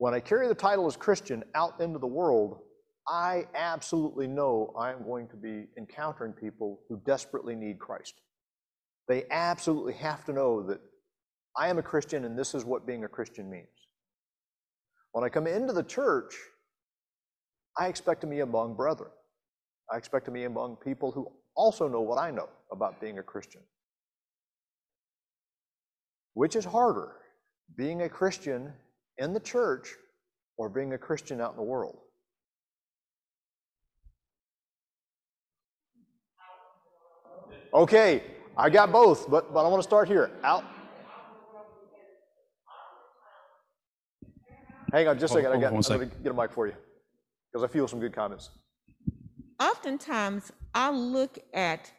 When 0.00 0.14
I 0.14 0.20
carry 0.20 0.48
the 0.48 0.54
title 0.54 0.86
as 0.86 0.96
Christian 0.96 1.44
out 1.54 1.78
into 1.78 1.98
the 1.98 2.06
world, 2.06 2.60
I 3.06 3.44
absolutely 3.54 4.26
know 4.26 4.72
I'm 4.74 5.04
going 5.04 5.28
to 5.28 5.36
be 5.36 5.66
encountering 5.76 6.32
people 6.32 6.80
who 6.88 7.02
desperately 7.04 7.54
need 7.54 7.78
Christ. 7.78 8.14
They 9.08 9.24
absolutely 9.30 9.92
have 9.92 10.24
to 10.24 10.32
know 10.32 10.62
that 10.62 10.80
I 11.54 11.68
am 11.68 11.76
a 11.76 11.82
Christian 11.82 12.24
and 12.24 12.38
this 12.38 12.54
is 12.54 12.64
what 12.64 12.86
being 12.86 13.04
a 13.04 13.08
Christian 13.08 13.50
means. 13.50 13.66
When 15.12 15.22
I 15.22 15.28
come 15.28 15.46
into 15.46 15.74
the 15.74 15.82
church, 15.82 16.34
I 17.78 17.88
expect 17.88 18.22
to 18.22 18.26
be 18.26 18.40
among 18.40 18.76
brethren. 18.76 19.10
I 19.92 19.98
expect 19.98 20.24
to 20.24 20.30
be 20.30 20.44
among 20.44 20.76
people 20.76 21.12
who 21.12 21.30
also 21.54 21.88
know 21.88 22.00
what 22.00 22.18
I 22.18 22.30
know 22.30 22.48
about 22.72 23.02
being 23.02 23.18
a 23.18 23.22
Christian. 23.22 23.60
Which 26.32 26.56
is 26.56 26.64
harder, 26.64 27.16
being 27.76 28.00
a 28.00 28.08
Christian 28.08 28.72
in 29.20 29.34
the 29.34 29.40
church 29.40 29.94
or 30.56 30.68
being 30.68 30.94
a 30.94 30.98
Christian 30.98 31.40
out 31.40 31.52
in 31.52 31.56
the 31.56 31.62
world? 31.62 31.98
Okay, 37.72 38.24
I 38.56 38.68
got 38.68 38.90
both, 38.90 39.30
but, 39.30 39.54
but 39.54 39.64
I 39.64 39.68
want 39.68 39.80
to 39.80 39.86
start 39.88 40.08
here. 40.08 40.32
Out. 40.42 40.64
Hang 44.92 45.06
on 45.06 45.20
just 45.20 45.32
a 45.32 45.36
second. 45.36 45.52
I 45.52 45.60
got, 45.60 45.72
I'm 45.72 45.80
going 45.80 46.10
to 46.10 46.16
get 46.16 46.32
a 46.32 46.34
mic 46.34 46.52
for 46.52 46.66
you 46.66 46.74
because 47.52 47.62
I 47.62 47.72
feel 47.72 47.86
some 47.86 48.00
good 48.00 48.12
comments. 48.12 48.50
Oftentimes, 49.60 50.50
I 50.74 50.90
look 50.90 51.38
at 51.54 51.92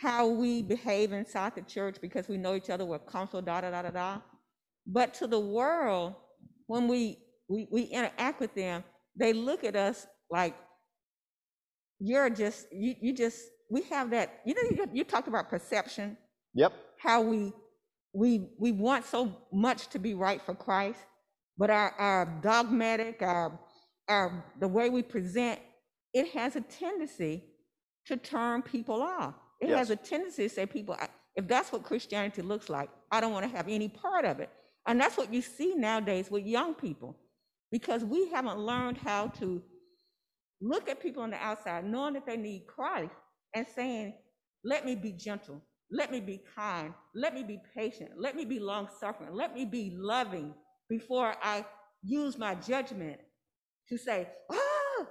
how 0.00 0.28
we 0.28 0.62
behave 0.62 1.12
inside 1.12 1.54
the 1.54 1.62
church 1.62 1.96
because 2.00 2.26
we 2.26 2.38
know 2.38 2.54
each 2.54 2.70
other, 2.70 2.86
we're 2.86 3.00
comfortable, 3.00 3.42
da 3.42 3.60
da 3.60 3.70
da 3.70 3.82
da 3.82 3.90
da. 3.90 4.18
But 4.92 5.14
to 5.14 5.28
the 5.28 5.38
world, 5.38 6.16
when 6.66 6.88
we, 6.88 7.18
we, 7.48 7.68
we 7.70 7.82
interact 7.82 8.40
with 8.40 8.54
them, 8.54 8.82
they 9.16 9.32
look 9.32 9.62
at 9.62 9.76
us 9.76 10.06
like 10.30 10.56
you're 12.00 12.28
just, 12.28 12.66
you, 12.72 12.96
you 13.00 13.14
just, 13.14 13.40
we 13.70 13.82
have 13.82 14.10
that, 14.10 14.40
you 14.44 14.54
know, 14.54 14.62
you, 14.62 14.90
you 14.92 15.04
talked 15.04 15.28
about 15.28 15.48
perception, 15.48 16.16
Yep, 16.54 16.72
how 16.98 17.22
we, 17.22 17.52
we, 18.12 18.48
we 18.58 18.72
want 18.72 19.06
so 19.06 19.36
much 19.52 19.86
to 19.90 20.00
be 20.00 20.14
right 20.14 20.42
for 20.42 20.54
Christ, 20.54 20.98
but 21.56 21.70
our, 21.70 21.92
our 21.92 22.40
dogmatic, 22.42 23.22
our, 23.22 23.60
our, 24.08 24.44
the 24.58 24.66
way 24.66 24.90
we 24.90 25.02
present, 25.02 25.60
it 26.12 26.32
has 26.32 26.56
a 26.56 26.62
tendency 26.62 27.44
to 28.06 28.16
turn 28.16 28.62
people 28.62 29.02
off. 29.02 29.34
It 29.60 29.68
has 29.68 29.90
a 29.90 29.96
tendency 29.96 30.48
to 30.48 30.48
say 30.48 30.66
people, 30.66 30.96
if 31.36 31.46
that's 31.46 31.70
what 31.70 31.84
Christianity 31.84 32.42
looks 32.42 32.68
like, 32.68 32.90
I 33.12 33.20
don't 33.20 33.32
want 33.32 33.48
to 33.48 33.56
have 33.56 33.68
any 33.68 33.88
part 33.88 34.24
of 34.24 34.40
it. 34.40 34.50
And 34.86 35.00
that's 35.00 35.16
what 35.16 35.32
you 35.32 35.42
see 35.42 35.74
nowadays 35.74 36.30
with 36.30 36.44
young 36.44 36.74
people, 36.74 37.16
because 37.70 38.04
we 38.04 38.28
haven't 38.30 38.58
learned 38.58 38.98
how 38.98 39.28
to 39.38 39.62
look 40.60 40.88
at 40.88 41.02
people 41.02 41.22
on 41.22 41.30
the 41.30 41.36
outside, 41.36 41.84
knowing 41.84 42.14
that 42.14 42.26
they 42.26 42.36
need 42.36 42.66
Christ, 42.66 43.14
and 43.54 43.66
saying, 43.74 44.14
let 44.64 44.84
me 44.84 44.94
be 44.94 45.12
gentle, 45.12 45.62
let 45.90 46.10
me 46.12 46.20
be 46.20 46.40
kind, 46.54 46.94
let 47.14 47.34
me 47.34 47.42
be 47.42 47.58
patient, 47.74 48.10
let 48.18 48.36
me 48.36 48.44
be 48.44 48.58
long 48.58 48.88
suffering, 48.98 49.34
let 49.34 49.54
me 49.54 49.64
be 49.64 49.92
loving 49.96 50.54
before 50.88 51.34
I 51.42 51.64
use 52.02 52.38
my 52.38 52.54
judgment 52.54 53.18
to 53.88 53.98
say, 53.98 54.28
ah, 54.50 55.06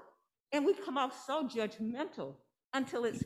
and 0.51 0.65
we 0.65 0.73
come 0.73 0.97
off 0.97 1.25
so 1.25 1.47
judgmental 1.47 2.35
until 2.73 3.05
it's 3.05 3.23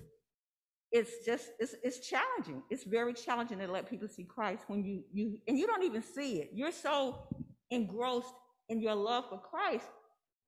it's 0.94 1.26
just 1.26 1.50
it's 1.60 1.76
it's 1.84 2.08
challenging. 2.08 2.62
It's 2.70 2.84
very 2.84 3.14
challenging 3.16 3.58
to 3.58 3.68
let 3.68 3.90
people 3.90 4.08
see 4.08 4.24
Christ 4.24 4.64
when 4.68 4.86
you 4.86 5.04
you 5.12 5.40
and 5.48 5.58
you 5.58 5.66
don't 5.66 5.84
even 5.84 6.04
see 6.04 6.40
it. 6.42 6.52
You're 6.54 6.72
so 6.72 7.28
engrossed 7.72 8.36
in 8.70 8.80
your 8.80 8.94
love 8.94 9.26
for 9.30 9.40
Christ 9.40 9.88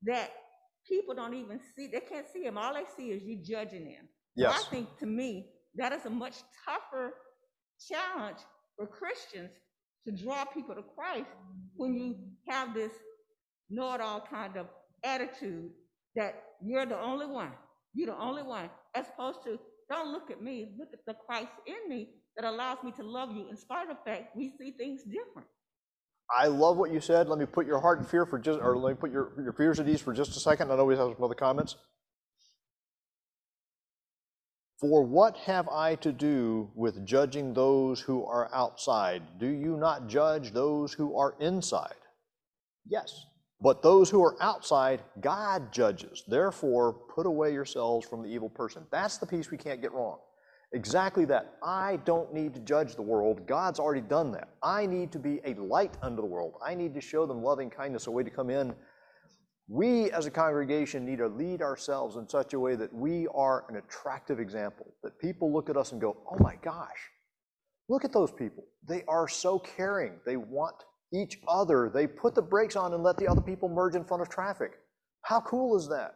that 0.03 0.31
people 0.87 1.15
don't 1.15 1.33
even 1.33 1.59
see. 1.75 1.87
They 1.87 1.99
can't 1.99 2.27
see 2.31 2.43
him. 2.45 2.59
All 2.59 2.75
they 2.75 2.83
see 2.95 3.09
is 3.09 3.23
you 3.23 3.43
judging 3.43 3.85
them. 3.85 4.07
So 4.37 4.43
yes, 4.43 4.65
I 4.67 4.69
think 4.69 4.97
to 4.99 5.07
me 5.07 5.49
that 5.77 5.91
is 5.91 6.05
a 6.05 6.11
much 6.11 6.35
tougher 6.63 7.15
challenge 7.89 8.37
for 8.77 8.85
Christians 8.85 9.51
to 10.05 10.11
draw 10.11 10.45
people 10.45 10.75
to 10.75 10.83
Christ 10.95 11.31
when 11.75 11.95
you 11.95 12.17
have 12.47 12.75
this 12.75 12.91
know-it-all 13.71 14.27
kind 14.29 14.57
of 14.57 14.67
attitude 15.03 15.71
that 16.15 16.43
you're 16.61 16.85
the 16.85 16.99
only 17.01 17.25
one. 17.25 17.51
You're 17.95 18.13
the 18.13 18.21
only 18.21 18.43
one, 18.43 18.69
as 18.93 19.07
opposed 19.07 19.43
to 19.45 19.57
don't 19.89 20.11
look 20.11 20.31
at 20.31 20.41
me, 20.41 20.73
look 20.77 20.89
at 20.93 21.05
the 21.05 21.13
Christ 21.13 21.51
in 21.65 21.89
me 21.89 22.09
that 22.35 22.45
allows 22.45 22.79
me 22.83 22.91
to 22.93 23.03
love 23.03 23.35
you 23.35 23.47
in 23.49 23.55
spite 23.55 23.89
of 23.89 23.97
the 23.97 24.11
fact 24.11 24.35
we 24.35 24.51
see 24.57 24.71
things 24.71 25.03
different. 25.03 25.47
I 26.35 26.47
love 26.47 26.77
what 26.77 26.91
you 26.91 26.99
said. 26.99 27.29
Let 27.29 27.37
me 27.37 27.45
put 27.45 27.67
your 27.67 27.79
heart 27.79 27.99
in 27.99 28.05
fear 28.05 28.25
for 28.25 28.39
just, 28.39 28.59
or 28.59 28.75
let 28.77 28.91
me 28.91 28.95
put 28.95 29.11
your, 29.11 29.31
your 29.41 29.53
fears 29.53 29.79
at 29.79 29.87
ease 29.87 30.01
for 30.01 30.13
just 30.13 30.35
a 30.35 30.39
second. 30.39 30.71
I 30.71 30.75
know 30.75 30.85
we 30.85 30.95
have 30.95 31.13
some 31.15 31.23
other 31.23 31.35
comments. 31.35 31.75
For 34.79 35.03
what 35.03 35.37
have 35.37 35.69
I 35.69 35.95
to 35.95 36.11
do 36.11 36.69
with 36.75 37.05
judging 37.05 37.53
those 37.53 38.01
who 38.01 38.25
are 38.25 38.49
outside? 38.53 39.39
Do 39.39 39.47
you 39.47 39.77
not 39.77 40.07
judge 40.07 40.51
those 40.51 40.93
who 40.93 41.17
are 41.17 41.35
inside? 41.39 41.95
Yes. 42.87 43.25
But 43.61 43.81
those 43.81 44.09
who 44.09 44.23
are 44.23 44.35
outside, 44.41 45.01
God 45.21 45.71
judges. 45.71 46.23
Therefore, 46.27 46.93
put 46.93 47.25
away 47.25 47.53
yourselves 47.53 48.07
from 48.07 48.21
the 48.21 48.29
evil 48.29 48.49
person. 48.49 48.85
That's 48.91 49.17
the 49.17 49.25
piece 49.25 49.49
we 49.49 49.57
can't 49.57 49.81
get 49.81 49.93
wrong. 49.93 50.19
Exactly 50.73 51.23
that. 51.25 51.55
I 51.63 51.99
don't 52.03 52.33
need 52.33 52.53
to 52.55 52.59
judge 52.59 52.95
the 52.95 53.01
world. 53.01 53.47
God's 53.47 53.79
already 53.79 54.01
done 54.01 54.31
that. 54.33 54.49
I 54.61 54.85
need 54.85 55.11
to 55.13 55.19
be 55.19 55.39
a 55.45 55.53
light 55.53 55.95
unto 56.01 56.17
the 56.17 56.27
world. 56.27 56.55
I 56.65 56.75
need 56.75 56.93
to 56.95 57.01
show 57.01 57.25
them 57.25 57.41
loving 57.41 57.69
kindness, 57.69 58.07
a 58.07 58.11
way 58.11 58.23
to 58.23 58.29
come 58.29 58.49
in. 58.49 58.75
We 59.67 60.11
as 60.11 60.25
a 60.25 60.31
congregation 60.31 61.05
need 61.05 61.19
to 61.19 61.27
lead 61.27 61.61
ourselves 61.61 62.17
in 62.17 62.27
such 62.27 62.53
a 62.53 62.59
way 62.59 62.75
that 62.75 62.93
we 62.93 63.27
are 63.33 63.65
an 63.69 63.77
attractive 63.77 64.39
example, 64.39 64.93
that 65.01 65.17
people 65.17 65.51
look 65.51 65.69
at 65.69 65.77
us 65.77 65.91
and 65.91 66.01
go, 66.01 66.17
oh 66.29 66.37
my 66.43 66.55
gosh, 66.61 67.09
look 67.87 68.03
at 68.03 68.13
those 68.13 68.31
people. 68.31 68.65
They 68.87 69.03
are 69.07 69.27
so 69.27 69.57
caring. 69.57 70.19
They 70.25 70.37
want 70.37 70.83
each 71.15 71.39
other. 71.47 71.89
They 71.93 72.07
put 72.07 72.35
the 72.35 72.41
brakes 72.41 72.75
on 72.75 72.93
and 72.93 73.03
let 73.03 73.17
the 73.17 73.27
other 73.27 73.41
people 73.41 73.69
merge 73.69 73.95
in 73.95 74.03
front 74.03 74.21
of 74.21 74.29
traffic. 74.29 74.73
How 75.21 75.41
cool 75.41 75.77
is 75.77 75.87
that? 75.89 76.15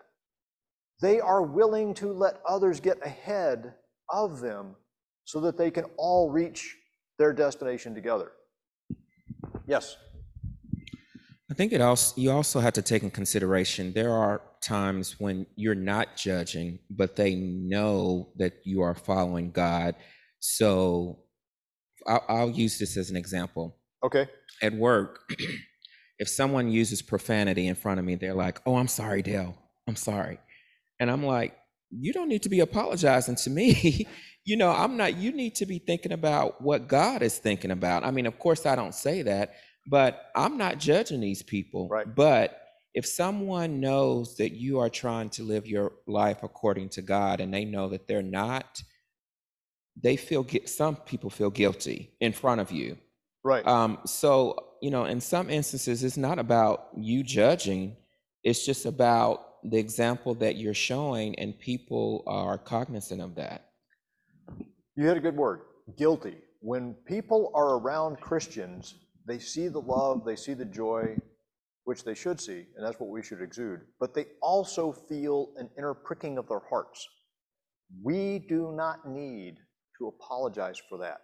They 1.02 1.20
are 1.20 1.42
willing 1.42 1.94
to 1.96 2.12
let 2.12 2.42
others 2.48 2.80
get 2.80 2.98
ahead 3.06 3.74
of 4.12 4.40
them 4.40 4.76
so 5.24 5.40
that 5.42 5.58
they 5.58 5.72
can 5.72 5.86
all 5.98 6.30
reach 6.30 6.76
their 7.18 7.34
destination 7.34 7.96
together. 7.96 8.32
Yes, 9.66 9.96
I 11.50 11.56
think 11.56 11.74
it 11.74 11.82
also 11.82 12.14
you 12.20 12.32
also 12.32 12.60
have 12.60 12.74
to 12.74 12.82
take 12.82 13.02
in 13.02 13.10
consideration 13.10 13.92
there 13.94 14.14
are 14.14 14.42
times 14.62 15.20
when 15.20 15.48
you're 15.56 15.74
not 15.74 16.16
judging, 16.16 16.80
but 16.92 17.16
they 17.16 17.36
know 17.36 18.30
that 18.36 18.54
you 18.66 18.82
are 18.82 18.94
following 18.94 19.52
God. 19.52 19.96
So 20.40 21.20
I'll, 22.06 22.24
I'll 22.30 22.50
use 22.52 22.78
this 22.78 22.98
as 22.98 23.10
an 23.10 23.16
example. 23.16 23.79
Okay, 24.04 24.28
At 24.62 24.74
work, 24.74 25.32
if 26.20 26.28
someone 26.28 26.70
uses 26.70 27.02
profanity 27.02 27.68
in 27.68 27.76
front 27.76 28.00
of 28.00 28.06
me, 28.06 28.16
they're 28.16 28.34
like, 28.34 28.62
"Oh, 28.66 28.76
I'm 28.76 28.88
sorry, 28.88 29.22
Dale. 29.22 29.56
I'm 29.88 29.96
sorry," 29.96 30.40
and 31.00 31.10
I'm 31.10 31.26
like, 31.26 31.58
"You 31.92 32.14
don't 32.14 32.30
need 32.30 32.44
to 32.44 32.50
be 32.50 32.60
apologizing 32.60 33.36
to 33.38 33.50
me." 33.50 34.08
you 34.46 34.58
know, 34.58 34.72
I'm 34.72 34.98
not. 34.98 35.18
You 35.18 35.32
need 35.32 35.56
to 35.56 35.66
be 35.66 35.80
thinking 35.80 36.12
about 36.12 36.62
what 36.62 36.88
God 36.88 37.22
is 37.22 37.38
thinking 37.38 37.72
about. 37.72 38.04
I 38.04 38.12
mean, 38.12 38.26
of 38.26 38.40
course, 38.40 38.66
I 38.66 38.76
don't 38.76 38.96
say 38.96 39.22
that, 39.24 39.54
but 39.88 40.26
I'm 40.36 40.58
not 40.58 40.78
judging 40.80 41.22
these 41.22 41.44
people. 41.44 41.88
Right. 41.88 42.14
But 42.14 42.60
if 42.94 43.06
someone 43.06 43.80
knows 43.80 44.38
that 44.38 44.54
you 44.54 44.80
are 44.80 44.90
trying 44.90 45.30
to 45.32 45.44
live 45.44 45.68
your 45.68 45.94
life 46.08 46.44
according 46.44 46.90
to 46.90 47.02
God 47.02 47.40
and 47.40 47.54
they 47.54 47.66
know 47.66 47.90
that 47.90 48.08
they're 48.08 48.22
not, 48.22 48.82
they 50.02 50.16
feel 50.16 50.46
some 50.66 50.96
people 50.96 51.30
feel 51.30 51.50
guilty 51.50 52.14
in 52.20 52.34
front 52.34 52.62
of 52.62 52.72
you. 52.72 52.98
Right. 53.50 53.68
Um, 53.68 54.00
so, 54.06 54.56
you 54.82 54.92
know, 54.92 55.06
in 55.06 55.20
some 55.20 55.50
instances, 55.50 56.04
it's 56.04 56.18
not 56.18 56.40
about 56.40 56.90
you 56.96 57.24
judging, 57.24 57.98
it's 58.44 58.66
just 58.66 58.86
about 58.86 59.46
the 59.64 59.78
example 59.78 60.36
that 60.36 60.56
you're 60.56 60.74
showing, 60.74 61.38
and 61.40 61.60
people 61.60 62.24
are 62.28 62.58
cognizant 62.58 63.22
of 63.22 63.36
that. 63.36 63.66
You 64.96 65.08
had 65.08 65.18
a 65.18 65.20
good 65.20 65.36
word, 65.36 65.62
guilty. 65.98 66.38
When 66.62 66.94
people 67.06 67.52
are 67.56 67.78
around 67.80 68.22
Christians, 68.22 68.96
they 69.28 69.40
see 69.40 69.68
the 69.68 69.82
love, 69.82 70.26
they 70.26 70.36
see 70.36 70.54
the 70.54 70.66
joy, 70.66 71.18
which 71.84 72.04
they 72.04 72.14
should 72.14 72.40
see, 72.40 72.66
and 72.76 72.86
that's 72.86 73.00
what 73.00 73.10
we 73.10 73.24
should 73.24 73.42
exude, 73.42 73.82
but 74.00 74.14
they 74.14 74.28
also 74.42 74.92
feel 74.92 75.50
an 75.58 75.70
inner 75.78 75.94
pricking 75.94 76.38
of 76.38 76.48
their 76.48 76.62
hearts. 76.70 77.08
We 78.04 78.46
do 78.48 78.74
not 78.76 79.10
need 79.10 79.56
to 79.98 80.08
apologize 80.08 80.80
for 80.88 81.00
that. 81.00 81.22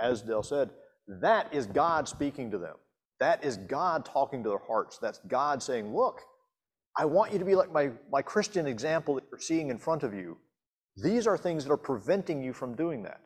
As 0.00 0.20
Dale 0.22 0.42
said, 0.42 0.70
that 1.08 1.52
is 1.54 1.66
God 1.66 2.08
speaking 2.08 2.50
to 2.50 2.58
them. 2.58 2.74
That 3.20 3.44
is 3.44 3.56
God 3.56 4.04
talking 4.04 4.42
to 4.42 4.48
their 4.48 4.58
hearts. 4.66 4.98
That's 4.98 5.20
God 5.28 5.62
saying, 5.62 5.94
Look, 5.94 6.20
I 6.96 7.04
want 7.04 7.32
you 7.32 7.38
to 7.38 7.44
be 7.44 7.54
like 7.54 7.72
my, 7.72 7.90
my 8.10 8.22
Christian 8.22 8.66
example 8.66 9.14
that 9.14 9.24
you're 9.30 9.40
seeing 9.40 9.70
in 9.70 9.78
front 9.78 10.02
of 10.02 10.14
you. 10.14 10.38
These 10.96 11.26
are 11.26 11.36
things 11.36 11.64
that 11.64 11.72
are 11.72 11.78
preventing 11.78 12.42
you 12.42 12.52
from 12.52 12.74
doing 12.74 13.02
that. 13.02 13.20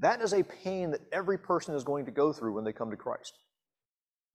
That 0.00 0.20
is 0.20 0.32
a 0.32 0.42
pain 0.42 0.90
that 0.92 1.00
every 1.12 1.38
person 1.38 1.74
is 1.74 1.84
going 1.84 2.04
to 2.06 2.10
go 2.10 2.32
through 2.32 2.54
when 2.54 2.64
they 2.64 2.72
come 2.72 2.90
to 2.90 2.96
Christ. 2.96 3.38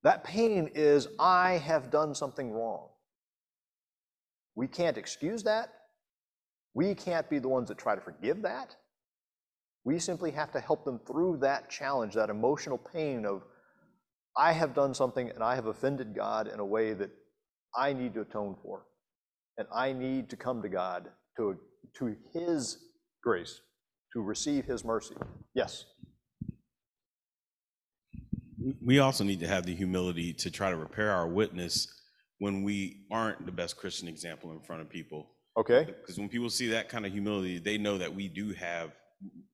That 0.03 0.23
pain 0.23 0.69
is, 0.75 1.07
I 1.19 1.53
have 1.53 1.89
done 1.89 2.13
something 2.13 2.51
wrong. 2.51 2.89
We 4.55 4.67
can't 4.67 4.97
excuse 4.97 5.43
that. 5.43 5.69
We 6.73 6.95
can't 6.95 7.29
be 7.29 7.39
the 7.39 7.47
ones 7.47 7.69
that 7.69 7.77
try 7.77 7.95
to 7.95 8.01
forgive 8.01 8.41
that. 8.41 8.75
We 9.85 9.99
simply 9.99 10.31
have 10.31 10.51
to 10.53 10.59
help 10.59 10.85
them 10.85 10.99
through 11.05 11.37
that 11.41 11.69
challenge, 11.69 12.15
that 12.15 12.29
emotional 12.29 12.77
pain 12.77 13.25
of, 13.25 13.43
I 14.37 14.53
have 14.53 14.73
done 14.73 14.93
something 14.93 15.29
and 15.29 15.43
I 15.43 15.55
have 15.55 15.67
offended 15.67 16.15
God 16.15 16.47
in 16.47 16.59
a 16.59 16.65
way 16.65 16.93
that 16.93 17.11
I 17.75 17.93
need 17.93 18.13
to 18.15 18.21
atone 18.21 18.55
for. 18.63 18.85
And 19.57 19.67
I 19.73 19.93
need 19.93 20.29
to 20.29 20.37
come 20.37 20.61
to 20.61 20.69
God 20.69 21.09
to, 21.37 21.57
to 21.97 22.15
His 22.33 22.77
grace, 23.21 23.61
to 24.13 24.21
receive 24.21 24.65
His 24.65 24.83
mercy. 24.83 25.15
Yes, 25.53 25.85
we 28.85 28.99
also 28.99 29.23
need 29.23 29.39
to 29.41 29.47
have 29.47 29.65
the 29.65 29.75
humility 29.75 30.33
to 30.33 30.51
try 30.51 30.69
to 30.69 30.77
repair 30.77 31.11
our 31.11 31.27
witness 31.27 31.87
when 32.39 32.63
we 32.63 33.05
aren't 33.11 33.45
the 33.45 33.51
best 33.51 33.77
Christian 33.77 34.07
example 34.07 34.51
in 34.51 34.61
front 34.61 34.81
of 34.81 34.89
people. 34.89 35.31
okay, 35.57 35.85
Because 35.85 36.17
when 36.17 36.29
people 36.29 36.49
see 36.49 36.67
that 36.69 36.89
kind 36.89 37.05
of 37.05 37.11
humility, 37.11 37.59
they 37.59 37.77
know 37.77 37.97
that 37.97 38.13
we 38.13 38.27
do 38.27 38.53
have 38.53 38.91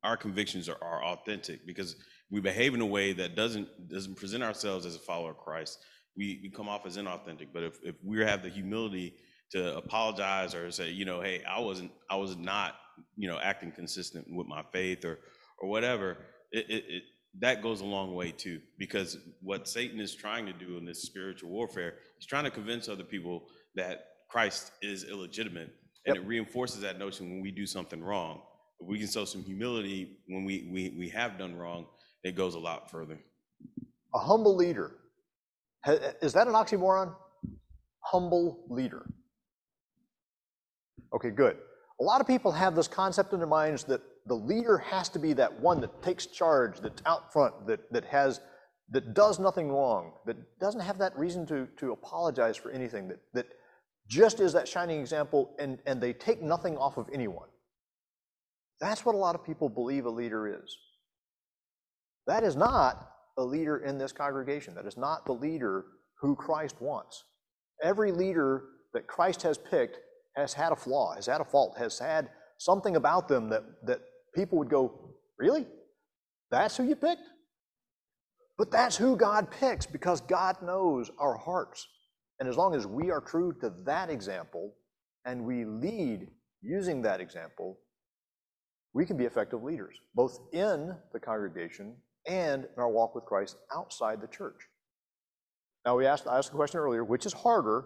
our 0.03 0.17
convictions 0.17 0.69
are, 0.69 0.77
are 0.81 1.03
authentic 1.03 1.65
because 1.65 1.95
we 2.31 2.39
behave 2.39 2.73
in 2.73 2.81
a 2.81 2.85
way 2.85 3.13
that 3.13 3.35
doesn't 3.35 3.89
doesn't 3.89 4.15
present 4.15 4.43
ourselves 4.43 4.85
as 4.85 4.95
a 4.95 4.99
follower 4.99 5.31
of 5.31 5.37
Christ. 5.37 5.79
We, 6.15 6.39
we 6.43 6.49
come 6.49 6.67
off 6.67 6.85
as 6.85 6.97
inauthentic. 6.97 7.47
But 7.53 7.63
if, 7.63 7.79
if 7.83 7.95
we 8.03 8.19
have 8.19 8.43
the 8.43 8.49
humility 8.49 9.15
to 9.51 9.77
apologize 9.77 10.53
or 10.53 10.69
say, 10.71 10.89
you 10.89 11.05
know, 11.05 11.21
hey, 11.21 11.43
I 11.43 11.59
wasn't 11.59 11.91
I 12.09 12.17
was 12.17 12.35
not 12.35 12.75
you 13.15 13.27
know, 13.27 13.39
acting 13.39 13.71
consistent 13.71 14.27
with 14.31 14.47
my 14.47 14.63
faith 14.71 15.05
or, 15.05 15.19
or 15.59 15.69
whatever, 15.69 16.17
it, 16.51 16.69
it, 16.69 16.83
it, 16.87 17.03
that 17.39 17.61
goes 17.61 17.81
a 17.81 17.85
long 17.85 18.15
way 18.15 18.31
too. 18.31 18.59
Because 18.77 19.17
what 19.41 19.67
Satan 19.67 19.99
is 19.99 20.15
trying 20.15 20.45
to 20.45 20.53
do 20.53 20.77
in 20.77 20.85
this 20.85 21.03
spiritual 21.03 21.49
warfare 21.49 21.95
is 22.19 22.25
trying 22.25 22.45
to 22.45 22.51
convince 22.51 22.89
other 22.89 23.03
people 23.03 23.47
that 23.75 24.05
Christ 24.29 24.71
is 24.81 25.03
illegitimate. 25.03 25.73
And 26.05 26.15
it 26.15 26.25
reinforces 26.25 26.81
that 26.81 26.97
notion 26.97 27.29
when 27.29 27.41
we 27.41 27.51
do 27.51 27.65
something 27.65 28.01
wrong. 28.01 28.41
If 28.79 28.87
we 28.87 28.99
can 28.99 29.07
show 29.07 29.25
some 29.25 29.43
humility 29.43 30.17
when 30.27 30.45
we, 30.45 30.69
we, 30.71 30.95
we 30.97 31.09
have 31.09 31.37
done 31.37 31.55
wrong, 31.55 31.85
it 32.23 32.35
goes 32.35 32.55
a 32.55 32.59
lot 32.59 32.89
further. 32.89 33.19
A 34.13 34.19
humble 34.19 34.55
leader. 34.55 34.95
Is 36.21 36.33
that 36.33 36.47
an 36.47 36.53
oxymoron? 36.53 37.13
Humble 38.01 38.65
leader. 38.69 39.05
Okay, 41.13 41.29
good. 41.29 41.57
A 41.99 42.03
lot 42.03 42.21
of 42.21 42.27
people 42.27 42.51
have 42.51 42.75
this 42.75 42.87
concept 42.87 43.33
in 43.33 43.39
their 43.39 43.47
minds 43.47 43.83
that 43.85 44.01
the 44.25 44.35
leader 44.35 44.77
has 44.77 45.09
to 45.09 45.19
be 45.19 45.33
that 45.33 45.59
one 45.59 45.81
that 45.81 46.01
takes 46.01 46.25
charge, 46.25 46.79
that's 46.79 47.01
out 47.05 47.33
front, 47.33 47.67
that, 47.67 47.91
that 47.91 48.05
has, 48.05 48.41
that 48.91 49.13
does 49.13 49.39
nothing 49.39 49.69
wrong, 49.69 50.13
that 50.25 50.37
doesn't 50.59 50.81
have 50.81 50.97
that 50.99 51.17
reason 51.17 51.45
to, 51.47 51.67
to 51.77 51.91
apologize 51.91 52.55
for 52.55 52.71
anything, 52.71 53.07
that, 53.07 53.19
that 53.33 53.47
just 54.07 54.39
is 54.39 54.53
that 54.53 54.67
shining 54.67 54.99
example 54.99 55.55
and, 55.59 55.79
and 55.85 56.01
they 56.01 56.13
take 56.13 56.41
nothing 56.41 56.77
off 56.77 56.97
of 56.97 57.07
anyone. 57.13 57.49
That's 58.79 59.05
what 59.05 59.15
a 59.15 59.17
lot 59.17 59.35
of 59.35 59.43
people 59.43 59.69
believe 59.69 60.05
a 60.05 60.09
leader 60.09 60.61
is. 60.63 60.77
That 62.27 62.43
is 62.43 62.55
not 62.55 63.11
a 63.37 63.43
leader 63.43 63.77
in 63.77 63.97
this 63.97 64.11
congregation. 64.11 64.75
That 64.75 64.85
is 64.85 64.97
not 64.97 65.25
the 65.25 65.33
leader 65.33 65.85
who 66.21 66.35
Christ 66.35 66.75
wants. 66.79 67.23
Every 67.83 68.11
leader 68.11 68.63
that 68.93 69.07
Christ 69.07 69.41
has 69.43 69.57
picked 69.57 69.97
has 70.35 70.53
had 70.53 70.71
a 70.71 70.75
flaw, 70.75 71.15
has 71.15 71.25
had 71.25 71.41
a 71.41 71.45
fault, 71.45 71.77
has 71.77 71.97
had 71.99 72.29
something 72.57 72.95
about 72.95 73.27
them 73.27 73.49
that, 73.49 73.63
that 73.85 74.01
people 74.35 74.57
would 74.57 74.69
go, 74.69 75.09
Really? 75.39 75.65
That's 76.51 76.75
who 76.75 76.83
you 76.83 76.95
picked? 76.95 77.23
But 78.57 78.71
that's 78.71 78.97
who 78.97 79.15
God 79.15 79.49
picks 79.49 79.85
because 79.85 80.19
God 80.19 80.57
knows 80.61 81.09
our 81.17 81.37
hearts. 81.37 81.87
And 82.39 82.49
as 82.49 82.57
long 82.57 82.75
as 82.75 82.85
we 82.85 83.09
are 83.09 83.21
true 83.21 83.53
to 83.61 83.73
that 83.85 84.09
example 84.09 84.73
and 85.25 85.45
we 85.45 85.63
lead 85.63 86.27
using 86.61 87.01
that 87.03 87.21
example, 87.21 87.79
we 88.93 89.05
can 89.05 89.17
be 89.17 89.25
effective 89.25 89.63
leaders, 89.63 89.95
both 90.15 90.39
in 90.51 90.95
the 91.13 91.19
congregation 91.19 91.95
and 92.27 92.63
in 92.63 92.69
our 92.77 92.89
walk 92.89 93.15
with 93.15 93.25
Christ 93.25 93.57
outside 93.75 94.21
the 94.21 94.27
church. 94.27 94.67
Now, 95.85 95.97
we 95.97 96.05
asked, 96.05 96.27
I 96.27 96.37
asked 96.37 96.51
the 96.51 96.57
question 96.57 96.79
earlier, 96.79 97.03
which 97.03 97.25
is 97.25 97.33
harder, 97.33 97.85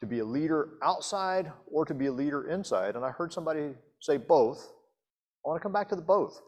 to 0.00 0.06
be 0.06 0.18
a 0.18 0.24
leader 0.24 0.70
outside 0.82 1.50
or 1.66 1.84
to 1.86 1.94
be 1.94 2.06
a 2.06 2.12
leader 2.12 2.48
inside? 2.50 2.94
And 2.94 3.04
I 3.04 3.10
heard 3.10 3.32
somebody 3.32 3.70
say 4.00 4.18
both. 4.18 4.70
I 5.44 5.48
want 5.48 5.60
to 5.60 5.62
come 5.62 5.72
back 5.72 5.88
to 5.90 5.96
the 5.96 6.02
both. 6.02 6.40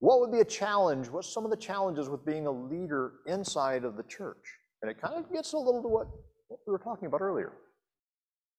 What 0.00 0.20
would 0.20 0.32
be 0.32 0.40
a 0.40 0.44
challenge? 0.44 1.08
What's 1.08 1.32
some 1.32 1.44
of 1.44 1.50
the 1.50 1.56
challenges 1.56 2.08
with 2.08 2.24
being 2.24 2.46
a 2.46 2.50
leader 2.50 3.14
inside 3.26 3.84
of 3.84 3.96
the 3.96 4.04
church? 4.04 4.58
And 4.82 4.90
it 4.90 5.00
kind 5.00 5.14
of 5.14 5.32
gets 5.32 5.52
a 5.52 5.58
little 5.58 5.82
to 5.82 5.88
what, 5.88 6.06
what 6.48 6.60
we 6.66 6.72
were 6.72 6.78
talking 6.78 7.06
about 7.06 7.20
earlier. 7.20 7.52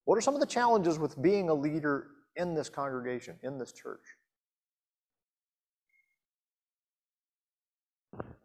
What 0.06 0.18
are 0.18 0.22
some 0.22 0.34
of 0.34 0.40
the 0.40 0.48
challenges 0.48 1.00
with 1.00 1.22
being 1.22 1.50
a 1.50 1.54
leader 1.54 2.08
in 2.36 2.56
this 2.56 2.70
congregation, 2.70 3.38
in 3.44 3.58
this 3.58 3.72
church? 3.72 4.04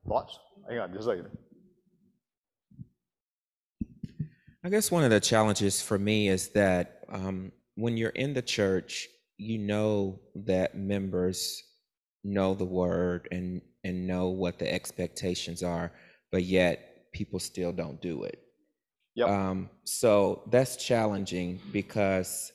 Thoughts? 0.08 0.38
Hang 0.68 0.78
on 0.78 0.92
just 0.92 1.08
a 1.08 1.10
second. 1.10 1.28
I 4.64 4.70
guess 4.70 4.90
one 4.90 5.04
of 5.04 5.10
the 5.10 5.20
challenges 5.20 5.82
for 5.82 5.98
me 5.98 6.28
is 6.28 6.48
that 6.50 7.04
um, 7.10 7.52
when 7.74 7.96
you're 7.96 8.10
in 8.10 8.32
the 8.32 8.42
church, 8.42 9.08
you 9.36 9.58
know 9.58 10.20
that 10.34 10.76
members 10.76 11.62
know 12.22 12.54
the 12.54 12.64
word 12.64 13.28
and 13.30 13.60
and 13.84 14.06
know 14.06 14.28
what 14.28 14.58
the 14.58 14.72
expectations 14.72 15.62
are, 15.62 15.92
but 16.32 16.44
yet 16.44 17.12
people 17.12 17.38
still 17.38 17.72
don't 17.72 18.00
do 18.00 18.24
it. 18.24 18.40
Yep. 19.16 19.28
Um, 19.28 19.70
so 19.84 20.42
that's 20.50 20.76
challenging 20.76 21.60
because 21.72 22.52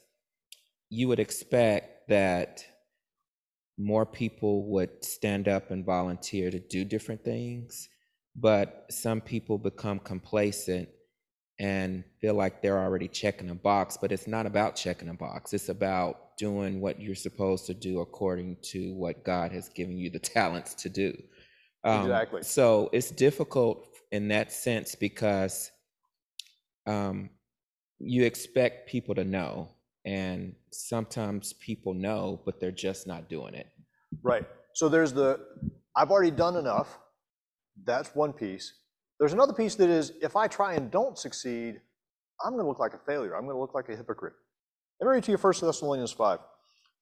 you 0.90 1.08
would 1.08 1.20
expect 1.20 2.10
that 2.10 2.66
more 3.80 4.06
people 4.06 4.66
would 4.66 5.04
stand 5.04 5.48
up 5.48 5.72
and 5.72 5.86
volunteer 5.86 6.52
to 6.52 6.60
do 6.60 6.84
different 6.84 7.24
things, 7.24 7.88
but 8.36 8.86
some 8.92 9.22
people 9.22 9.58
become 9.58 10.00
complacent 10.00 10.90
and 11.60 12.04
feel 12.20 12.34
like 12.34 12.62
they're 12.62 12.80
already 12.80 13.08
checking 13.08 13.50
a 13.50 13.56
box, 13.56 13.98
but 14.00 14.12
it's 14.12 14.28
not 14.28 14.46
about 14.46 14.76
checking 14.76 15.10
a 15.10 15.14
box. 15.14 15.54
It's 15.54 15.70
about 15.70 16.38
doing 16.38 16.82
what 16.82 17.02
you're 17.02 17.16
supposed 17.16 17.66
to 17.68 17.74
do 17.74 18.02
according 18.02 18.58
to 18.64 18.94
what 18.94 19.24
God 19.24 19.52
has 19.54 19.70
given 19.70 19.98
you 19.98 20.10
the 20.10 20.20
talents 20.36 20.74
to 20.76 20.90
do. 20.90 21.18
Um, 21.86 22.02
Exactly. 22.02 22.44
So 22.44 22.90
it's 22.92 23.12
difficult 23.12 23.88
in 24.12 24.28
that 24.30 24.52
sense 24.52 24.96
because 24.96 25.72
um, 26.86 27.30
you 28.00 28.26
expect 28.26 28.90
people 28.90 29.16
to 29.16 29.24
know, 29.24 29.70
and 30.06 30.56
sometimes 30.72 31.54
people 31.54 31.94
know, 31.94 32.42
but 32.46 32.60
they're 32.60 32.72
just 32.72 33.08
not 33.08 33.30
doing 33.30 33.54
it. 33.54 33.68
Right. 34.24 34.46
So 34.74 34.90
there's 34.90 35.14
the, 35.14 35.40
I've 35.96 36.12
already 36.12 36.32
done 36.32 36.56
enough. 36.56 36.98
That's 37.86 38.16
one 38.16 38.34
piece. 38.34 38.74
There's 39.20 39.34
another 39.34 39.54
piece 39.54 39.76
that 39.76 39.90
is, 39.90 40.14
if 40.22 40.36
I 40.36 40.48
try 40.48 40.74
and 40.74 40.90
don't 40.90 41.18
succeed, 41.18 41.82
I'm 42.44 42.54
going 42.54 42.64
to 42.64 42.68
look 42.68 42.80
like 42.80 42.94
a 42.94 43.00
failure. 43.00 43.36
I'm 43.36 43.44
going 43.44 43.56
to 43.56 43.60
look 43.60 43.74
like 43.74 43.90
a 43.90 43.96
hypocrite. 43.96 44.34
Let 45.00 45.08
me 45.08 45.14
read 45.16 45.24
to 45.26 45.32
you 45.32 45.38
1 45.38 45.54
Thessalonians 45.62 46.12
5. 46.12 46.40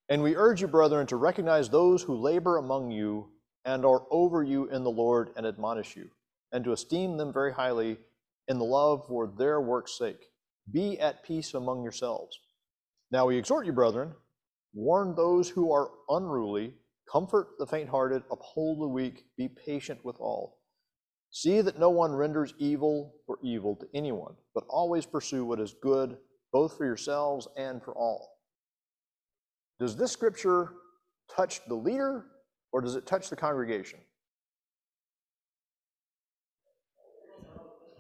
And 0.10 0.23
we 0.23 0.36
urge 0.36 0.62
you, 0.62 0.67
brethren, 0.67 1.05
to 1.07 1.15
recognize 1.15 1.69
those 1.69 2.01
who 2.01 2.15
labor 2.15 2.57
among 2.57 2.91
you 2.91 3.29
and 3.65 3.86
are 3.86 4.03
over 4.10 4.43
you 4.43 4.69
in 4.69 4.83
the 4.83 4.89
Lord 4.89 5.31
and 5.36 5.45
admonish 5.45 5.95
you, 5.95 6.10
and 6.51 6.63
to 6.63 6.71
esteem 6.71 7.17
them 7.17 7.33
very 7.33 7.53
highly 7.53 7.97
in 8.47 8.57
the 8.57 8.63
love 8.63 9.05
for 9.07 9.27
their 9.38 9.60
work's 9.60 9.97
sake. 9.97 10.29
Be 10.71 10.99
at 10.99 11.23
peace 11.23 11.53
among 11.53 11.83
yourselves. 11.83 12.39
Now 13.12 13.26
we 13.28 13.38
exhort 13.38 13.65
you, 13.65 13.74
brethren, 13.74 14.13
warn 14.74 15.15
those 15.15 15.50
who 15.50 15.72
are 15.72 15.91
unruly, 16.10 16.74
comfort 17.12 17.48
the 17.58 17.65
faint-hearted, 17.65 18.24
uphold 18.32 18.82
the 18.82 18.88
weak, 18.88 19.26
be 19.38 19.48
patient 19.48 20.04
with 20.04 20.17
all. 20.20 20.60
See 21.32 21.62
that 21.62 21.80
no 21.80 21.89
one 21.89 22.13
renders 22.13 22.54
evil 22.58 23.15
for 23.26 23.39
evil 23.41 23.76
to 23.78 23.88
anyone, 23.93 24.36
but 24.54 24.65
always 24.70 25.06
pursue 25.06 25.46
what 25.46 25.60
is 25.60 25.74
good, 25.82 26.17
both 26.52 26.78
for 26.78 26.86
yourselves 26.86 27.48
and 27.58 27.82
for 27.82 27.93
all. 27.96 28.38
Does 29.80 29.96
this 29.96 30.12
scripture 30.12 30.74
touch 31.34 31.62
the 31.67 31.76
leader 31.76 32.26
or 32.72 32.82
does 32.82 32.96
it 32.96 33.06
touch 33.06 33.30
the 33.30 33.36
congregation? 33.36 34.00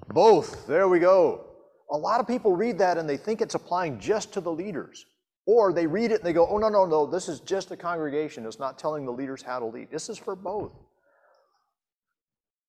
Both. 0.09 0.67
There 0.67 0.87
we 0.87 0.99
go. 0.99 1.46
A 1.91 1.97
lot 1.97 2.19
of 2.19 2.27
people 2.27 2.55
read 2.55 2.77
that 2.79 2.97
and 2.97 3.09
they 3.09 3.17
think 3.17 3.41
it's 3.41 3.55
applying 3.55 3.99
just 3.99 4.33
to 4.33 4.41
the 4.41 4.51
leaders. 4.51 5.05
Or 5.45 5.71
they 5.71 5.87
read 5.87 6.11
it 6.11 6.15
and 6.15 6.23
they 6.23 6.33
go, 6.33 6.45
oh, 6.45 6.57
no, 6.57 6.67
no, 6.67 6.85
no, 6.85 7.05
this 7.05 7.29
is 7.29 7.39
just 7.39 7.69
the 7.69 7.77
congregation. 7.77 8.45
It's 8.45 8.59
not 8.59 8.77
telling 8.77 9.05
the 9.05 9.11
leaders 9.11 9.41
how 9.41 9.59
to 9.59 9.65
lead. 9.65 9.89
This 9.89 10.09
is 10.09 10.17
for 10.17 10.35
both. 10.35 10.73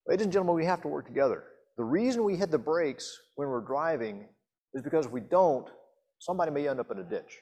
Ladies 0.07 0.25
and 0.25 0.33
gentlemen, 0.33 0.55
we 0.55 0.65
have 0.65 0.81
to 0.83 0.89
work 0.89 1.07
together. 1.07 1.43
The 1.77 1.85
reason 1.85 2.23
we 2.23 2.37
hit 2.37 2.51
the 2.51 2.59
brakes 2.59 3.19
when 3.35 3.49
we're 3.49 3.61
driving 3.61 4.29
is 4.75 4.83
because 4.83 5.07
if 5.07 5.13
we 5.13 5.21
don't, 5.21 5.69
somebody 6.19 6.53
may 6.53 6.69
end 6.69 6.79
up 6.79 6.91
in 6.91 6.99
a 6.99 7.05
ditch. 7.05 7.39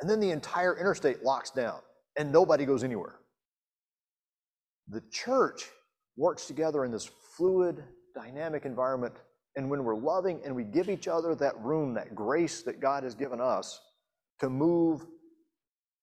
And 0.00 0.10
then 0.10 0.18
the 0.18 0.30
entire 0.30 0.76
interstate 0.76 1.22
locks 1.22 1.50
down 1.50 1.78
and 2.18 2.32
nobody 2.32 2.66
goes 2.66 2.82
anywhere. 2.82 3.20
The 4.88 5.02
church 5.10 5.68
works 6.16 6.46
together 6.46 6.84
in 6.84 6.90
this 6.90 7.08
fluid, 7.36 7.82
dynamic 8.14 8.64
environment. 8.64 9.14
And 9.56 9.68
when 9.68 9.84
we're 9.84 9.96
loving 9.96 10.40
and 10.44 10.54
we 10.54 10.64
give 10.64 10.88
each 10.88 11.08
other 11.08 11.34
that 11.34 11.58
room, 11.60 11.94
that 11.94 12.14
grace 12.14 12.62
that 12.62 12.80
God 12.80 13.04
has 13.04 13.14
given 13.14 13.40
us 13.40 13.80
to 14.40 14.48
move, 14.48 15.04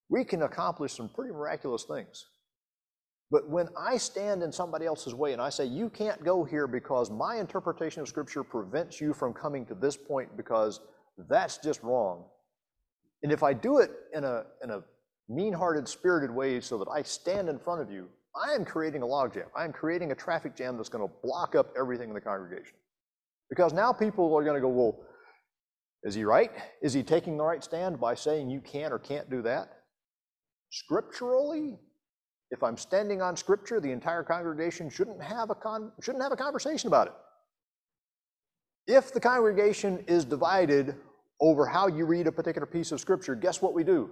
we 0.09 0.23
can 0.23 0.43
accomplish 0.43 0.93
some 0.93 1.09
pretty 1.09 1.31
miraculous 1.31 1.83
things. 1.83 2.25
But 3.31 3.47
when 3.47 3.67
I 3.77 3.97
stand 3.97 4.41
in 4.41 4.51
somebody 4.51 4.85
else's 4.85 5.13
way 5.13 5.33
and 5.33 5.41
I 5.41 5.49
say, 5.49 5.65
you 5.65 5.89
can't 5.89 6.23
go 6.23 6.43
here 6.43 6.67
because 6.67 7.11
my 7.11 7.37
interpretation 7.37 8.01
of 8.01 8.07
Scripture 8.07 8.43
prevents 8.43 8.99
you 8.99 9.13
from 9.13 9.33
coming 9.33 9.65
to 9.67 9.75
this 9.75 9.95
point 9.95 10.35
because 10.35 10.79
that's 11.29 11.57
just 11.57 11.83
wrong. 11.83 12.25
And 13.21 13.31
if 13.31 13.43
I 13.43 13.53
do 13.53 13.79
it 13.79 13.91
in 14.13 14.23
a, 14.23 14.45
in 14.63 14.71
a 14.71 14.83
mean 15.27 15.53
hearted, 15.53 15.87
spirited 15.87 16.31
way 16.31 16.59
so 16.59 16.77
that 16.79 16.87
I 16.89 17.03
stand 17.03 17.49
in 17.49 17.59
front 17.59 17.81
of 17.81 17.91
you, 17.91 18.07
I 18.35 18.53
am 18.53 18.65
creating 18.65 19.03
a 19.03 19.05
logjam. 19.05 19.45
I 19.55 19.65
am 19.65 19.73
creating 19.73 20.11
a 20.11 20.15
traffic 20.15 20.55
jam 20.55 20.77
that's 20.77 20.89
going 20.89 21.07
to 21.07 21.13
block 21.21 21.55
up 21.55 21.73
everything 21.77 22.09
in 22.09 22.15
the 22.15 22.21
congregation. 22.21 22.75
Because 23.49 23.73
now 23.73 23.91
people 23.91 24.33
are 24.35 24.43
going 24.43 24.55
to 24.55 24.61
go, 24.61 24.69
well, 24.69 24.99
is 26.03 26.15
he 26.15 26.23
right? 26.23 26.51
Is 26.81 26.93
he 26.93 27.03
taking 27.03 27.37
the 27.37 27.43
right 27.43 27.63
stand 27.63 27.99
by 27.99 28.15
saying 28.15 28.49
you 28.49 28.61
can 28.61 28.93
or 28.93 28.99
can't 28.99 29.29
do 29.29 29.41
that? 29.41 29.69
Scripturally, 30.71 31.77
if 32.51 32.63
I'm 32.63 32.77
standing 32.77 33.21
on 33.21 33.35
scripture, 33.35 33.79
the 33.79 33.91
entire 33.91 34.23
congregation 34.23 34.89
shouldn't 34.89 35.21
have 35.21 35.49
a 35.49 35.55
con- 35.55 35.91
shouldn't 36.01 36.23
have 36.23 36.31
a 36.31 36.37
conversation 36.37 36.87
about 36.87 37.07
it. 37.07 37.13
If 38.87 39.13
the 39.13 39.19
congregation 39.19 40.03
is 40.07 40.25
divided 40.25 40.95
over 41.41 41.65
how 41.65 41.87
you 41.87 42.05
read 42.05 42.27
a 42.27 42.31
particular 42.31 42.65
piece 42.65 42.91
of 42.91 42.99
scripture, 42.99 43.35
guess 43.35 43.61
what 43.61 43.73
we 43.73 43.83
do? 43.83 44.09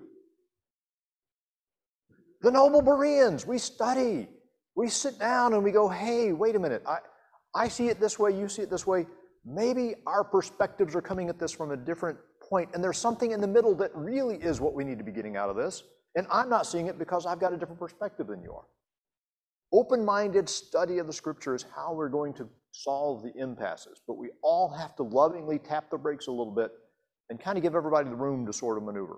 The 2.41 2.52
noble 2.52 2.82
Bereans, 2.82 3.45
we 3.45 3.58
study. 3.58 4.28
We 4.76 4.89
sit 4.89 5.17
down 5.17 5.54
and 5.54 5.63
we 5.63 5.71
go, 5.71 5.89
hey, 5.89 6.34
wait 6.34 6.56
a 6.56 6.60
minute. 6.60 6.84
I, 6.88 7.00
I 7.56 7.67
see 7.67 7.88
it 7.88 8.00
this 8.00 8.19
way, 8.19 8.38
you 8.38 8.47
see 8.47 8.62
it 8.62 8.69
this 8.69 8.86
way. 8.86 9.08
Maybe 9.49 9.95
our 10.05 10.25
perspectives 10.25 10.93
are 10.93 11.01
coming 11.01 11.29
at 11.29 11.39
this 11.39 11.53
from 11.53 11.71
a 11.71 11.77
different 11.77 12.17
point, 12.49 12.69
and 12.73 12.83
there's 12.83 12.97
something 12.97 13.31
in 13.31 13.39
the 13.39 13.47
middle 13.47 13.73
that 13.75 13.95
really 13.95 14.36
is 14.36 14.60
what 14.60 14.73
we 14.73 14.83
need 14.83 14.97
to 14.97 15.05
be 15.05 15.12
getting 15.12 15.38
out 15.38 15.49
of 15.49 15.55
this. 15.55 15.83
And 16.15 16.27
I'm 16.29 16.49
not 16.49 16.65
seeing 16.65 16.88
it 16.88 16.99
because 16.99 17.25
I've 17.25 17.39
got 17.39 17.53
a 17.53 17.57
different 17.57 17.79
perspective 17.79 18.27
than 18.27 18.41
you 18.41 18.51
are. 18.51 18.65
Open 19.71 20.03
minded 20.03 20.49
study 20.49 20.97
of 20.97 21.07
the 21.07 21.13
scripture 21.13 21.55
is 21.55 21.65
how 21.75 21.93
we're 21.93 22.10
going 22.10 22.33
to 22.36 22.49
solve 22.71 23.23
the 23.23 23.31
impasses, 23.36 24.01
but 24.05 24.17
we 24.17 24.31
all 24.41 24.69
have 24.69 24.95
to 24.97 25.03
lovingly 25.03 25.60
tap 25.60 25.89
the 25.89 25.97
brakes 25.97 26.27
a 26.27 26.31
little 26.31 26.53
bit 26.53 26.71
and 27.29 27.39
kind 27.39 27.57
of 27.57 27.63
give 27.63 27.75
everybody 27.75 28.10
the 28.10 28.15
room 28.15 28.45
to 28.45 28.53
sort 28.53 28.77
of 28.77 28.83
maneuver. 28.83 29.17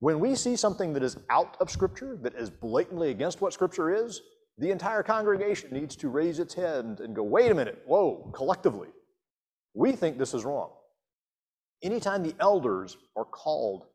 When 0.00 0.20
we 0.20 0.34
see 0.34 0.56
something 0.56 0.94
that 0.94 1.02
is 1.02 1.18
out 1.28 1.56
of 1.60 1.70
scripture, 1.70 2.18
that 2.22 2.34
is 2.34 2.48
blatantly 2.48 3.10
against 3.10 3.40
what 3.40 3.52
scripture 3.52 3.94
is, 3.94 4.22
the 4.60 4.70
entire 4.70 5.02
congregation 5.02 5.72
needs 5.72 5.96
to 5.96 6.10
raise 6.10 6.38
its 6.38 6.52
head 6.52 7.00
and 7.02 7.16
go, 7.16 7.22
wait 7.22 7.50
a 7.50 7.54
minute, 7.54 7.82
whoa, 7.86 8.30
collectively. 8.34 8.88
We 9.72 9.92
think 9.92 10.18
this 10.18 10.34
is 10.34 10.44
wrong. 10.44 10.70
Anytime 11.82 12.22
the 12.22 12.34
elders 12.38 12.98
are 13.16 13.24
called 13.24 13.86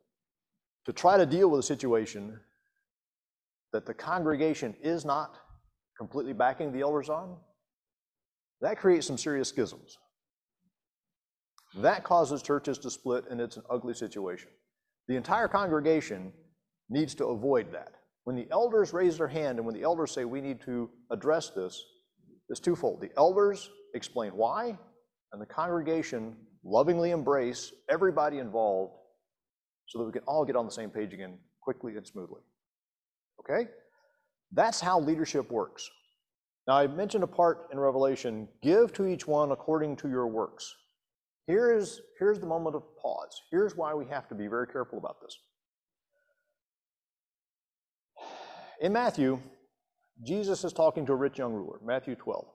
to 0.88 0.92
try 0.92 1.18
to 1.18 1.26
deal 1.28 1.50
with 1.50 1.60
a 1.60 1.64
situation 1.64 2.40
that 3.74 3.86
the 3.86 3.94
congregation 3.94 4.76
is 4.82 5.06
not 5.06 5.36
completely 6.00 6.34
backing 6.34 6.72
the 6.72 6.82
elders 6.82 7.10
on, 7.10 7.38
that 8.62 8.80
creates 8.80 9.06
some 9.06 9.20
serious 9.20 9.50
schisms. 9.50 10.00
That 11.78 12.04
causes 12.04 12.42
churches 12.42 12.80
to 12.80 12.90
split, 12.90 13.26
and 13.30 13.40
it's 13.40 13.58
an 13.58 13.64
ugly 13.70 13.94
situation. 13.94 14.50
The 15.08 15.16
entire 15.16 15.48
congregation 15.48 16.34
needs 16.90 17.14
to 17.16 17.26
avoid 17.26 17.72
that. 17.74 17.92
When 18.26 18.36
the 18.36 18.48
elders 18.52 18.92
raise 18.92 19.18
their 19.18 19.28
hand 19.28 19.60
and 19.60 19.66
when 19.66 19.76
the 19.76 19.84
elders 19.84 20.12
say 20.12 20.26
we 20.26 20.42
need 20.42 20.60
to 20.62 20.90
address 21.12 21.52
this, 21.52 21.82
it's 22.50 22.60
twofold. 22.60 23.02
The 23.02 23.12
elders 23.18 23.70
explain 23.94 24.32
why, 24.32 24.78
and 25.32 25.42
the 25.42 25.46
congregation 25.46 26.36
lovingly 26.64 27.12
embrace 27.12 27.72
everybody 27.90 28.40
involved 28.40 28.96
so 29.88 30.00
that 30.00 30.06
we 30.06 30.12
can 30.12 30.24
all 30.24 30.44
get 30.44 30.56
on 30.56 30.66
the 30.66 30.72
same 30.72 30.90
page 30.90 31.14
again 31.14 31.38
quickly 31.62 31.96
and 31.96 32.06
smoothly. 32.06 32.42
Okay? 33.40 33.70
That's 34.52 34.82
how 34.82 35.00
leadership 35.00 35.52
works. 35.52 35.90
Now, 36.68 36.78
I 36.78 36.88
mentioned 36.88 37.24
a 37.24 37.28
part 37.28 37.68
in 37.72 37.80
Revelation 37.80 38.48
give 38.64 38.92
to 38.94 39.06
each 39.06 39.28
one 39.28 39.52
according 39.52 39.98
to 39.98 40.10
your 40.10 40.28
works. 40.28 40.76
Here's, 41.46 42.02
here's 42.18 42.40
the 42.40 42.48
moment 42.48 42.76
of 42.76 42.84
pause. 43.00 43.40
Here's 43.52 43.76
why 43.76 43.94
we 43.94 44.08
have 44.08 44.28
to 44.30 44.36
be 44.36 44.48
very 44.48 44.66
careful 44.66 44.98
about 44.98 45.18
this. 45.22 45.38
In 48.82 48.94
Matthew, 48.94 49.40
Jesus 50.26 50.64
is 50.64 50.74
talking 50.74 51.06
to 51.06 51.14
a 51.14 51.18
rich 51.18 51.38
young 51.38 51.54
ruler, 51.54 51.80
Matthew 51.86 52.16
12. 52.16 52.46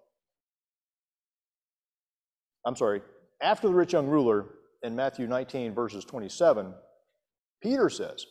I'm 2.67 2.77
sorry, 2.77 3.03
after 3.43 3.69
the 3.69 3.75
rich 3.75 3.93
young 3.93 4.07
ruler 4.07 4.47
in 4.83 4.95
Matthew 4.95 5.27
19, 5.27 5.75
verses 5.75 6.05
27, 6.05 6.75
Peter 7.63 7.89
says, 7.89 8.27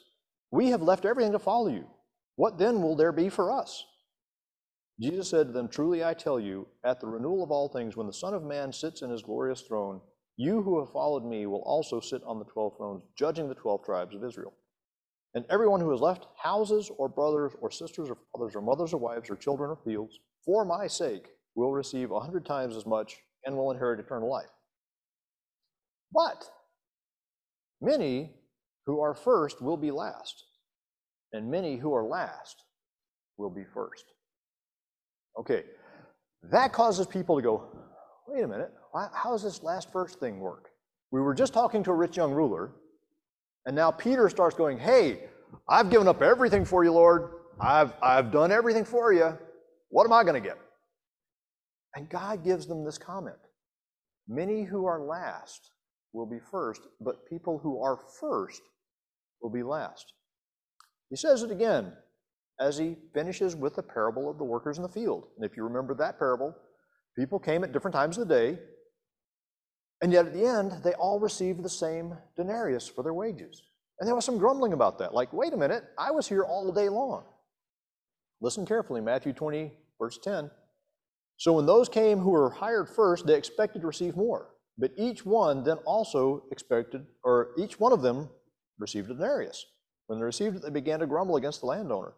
We 0.51 0.69
have 0.69 0.81
left 0.81 1.05
everything 1.05 1.31
to 1.31 1.39
follow 1.39 1.69
you. 1.69 1.87
What 2.35 2.57
then 2.57 2.81
will 2.81 2.95
there 2.95 3.11
be 3.11 3.29
for 3.29 3.51
us? 3.51 3.83
Jesus 5.01 5.29
said 5.29 5.47
to 5.47 5.53
them, 5.53 5.67
Truly 5.67 6.03
I 6.03 6.13
tell 6.13 6.39
you, 6.39 6.67
at 6.83 6.99
the 6.99 7.07
renewal 7.07 7.43
of 7.43 7.51
all 7.51 7.69
things, 7.69 7.95
when 7.95 8.07
the 8.07 8.13
Son 8.13 8.33
of 8.33 8.43
Man 8.43 8.71
sits 8.71 9.01
in 9.01 9.09
his 9.09 9.21
glorious 9.21 9.61
throne, 9.61 10.01
you 10.37 10.61
who 10.61 10.79
have 10.79 10.91
followed 10.91 11.25
me 11.25 11.45
will 11.45 11.63
also 11.65 11.99
sit 11.99 12.21
on 12.25 12.39
the 12.39 12.45
twelve 12.45 12.77
thrones, 12.77 13.03
judging 13.17 13.49
the 13.49 13.55
twelve 13.55 13.83
tribes 13.83 14.15
of 14.15 14.23
Israel. 14.23 14.53
And 15.35 15.45
everyone 15.49 15.79
who 15.79 15.91
has 15.91 16.01
left 16.01 16.25
houses 16.41 16.91
or 16.97 17.07
brothers 17.07 17.53
or 17.61 17.69
sisters 17.69 18.09
or 18.09 18.17
fathers 18.33 18.55
or 18.55 18.61
mothers 18.61 18.93
or 18.93 18.97
wives 18.97 19.29
or 19.29 19.35
children 19.35 19.69
or 19.69 19.77
fields, 19.85 20.19
for 20.45 20.65
my 20.65 20.87
sake, 20.87 21.27
will 21.55 21.71
receive 21.71 22.11
a 22.11 22.19
hundred 22.19 22.45
times 22.45 22.75
as 22.75 22.85
much 22.85 23.17
and 23.45 23.55
will 23.55 23.71
inherit 23.71 23.99
eternal 23.99 24.29
life. 24.29 24.49
But 26.11 26.49
many 27.81 28.33
who 28.85 29.01
are 29.01 29.13
first 29.13 29.61
will 29.61 29.77
be 29.77 29.91
last, 29.91 30.45
and 31.31 31.51
many 31.51 31.77
who 31.77 31.93
are 31.93 32.03
last 32.03 32.63
will 33.37 33.51
be 33.51 33.63
first. 33.73 34.05
Okay, 35.39 35.63
that 36.51 36.73
causes 36.73 37.05
people 37.05 37.35
to 37.35 37.41
go, 37.41 37.63
wait 38.27 38.43
a 38.43 38.47
minute, 38.47 38.73
how 39.13 39.31
does 39.31 39.43
this 39.43 39.61
last 39.61 39.91
first 39.91 40.19
thing 40.19 40.39
work? 40.39 40.69
We 41.11 41.21
were 41.21 41.35
just 41.35 41.53
talking 41.53 41.83
to 41.83 41.91
a 41.91 41.95
rich 41.95 42.17
young 42.17 42.31
ruler, 42.33 42.71
and 43.69 43.75
now 43.75 43.91
Peter 43.91 44.27
starts 44.29 44.55
going, 44.55 44.79
hey, 44.79 45.25
I've 45.69 45.91
given 45.91 46.07
up 46.07 46.23
everything 46.23 46.65
for 46.65 46.83
you, 46.83 46.91
Lord. 46.91 47.33
I've, 47.61 47.93
I've 48.01 48.31
done 48.31 48.51
everything 48.51 48.83
for 48.83 49.13
you. 49.13 49.37
What 49.89 50.05
am 50.05 50.11
I 50.11 50.23
going 50.23 50.41
to 50.41 50.47
get? 50.49 50.57
And 51.93 52.09
God 52.09 52.43
gives 52.43 52.65
them 52.65 52.83
this 52.83 52.97
comment 52.97 53.37
Many 54.27 54.63
who 54.63 54.87
are 54.87 55.05
last 55.05 55.69
will 56.13 56.25
be 56.25 56.39
first, 56.49 56.81
but 56.99 57.27
people 57.29 57.59
who 57.61 57.79
are 57.79 57.99
first 58.19 58.63
will 59.39 59.51
be 59.51 59.61
last. 59.61 60.13
He 61.11 61.15
says 61.15 61.43
it 61.43 61.51
again 61.51 61.93
as 62.59 62.75
he 62.79 62.95
finishes 63.13 63.55
with 63.55 63.75
the 63.75 63.83
parable 63.83 64.31
of 64.31 64.39
the 64.39 64.43
workers 64.43 64.77
in 64.77 64.81
the 64.81 64.89
field. 64.89 65.27
And 65.37 65.45
if 65.45 65.55
you 65.55 65.63
remember 65.63 65.93
that 65.93 66.17
parable, 66.17 66.55
people 67.15 67.37
came 67.37 67.63
at 67.63 67.71
different 67.71 67.93
times 67.93 68.17
of 68.17 68.27
the 68.27 68.33
day, 68.33 68.59
and 70.01 70.11
yet 70.11 70.25
at 70.25 70.33
the 70.33 70.45
end, 70.45 70.83
they 70.83 70.93
all 70.93 71.19
received 71.19 71.63
the 71.63 71.69
same 71.69 72.15
denarius 72.37 72.87
for 72.87 73.03
their 73.03 73.13
wages. 73.13 73.63
And 73.99 74.07
there 74.07 74.15
was 74.15 74.25
some 74.25 74.37
grumbling 74.37 74.73
about 74.73 74.97
that. 74.99 75.13
Like, 75.13 75.33
wait 75.33 75.53
a 75.53 75.57
minute, 75.57 75.83
I 75.97 76.11
was 76.11 76.27
here 76.27 76.43
all 76.43 76.71
day 76.71 76.87
long. 76.87 77.25
Listen 78.41 78.65
carefully, 78.65 79.01
Matthew 79.01 79.33
20, 79.33 79.71
verse 79.99 80.17
10. 80.23 80.49
So 81.35 81.53
when 81.53 81.65
those 81.65 81.89
came 81.89 82.19
who 82.19 82.31
were 82.31 82.49
hired 82.49 82.89
first, 82.89 83.25
they 83.25 83.35
expected 83.35 83.81
to 83.81 83.87
receive 83.87 84.15
more. 84.15 84.49
But 84.77 84.91
each 84.97 85.25
one 85.25 85.63
then 85.63 85.77
also 85.79 86.43
expected, 86.51 87.05
or 87.23 87.49
each 87.57 87.79
one 87.79 87.91
of 87.91 88.01
them 88.01 88.29
received 88.77 89.11
a 89.11 89.13
denarius. 89.13 89.65
When 90.07 90.19
they 90.19 90.25
received 90.25 90.55
it, 90.55 90.61
they 90.61 90.69
began 90.69 90.99
to 90.99 91.07
grumble 91.07 91.35
against 91.35 91.59
the 91.59 91.67
landowner. 91.67 92.13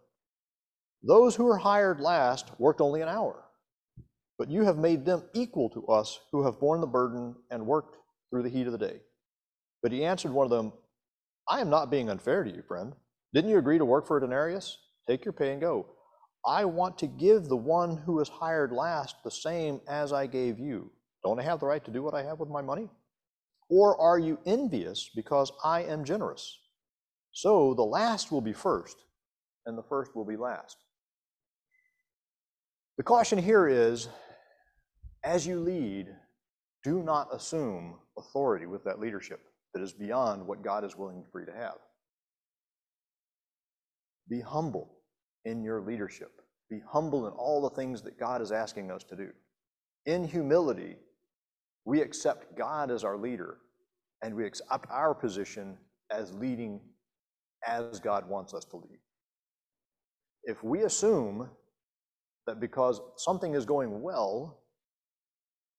Those 1.04 1.36
who 1.36 1.46
were 1.46 1.58
hired 1.58 2.00
last 2.00 2.52
worked 2.60 2.82
only 2.82 3.02
an 3.02 3.10
hour, 3.10 3.44
but 4.38 4.50
you 4.50 4.64
have 4.64 4.78
made 4.78 5.06
them 5.06 5.24
equal 5.34 5.70
to 5.70 5.86
us 5.88 6.20
who 6.32 6.44
have 6.44 6.60
borne 6.60 6.82
the 6.82 6.88
burden 6.88 7.36
and 7.50 7.66
worked 7.66 7.98
through 8.30 8.44
the 8.44 8.50
heat 8.50 8.66
of 8.66 8.72
the 8.72 8.78
day. 8.78 9.02
But 9.84 9.92
he 9.92 10.06
answered 10.06 10.32
one 10.32 10.46
of 10.46 10.52
them, 10.52 10.74
I 11.50 11.60
am 11.60 11.70
not 11.70 11.92
being 11.92 12.10
unfair 12.10 12.44
to 12.44 12.50
you, 12.50 12.62
friend. 12.68 12.94
Didn't 13.34 13.50
you 13.50 13.58
agree 13.58 13.78
to 13.78 13.86
work 13.86 14.08
for 14.08 14.18
a 14.18 14.22
denarius? 14.22 14.78
Take 15.08 15.26
your 15.26 15.34
pay 15.34 15.52
and 15.52 15.62
go. 15.62 15.88
I 16.46 16.66
want 16.66 16.98
to 17.00 17.08
give 17.08 17.46
the 17.46 17.58
one 17.58 17.98
who 17.98 18.14
was 18.14 18.30
hired 18.30 18.72
last 18.72 19.18
the 19.24 19.32
same 19.32 19.80
as 19.88 20.12
I 20.12 20.28
gave 20.28 20.60
you. 20.60 20.92
Don't 21.24 21.40
I 21.40 21.44
have 21.44 21.60
the 21.60 21.68
right 21.68 21.84
to 21.86 21.92
do 21.92 22.02
what 22.02 22.16
I 22.16 22.24
have 22.24 22.40
with 22.40 22.50
my 22.50 22.62
money? 22.62 22.90
Or 23.70 24.00
are 24.00 24.20
you 24.20 24.40
envious 24.46 25.10
because 25.16 25.52
I 25.64 25.84
am 25.84 26.04
generous? 26.04 26.60
So 27.32 27.74
the 27.74 27.84
last 27.84 28.32
will 28.32 28.42
be 28.42 28.54
first, 28.54 28.98
and 29.66 29.78
the 29.78 29.84
first 29.84 30.16
will 30.16 30.26
be 30.26 30.36
last. 30.36 30.78
The 33.02 33.06
caution 33.06 33.40
here 33.40 33.68
is 33.68 34.10
as 35.24 35.48
you 35.48 35.60
lead, 35.60 36.06
do 36.84 37.02
not 37.02 37.34
assume 37.34 37.96
authority 38.16 38.68
with 38.68 38.84
that 38.84 39.00
leadership 39.00 39.40
that 39.74 39.82
is 39.82 39.92
beyond 39.92 40.46
what 40.46 40.62
God 40.62 40.86
is 40.86 40.96
willing 40.96 41.24
for 41.32 41.40
you 41.40 41.48
to 41.48 41.52
have. 41.52 41.80
Be 44.30 44.40
humble 44.40 45.00
in 45.46 45.64
your 45.64 45.82
leadership. 45.82 46.30
Be 46.70 46.80
humble 46.88 47.26
in 47.26 47.34
all 47.34 47.60
the 47.60 47.76
things 47.76 48.04
that 48.04 48.20
God 48.20 48.40
is 48.40 48.52
asking 48.52 48.92
us 48.92 49.04
to 49.06 49.16
do. 49.16 49.30
In 50.06 50.24
humility, 50.24 50.96
we 51.86 52.04
accept 52.04 52.56
God 52.56 52.92
as 52.92 53.04
our 53.04 53.18
leader 53.18 53.58
and 54.22 54.36
we 54.36 54.46
accept 54.46 54.86
our 54.92 55.16
position 55.16 55.76
as 56.12 56.36
leading 56.36 56.80
as 57.66 58.00
God 58.00 58.30
wants 58.30 58.54
us 58.54 58.66
to 58.66 58.76
lead. 58.76 59.00
If 60.44 60.64
we 60.64 60.84
assume 60.84 61.50
that 62.48 62.60
because 62.60 63.02
something 63.18 63.54
is 63.54 63.66
going 63.66 64.02
well, 64.02 64.62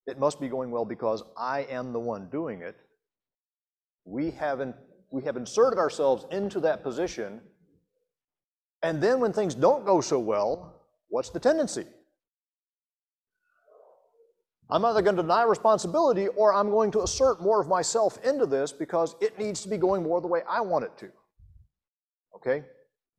it 0.07 0.19
must 0.19 0.39
be 0.39 0.47
going 0.47 0.71
well 0.71 0.85
because 0.85 1.23
I 1.37 1.61
am 1.69 1.93
the 1.93 1.99
one 1.99 2.29
doing 2.29 2.61
it, 2.61 2.75
we 4.05 4.31
have, 4.31 4.59
in, 4.59 4.73
we 5.11 5.23
have 5.23 5.37
inserted 5.37 5.79
ourselves 5.79 6.25
into 6.31 6.59
that 6.61 6.83
position. 6.83 7.41
And 8.81 9.01
then 9.01 9.19
when 9.19 9.31
things 9.31 9.55
don't 9.55 9.85
go 9.85 10.01
so 10.01 10.19
well, 10.19 10.81
what's 11.09 11.29
the 11.29 11.39
tendency? 11.39 11.85
I'm 14.69 14.83
either 14.85 15.01
going 15.01 15.15
to 15.15 15.21
deny 15.21 15.43
responsibility 15.43 16.27
or 16.29 16.53
I'm 16.53 16.69
going 16.69 16.91
to 16.91 17.03
assert 17.03 17.41
more 17.41 17.61
of 17.61 17.67
myself 17.67 18.17
into 18.25 18.45
this 18.45 18.71
because 18.71 19.15
it 19.21 19.37
needs 19.37 19.61
to 19.61 19.69
be 19.69 19.77
going 19.77 20.03
more 20.03 20.19
the 20.19 20.27
way 20.27 20.41
I 20.49 20.61
want 20.61 20.85
it 20.85 20.97
to. 20.97 21.09
Okay? 22.35 22.63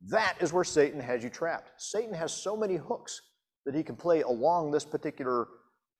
That 0.09 0.35
is 0.41 0.51
where 0.51 0.63
Satan 0.63 0.99
has 0.99 1.23
you 1.23 1.29
trapped. 1.29 1.71
Satan 1.77 2.13
has 2.13 2.33
so 2.33 2.57
many 2.57 2.75
hooks 2.75 3.21
that 3.65 3.75
he 3.75 3.83
can 3.83 3.95
play 3.95 4.21
along 4.21 4.71
this 4.71 4.85
particular 4.85 5.47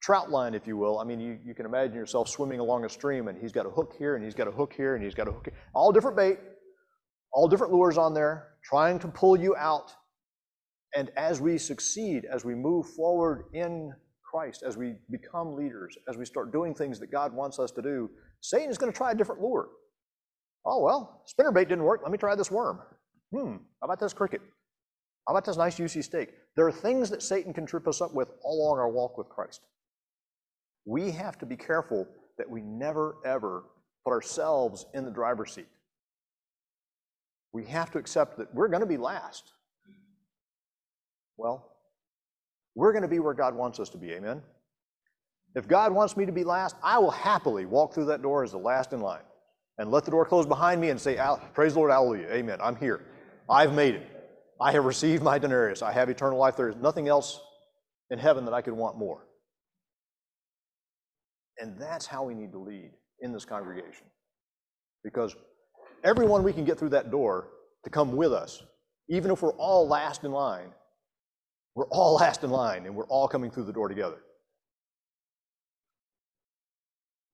trout 0.01 0.29
line, 0.29 0.53
if 0.53 0.67
you 0.67 0.77
will. 0.77 0.99
I 0.99 1.03
mean, 1.03 1.19
you, 1.19 1.39
you 1.43 1.55
can 1.55 1.65
imagine 1.65 1.95
yourself 1.95 2.29
swimming 2.29 2.59
along 2.59 2.85
a 2.85 2.89
stream 2.89 3.27
and 3.27 3.37
he's 3.37 3.51
got 3.51 3.65
a 3.65 3.69
hook 3.69 3.95
here 3.97 4.15
and 4.15 4.23
he's 4.23 4.35
got 4.35 4.47
a 4.47 4.51
hook 4.51 4.73
here 4.75 4.95
and 4.95 5.03
he's 5.03 5.15
got 5.15 5.27
a 5.27 5.31
hook 5.31 5.45
here. 5.45 5.57
All 5.73 5.91
different 5.91 6.15
bait, 6.15 6.37
all 7.33 7.47
different 7.47 7.73
lures 7.73 7.97
on 7.97 8.13
there, 8.13 8.49
trying 8.63 8.99
to 8.99 9.07
pull 9.07 9.35
you 9.35 9.55
out. 9.55 9.91
And 10.95 11.09
as 11.17 11.41
we 11.41 11.57
succeed, 11.57 12.25
as 12.25 12.45
we 12.45 12.53
move 12.55 12.87
forward 12.87 13.45
in 13.53 13.93
Christ, 14.31 14.63
as 14.63 14.77
we 14.77 14.95
become 15.09 15.55
leaders, 15.55 15.97
as 16.07 16.17
we 16.17 16.25
start 16.25 16.51
doing 16.51 16.75
things 16.75 16.99
that 16.99 17.11
God 17.11 17.33
wants 17.33 17.57
us 17.57 17.71
to 17.71 17.81
do, 17.81 18.09
Satan 18.41 18.69
is 18.69 18.77
going 18.77 18.91
to 18.91 18.97
try 18.97 19.11
a 19.11 19.15
different 19.15 19.41
lure. 19.41 19.69
Oh, 20.65 20.81
well, 20.81 21.23
spinnerbait 21.27 21.67
didn't 21.67 21.83
work. 21.83 22.01
Let 22.03 22.11
me 22.11 22.17
try 22.17 22.35
this 22.35 22.51
worm. 22.51 22.79
Hmm, 23.31 23.57
how 23.81 23.85
about 23.85 23.99
this 23.99 24.13
cricket? 24.13 24.41
Oh, 25.27 25.31
How 25.31 25.37
about 25.37 25.45
this 25.45 25.57
nice 25.57 25.75
juicy 25.75 26.01
steak? 26.01 26.29
There 26.55 26.67
are 26.67 26.71
things 26.71 27.09
that 27.09 27.23
Satan 27.23 27.53
can 27.53 27.65
trip 27.65 27.87
us 27.87 28.01
up 28.01 28.13
with 28.13 28.29
all 28.43 28.67
along 28.67 28.79
our 28.79 28.89
walk 28.89 29.17
with 29.17 29.27
Christ. 29.29 29.61
We 30.85 31.11
have 31.11 31.37
to 31.39 31.45
be 31.45 31.55
careful 31.55 32.07
that 32.37 32.49
we 32.49 32.61
never, 32.61 33.15
ever 33.25 33.63
put 34.03 34.11
ourselves 34.11 34.85
in 34.93 35.03
the 35.03 35.11
driver's 35.11 35.53
seat. 35.53 35.67
We 37.53 37.65
have 37.65 37.89
to 37.91 37.97
accept 37.97 38.37
that 38.37 38.53
we're 38.53 38.67
going 38.67 38.81
to 38.81 38.87
be 38.87 38.97
last. 38.97 39.51
Well, 41.37 41.71
we're 42.75 42.91
going 42.91 43.03
to 43.03 43.07
be 43.07 43.19
where 43.19 43.33
God 43.33 43.55
wants 43.55 43.79
us 43.79 43.89
to 43.89 43.97
be. 43.97 44.11
Amen. 44.11 44.41
If 45.55 45.67
God 45.67 45.93
wants 45.93 46.17
me 46.17 46.25
to 46.25 46.33
be 46.33 46.43
last, 46.43 46.75
I 46.83 46.99
will 46.99 47.11
happily 47.11 47.65
walk 47.65 47.93
through 47.93 48.05
that 48.05 48.21
door 48.21 48.43
as 48.43 48.51
the 48.51 48.57
last 48.57 48.91
in 48.91 48.99
line 48.99 49.23
and 49.77 49.89
let 49.89 50.03
the 50.03 50.11
door 50.11 50.25
close 50.25 50.45
behind 50.45 50.81
me 50.81 50.89
and 50.89 50.99
say, 50.99 51.17
Praise 51.53 51.73
the 51.73 51.79
Lord, 51.79 51.91
hallelujah, 51.91 52.27
amen. 52.29 52.59
I'm 52.61 52.75
here. 52.75 53.05
I've 53.49 53.73
made 53.73 53.95
it. 53.95 54.14
I 54.61 54.71
have 54.71 54.85
received 54.85 55.21
my 55.21 55.37
denarius. 55.37 55.81
I 55.81 55.91
have 55.91 56.09
eternal 56.09 56.39
life. 56.39 56.55
There 56.55 56.69
is 56.69 56.75
nothing 56.77 57.07
else 57.07 57.39
in 58.09 58.19
heaven 58.19 58.45
that 58.45 58.53
I 58.53 58.61
could 58.61 58.73
want 58.73 58.97
more. 58.97 59.25
And 61.57 61.79
that's 61.79 62.05
how 62.05 62.23
we 62.23 62.33
need 62.33 62.51
to 62.51 62.59
lead 62.59 62.91
in 63.21 63.33
this 63.33 63.45
congregation. 63.45 64.07
Because 65.03 65.35
everyone 66.03 66.43
we 66.43 66.53
can 66.53 66.65
get 66.65 66.77
through 66.79 66.89
that 66.89 67.11
door 67.11 67.49
to 67.83 67.89
come 67.89 68.15
with 68.15 68.33
us, 68.33 68.63
even 69.09 69.31
if 69.31 69.41
we're 69.41 69.53
all 69.53 69.87
last 69.87 70.23
in 70.23 70.31
line, 70.31 70.69
we're 71.75 71.87
all 71.87 72.15
last 72.19 72.43
in 72.43 72.49
line 72.49 72.85
and 72.85 72.95
we're 72.95 73.07
all 73.07 73.27
coming 73.27 73.51
through 73.51 73.65
the 73.65 73.73
door 73.73 73.89
together. 73.89 74.17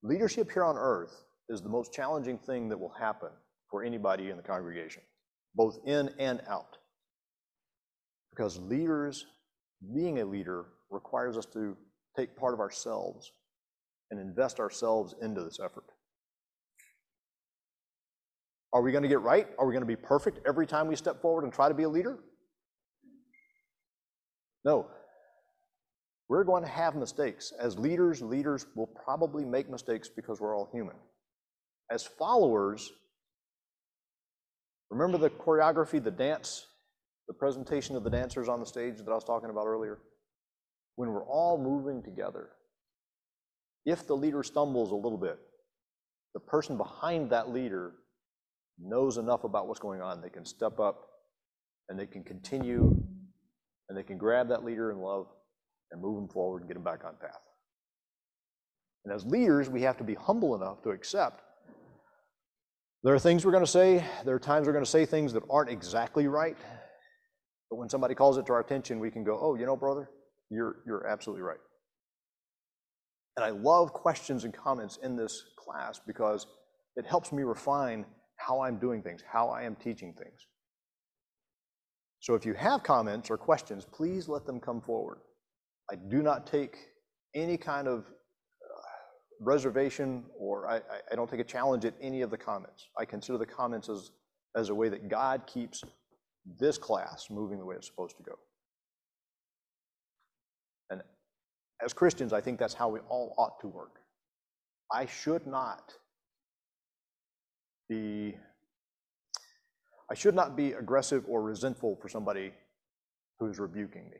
Leadership 0.03 0.51
here 0.51 0.63
on 0.63 0.77
earth 0.77 1.23
is 1.49 1.61
the 1.61 1.69
most 1.69 1.93
challenging 1.93 2.39
thing 2.39 2.69
that 2.69 2.79
will 2.79 2.93
happen 2.99 3.29
for 3.69 3.83
anybody 3.83 4.31
in 4.31 4.37
the 4.37 4.43
congregation, 4.43 5.03
both 5.53 5.77
in 5.85 6.09
and 6.17 6.41
out. 6.49 6.77
Because 8.31 8.57
leaders, 8.59 9.25
being 9.93 10.19
a 10.19 10.25
leader, 10.25 10.65
requires 10.89 11.37
us 11.37 11.45
to 11.47 11.75
take 12.17 12.35
part 12.35 12.53
of 12.53 12.59
ourselves 12.59 13.31
and 14.09 14.19
invest 14.19 14.59
ourselves 14.59 15.15
into 15.21 15.43
this 15.43 15.59
effort. 15.63 15.85
Are 18.73 18.81
we 18.81 18.91
going 18.91 19.03
to 19.03 19.09
get 19.09 19.21
right? 19.21 19.47
Are 19.59 19.65
we 19.65 19.73
going 19.73 19.81
to 19.81 19.87
be 19.87 19.97
perfect 19.97 20.39
every 20.47 20.65
time 20.65 20.87
we 20.87 20.95
step 20.95 21.21
forward 21.21 21.43
and 21.43 21.51
try 21.51 21.67
to 21.67 21.73
be 21.73 21.83
a 21.83 21.89
leader? 21.89 22.19
No. 24.63 24.87
We're 26.29 26.45
going 26.45 26.63
to 26.63 26.69
have 26.69 26.95
mistakes. 26.95 27.51
As 27.59 27.77
leaders, 27.77 28.21
leaders 28.21 28.65
will 28.75 28.87
probably 28.87 29.43
make 29.43 29.69
mistakes 29.69 30.09
because 30.09 30.39
we're 30.39 30.55
all 30.55 30.69
human. 30.71 30.95
As 31.89 32.03
followers, 32.03 32.89
remember 34.89 35.17
the 35.17 35.29
choreography, 35.29 36.01
the 36.01 36.11
dance, 36.11 36.67
the 37.31 37.37
presentation 37.37 37.95
of 37.95 38.03
the 38.03 38.09
dancers 38.09 38.49
on 38.49 38.59
the 38.59 38.65
stage 38.65 38.97
that 38.97 39.07
I 39.09 39.15
was 39.15 39.23
talking 39.23 39.49
about 39.49 39.65
earlier? 39.65 39.99
When 40.97 41.13
we're 41.13 41.23
all 41.23 41.57
moving 41.57 42.03
together, 42.03 42.49
if 43.85 44.05
the 44.05 44.17
leader 44.17 44.43
stumbles 44.43 44.91
a 44.91 44.95
little 44.95 45.17
bit, 45.17 45.39
the 46.33 46.41
person 46.41 46.75
behind 46.75 47.29
that 47.29 47.49
leader 47.49 47.93
knows 48.77 49.17
enough 49.17 49.45
about 49.45 49.69
what's 49.69 49.79
going 49.79 50.01
on. 50.01 50.21
They 50.21 50.29
can 50.29 50.43
step 50.43 50.77
up 50.77 51.07
and 51.87 51.97
they 51.97 52.05
can 52.05 52.21
continue 52.21 53.01
and 53.87 53.97
they 53.97 54.03
can 54.03 54.17
grab 54.17 54.49
that 54.49 54.65
leader 54.65 54.91
in 54.91 54.99
love 54.99 55.27
and 55.93 56.01
move 56.01 56.17
them 56.17 56.27
forward 56.27 56.63
and 56.63 56.67
get 56.67 56.73
them 56.73 56.83
back 56.83 57.05
on 57.05 57.15
path. 57.15 57.39
And 59.05 59.13
as 59.13 59.25
leaders, 59.25 59.69
we 59.69 59.83
have 59.83 59.95
to 59.99 60.03
be 60.03 60.15
humble 60.15 60.53
enough 60.53 60.81
to 60.83 60.89
accept 60.89 61.43
there 63.03 63.15
are 63.15 63.19
things 63.19 63.43
we're 63.43 63.51
going 63.51 63.63
to 63.63 63.71
say, 63.71 64.05
there 64.25 64.35
are 64.35 64.39
times 64.39 64.67
we're 64.67 64.73
going 64.73 64.85
to 64.85 64.89
say 64.89 65.07
things 65.07 65.33
that 65.33 65.41
aren't 65.49 65.71
exactly 65.71 66.27
right. 66.27 66.55
But 67.71 67.77
when 67.77 67.89
somebody 67.89 68.13
calls 68.13 68.37
it 68.37 68.45
to 68.47 68.53
our 68.53 68.59
attention, 68.59 68.99
we 68.99 69.09
can 69.09 69.23
go, 69.23 69.39
oh, 69.41 69.55
you 69.55 69.65
know, 69.65 69.77
brother, 69.77 70.09
you're, 70.49 70.75
you're 70.85 71.07
absolutely 71.07 71.41
right. 71.41 71.57
And 73.37 73.45
I 73.45 73.51
love 73.51 73.93
questions 73.93 74.43
and 74.43 74.53
comments 74.53 74.99
in 75.01 75.15
this 75.15 75.41
class 75.57 75.99
because 76.05 76.45
it 76.97 77.05
helps 77.05 77.31
me 77.31 77.43
refine 77.43 78.05
how 78.35 78.61
I'm 78.61 78.77
doing 78.77 79.01
things, 79.01 79.23
how 79.25 79.47
I 79.47 79.63
am 79.63 79.77
teaching 79.77 80.13
things. 80.13 80.47
So 82.19 82.35
if 82.35 82.45
you 82.45 82.53
have 82.55 82.83
comments 82.83 83.31
or 83.31 83.37
questions, 83.37 83.85
please 83.89 84.27
let 84.27 84.45
them 84.45 84.59
come 84.59 84.81
forward. 84.81 85.19
I 85.89 85.95
do 85.95 86.21
not 86.21 86.45
take 86.45 86.75
any 87.33 87.55
kind 87.55 87.87
of 87.87 87.99
uh, 87.99 88.81
reservation 89.39 90.25
or 90.37 90.69
I, 90.69 90.81
I 91.09 91.15
don't 91.15 91.29
take 91.29 91.39
a 91.39 91.45
challenge 91.45 91.85
at 91.85 91.93
any 92.01 92.21
of 92.21 92.31
the 92.31 92.37
comments. 92.37 92.89
I 92.97 93.05
consider 93.05 93.37
the 93.37 93.45
comments 93.45 93.87
as, 93.87 94.11
as 94.57 94.69
a 94.69 94.75
way 94.75 94.89
that 94.89 95.07
God 95.07 95.47
keeps 95.47 95.83
this 96.59 96.77
class 96.77 97.27
moving 97.29 97.59
the 97.59 97.65
way 97.65 97.75
it's 97.75 97.87
supposed 97.87 98.17
to 98.17 98.23
go. 98.23 98.33
And 100.89 101.01
as 101.83 101.93
Christians, 101.93 102.33
I 102.33 102.41
think 102.41 102.59
that's 102.59 102.73
how 102.73 102.89
we 102.89 102.99
all 103.09 103.35
ought 103.37 103.59
to 103.61 103.67
work. 103.67 103.99
I 104.91 105.05
should 105.05 105.47
not 105.47 105.93
be 107.87 108.35
I 110.09 110.13
should 110.13 110.35
not 110.35 110.57
be 110.57 110.73
aggressive 110.73 111.23
or 111.29 111.41
resentful 111.41 111.97
for 112.01 112.09
somebody 112.09 112.51
who's 113.39 113.59
rebuking 113.59 114.09
me. 114.09 114.17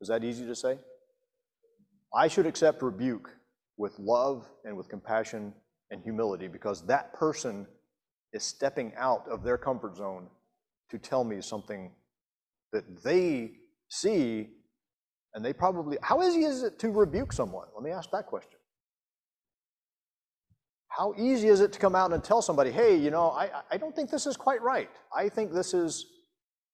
Is 0.00 0.08
that 0.08 0.24
easy 0.24 0.44
to 0.46 0.54
say? 0.56 0.78
I 2.12 2.26
should 2.26 2.44
accept 2.44 2.82
rebuke 2.82 3.30
with 3.76 3.96
love 4.00 4.48
and 4.64 4.76
with 4.76 4.88
compassion 4.88 5.52
and 5.92 6.02
humility 6.02 6.48
because 6.48 6.84
that 6.86 7.12
person 7.12 7.68
is 8.32 8.44
stepping 8.44 8.92
out 8.96 9.26
of 9.28 9.42
their 9.42 9.58
comfort 9.58 9.96
zone 9.96 10.28
to 10.90 10.98
tell 10.98 11.24
me 11.24 11.40
something 11.40 11.92
that 12.72 13.02
they 13.02 13.52
see 13.88 14.48
and 15.34 15.44
they 15.44 15.52
probably, 15.52 15.98
how 16.00 16.22
easy 16.22 16.44
is 16.44 16.62
it 16.62 16.78
to 16.78 16.90
rebuke 16.90 17.32
someone? 17.32 17.66
Let 17.74 17.82
me 17.82 17.90
ask 17.90 18.10
that 18.10 18.26
question. 18.26 18.58
How 20.88 21.12
easy 21.18 21.48
is 21.48 21.60
it 21.60 21.74
to 21.74 21.78
come 21.78 21.94
out 21.94 22.12
and 22.14 22.24
tell 22.24 22.40
somebody, 22.40 22.70
hey, 22.70 22.96
you 22.96 23.10
know, 23.10 23.30
I, 23.30 23.50
I 23.70 23.76
don't 23.76 23.94
think 23.94 24.10
this 24.10 24.26
is 24.26 24.34
quite 24.34 24.62
right. 24.62 24.88
I 25.14 25.28
think 25.28 25.52
this 25.52 25.74
is, 25.74 26.06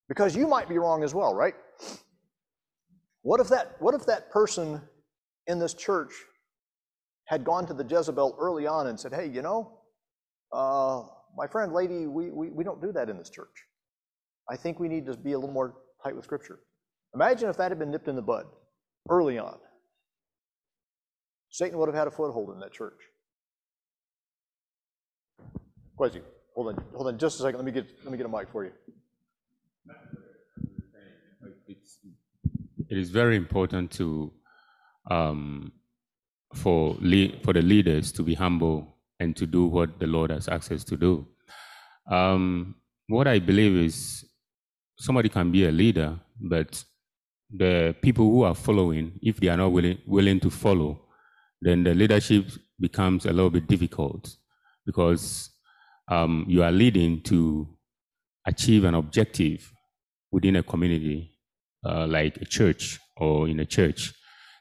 because 0.09 0.37
you 0.37 0.47
might 0.47 0.69
be 0.69 0.79
wrong 0.79 1.03
as 1.03 1.13
well, 1.13 1.35
right? 1.35 1.55
What 3.23 3.41
if 3.41 3.49
that, 3.49 3.77
what 3.81 3.95
if 3.95 4.07
that 4.07 4.31
person 4.31 4.81
in 5.49 5.59
this 5.59 5.75
church 5.75 6.13
had 7.25 7.43
gone 7.43 7.67
to 7.67 7.75
the 7.75 7.85
Jezebel 7.85 8.37
early 8.39 8.67
on 8.67 8.87
and 8.87 9.01
said, 9.01 9.13
hey, 9.13 9.27
you 9.27 9.43
know, 9.43 9.81
uh, 10.53 11.03
my 11.37 11.47
friend, 11.47 11.73
lady, 11.73 12.07
we, 12.07 12.31
we, 12.31 12.51
we 12.51 12.65
don't 12.65 12.81
do 12.81 12.93
that 12.93 13.09
in 13.09 13.17
this 13.17 13.31
church. 13.31 13.67
I 14.51 14.57
think 14.57 14.79
we 14.79 14.89
need 14.89 15.07
to 15.07 15.17
be 15.17 15.33
a 15.33 15.39
little 15.39 15.53
more 15.53 15.75
tight 16.05 16.15
with 16.15 16.25
Scripture. 16.25 16.61
Imagine 17.15 17.49
if 17.49 17.57
that 17.57 17.71
had 17.71 17.79
been 17.79 17.91
nipped 17.91 18.09
in 18.09 18.17
the 18.17 18.23
bud 18.23 18.47
early 19.09 19.39
on. 19.39 19.59
Satan 21.51 21.79
would 21.79 21.89
have 21.89 21.95
had 21.95 22.09
a 22.09 22.11
foothold 22.11 22.51
in 22.55 22.61
that 22.61 22.73
church. 22.73 22.99
Kwesi, 25.99 26.23
hold 26.55 26.69
on, 26.69 26.85
hold 26.95 27.07
on 27.09 27.19
just 27.19 27.39
a 27.39 27.43
second. 27.43 27.59
Let 27.59 27.67
me 27.67 27.73
get 27.73 27.87
let 28.03 28.11
me 28.11 28.17
get 28.17 28.27
a 28.27 28.29
mic 28.29 28.49
for 28.51 28.65
you. 28.65 28.73
It's, 31.67 31.99
it 32.89 32.99
is 32.99 33.11
very 33.11 33.37
important 33.37 33.91
to 33.93 34.33
um, 35.11 35.73
for 36.55 36.97
le- 37.01 37.39
for 37.45 37.53
the 37.53 37.63
leaders 37.63 38.13
to 38.13 38.23
be 38.23 38.35
humble 38.35 38.92
and 39.21 39.37
to 39.37 39.47
do 39.47 39.67
what 39.67 39.99
the 39.99 40.07
Lord 40.07 40.31
has 40.31 40.49
asked 40.49 40.73
us 40.73 40.85
to 40.85 40.97
do. 40.97 41.27
Um, 42.11 42.77
what 43.09 43.27
I 43.29 43.39
believe 43.39 43.77
is 43.77 44.25
somebody 44.99 45.29
can 45.29 45.51
be 45.51 45.67
a 45.67 45.73
leader, 45.73 46.19
but 46.41 46.85
the 47.51 47.95
people 48.03 48.25
who 48.25 48.43
are 48.43 48.55
following, 48.55 49.19
if 49.23 49.39
they 49.39 49.49
are 49.49 49.57
not 49.57 49.73
willing, 49.73 49.99
willing 50.07 50.41
to 50.41 50.51
follow, 50.51 51.01
then 51.61 51.85
the 51.85 51.95
leadership 51.95 52.47
becomes 52.81 53.27
a 53.27 53.33
little 53.33 53.51
bit 53.51 53.67
difficult 53.67 54.37
because 54.87 55.51
um, 56.09 56.45
you 56.49 56.63
are 56.63 56.73
leading 56.73 57.21
to 57.23 57.69
achieve 58.47 58.85
an 58.85 58.95
objective 58.95 59.73
within 60.31 60.57
a 60.57 60.63
community, 60.63 61.39
uh, 61.87 62.07
like 62.07 62.37
a 62.39 62.45
church 62.45 62.99
or 63.17 63.47
in 63.49 63.61
a 63.61 63.67
church. 63.67 64.13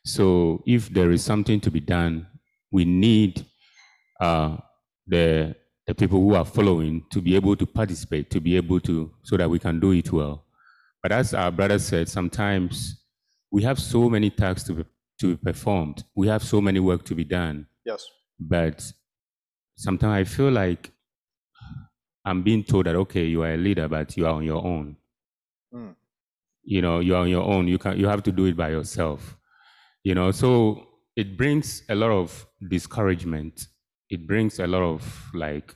So 0.05 0.63
if 0.67 0.89
there 0.89 1.11
is 1.11 1.23
something 1.23 1.59
to 1.61 1.71
be 1.71 1.79
done, 1.79 2.27
we 2.71 2.85
need 2.85 3.45
uh, 4.21 4.57
the 5.07 5.55
the 5.87 5.95
people 5.95 6.19
who 6.19 6.35
are 6.35 6.45
following 6.45 7.03
to 7.11 7.21
be 7.21 7.35
able 7.35 7.55
to 7.55 7.65
participate, 7.65 8.29
to 8.29 8.39
be 8.39 8.55
able 8.55 8.79
to, 8.79 9.11
so 9.23 9.35
that 9.35 9.49
we 9.49 9.59
can 9.59 9.79
do 9.79 9.91
it 9.91 10.11
well. 10.11 10.45
But 11.01 11.11
as 11.11 11.33
our 11.33 11.51
brother 11.51 11.79
said, 11.79 12.07
sometimes 12.07 13.03
we 13.51 13.63
have 13.63 13.79
so 13.79 14.09
many 14.09 14.29
tasks 14.29 14.63
to 14.67 14.73
be, 14.73 14.85
to 15.19 15.35
be 15.35 15.37
performed. 15.37 16.03
We 16.15 16.27
have 16.27 16.43
so 16.43 16.61
many 16.61 16.79
work 16.79 17.03
to 17.05 17.15
be 17.15 17.23
done. 17.23 17.67
Yes. 17.83 18.05
But 18.39 18.91
sometimes 19.75 20.13
I 20.13 20.23
feel 20.23 20.51
like 20.51 20.91
I'm 22.23 22.43
being 22.43 22.63
told 22.63 22.85
that 22.85 22.95
okay, 22.95 23.25
you 23.25 23.41
are 23.43 23.53
a 23.53 23.57
leader, 23.57 23.87
but 23.87 24.15
you 24.15 24.27
are 24.27 24.33
on 24.33 24.43
your 24.43 24.63
own. 24.63 24.97
Mm. 25.73 25.95
You 26.63 26.81
know, 26.83 26.99
you 26.99 27.15
are 27.15 27.21
on 27.21 27.29
your 27.29 27.43
own. 27.43 27.67
You 27.67 27.79
can 27.79 27.99
you 27.99 28.07
have 28.07 28.21
to 28.23 28.31
do 28.31 28.45
it 28.45 28.55
by 28.55 28.69
yourself. 28.69 29.35
You 30.03 30.13
know, 30.15 30.31
so 30.31 30.87
it 31.15 31.37
brings 31.37 31.83
a 31.89 31.95
lot 31.95 32.11
of 32.11 32.45
discouragement. 32.69 33.67
It 34.11 34.27
brings 34.27 34.59
a 34.59 34.67
lot 34.67 34.83
of 34.83 35.31
like, 35.33 35.73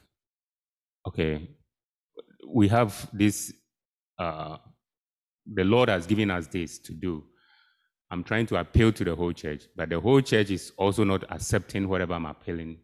okay, 1.08 1.50
we 2.48 2.68
have 2.68 3.10
this. 3.14 3.54
Uh, 4.20 4.58
the 5.46 5.64
Lord 5.64 5.88
has 5.90 6.06
given 6.06 6.30
us 6.30 6.48
this 6.48 6.78
to 6.80 6.94
do. 6.94 7.24
I'm 8.12 8.24
trying 8.26 8.46
to 8.48 8.58
appeal 8.58 8.92
to 8.92 9.04
the 9.06 9.16
whole 9.16 9.32
church, 9.32 9.64
but 9.76 9.90
the 9.90 10.02
whole 10.02 10.20
church 10.20 10.52
is 10.52 10.74
also 10.78 11.06
not 11.06 11.24
accepting 11.32 11.88
whatever 11.88 12.14
I'm 12.14 12.26
appealing. 12.26 12.80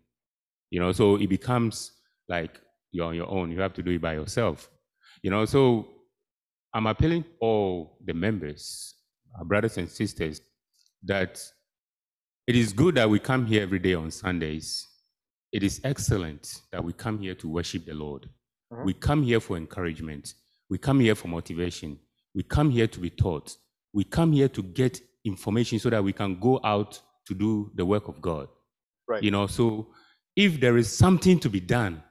You 0.70 0.80
know, 0.80 0.94
so 0.94 1.18
it 1.18 1.28
becomes 1.28 1.92
like 2.30 2.60
you're 2.92 3.08
on 3.08 3.16
your 3.16 3.30
own. 3.30 3.52
You 3.52 3.60
have 3.60 3.74
to 3.74 3.84
do 3.84 3.92
it 3.92 4.02
by 4.02 4.14
yourself. 4.14 4.70
You 5.22 5.32
know, 5.32 5.44
so 5.44 5.86
I'm 6.74 6.88
appealing 6.88 7.26
all 7.42 7.98
the 8.06 8.14
members, 8.14 8.96
our 9.38 9.44
brothers 9.44 9.78
and 9.78 9.90
sisters, 9.90 10.40
that 11.04 11.44
it 12.48 12.56
is 12.56 12.72
good 12.72 12.96
that 12.96 13.10
we 13.10 13.20
come 13.20 13.46
here 13.46 13.64
every 13.64 13.80
day 13.80 13.96
on 13.96 14.12
Sundays. 14.12 14.88
It 15.52 15.64
is 15.64 15.82
excellent 15.84 16.62
that 16.72 16.84
we 16.84 16.94
come 16.94 17.20
here 17.20 17.36
to 17.36 17.48
worship 17.50 17.86
the 17.86 17.94
Lord. 17.94 18.30
Mhm. 18.72 18.86
We 18.86 18.94
come 18.94 19.24
here 19.24 19.40
for 19.40 19.58
encouragement. 19.58 20.34
We 20.70 20.78
come 20.78 21.00
here 21.02 21.16
for 21.16 21.28
motivation. 21.28 22.00
We 22.34 22.44
come 22.44 22.70
here 22.70 22.88
to 22.88 23.00
be 23.00 23.10
taught. 23.10 23.58
We 23.94 24.06
come 24.06 24.32
here 24.32 24.48
to 24.50 24.64
get 24.64 25.02
information 25.26 25.80
so 25.80 25.90
that 25.90 26.04
we 26.04 26.14
can 26.14 26.40
go 26.40 26.60
out 26.64 27.02
to 27.26 27.34
do 27.34 27.72
the 27.76 27.86
work 27.86 28.08
of 28.08 28.22
God. 28.22 28.48
Right. 29.08 29.22
You 29.22 29.32
know, 29.32 29.48
so 29.48 29.94
if 30.36 30.60
there 30.60 30.78
is 30.78 30.90
something 30.90 31.40
to 31.40 31.50
be 31.50 31.60
done, 31.60 32.02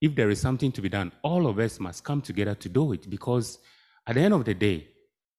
if 0.00 0.14
there 0.14 0.30
is 0.30 0.40
something 0.40 0.72
to 0.72 0.80
be 0.80 0.88
done, 0.88 1.12
all 1.22 1.46
of 1.46 1.58
us 1.58 1.78
must 1.78 2.02
come 2.04 2.22
together 2.22 2.54
to 2.54 2.68
do 2.70 2.92
it 2.92 3.08
because 3.10 3.58
at 4.06 4.14
the 4.14 4.22
end 4.22 4.32
of 4.32 4.46
the 4.46 4.54
day, 4.54 4.88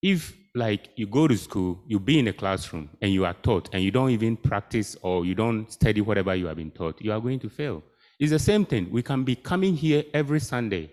if 0.02 0.36
like 0.54 0.90
you 0.96 1.08
go 1.08 1.28
to 1.28 1.38
school, 1.38 1.82
you 1.88 2.00
be 2.00 2.20
in 2.20 2.28
a 2.28 2.34
classroom 2.34 2.90
and 3.02 3.14
you 3.14 3.26
are 3.26 3.34
taught 3.36 3.70
and 3.74 3.84
you 3.84 3.92
don't 3.92 4.10
even 4.10 4.36
practice 4.36 4.98
or 5.02 5.26
you 5.26 5.34
don't 5.34 5.72
study 5.72 6.02
whatever 6.02 6.36
you 6.36 6.48
have 6.48 6.58
been 6.58 6.72
taught, 6.72 7.02
you 7.02 7.12
are 7.12 7.20
going 7.22 7.40
to 7.40 7.50
fail. 7.50 7.82
It's 8.20 8.32
the 8.32 8.40
same 8.40 8.66
thing. 8.66 8.92
We 8.92 9.02
can 9.02 9.24
be 9.24 9.36
coming 9.36 9.76
here 9.76 10.04
every 10.14 10.40
Sunday, 10.40 10.92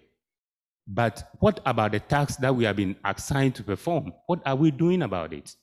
but 0.86 1.30
what 1.40 1.60
about 1.66 1.92
the 1.92 2.00
tasks 2.00 2.36
that 2.36 2.54
we 2.54 2.64
have 2.64 2.76
been 2.76 2.96
assigned 3.04 3.54
to 3.56 3.62
perform? 3.62 4.12
What 4.26 4.40
are 4.46 4.56
we 4.56 4.70
doing 4.70 5.02
about 5.02 5.32
it? 5.32 5.54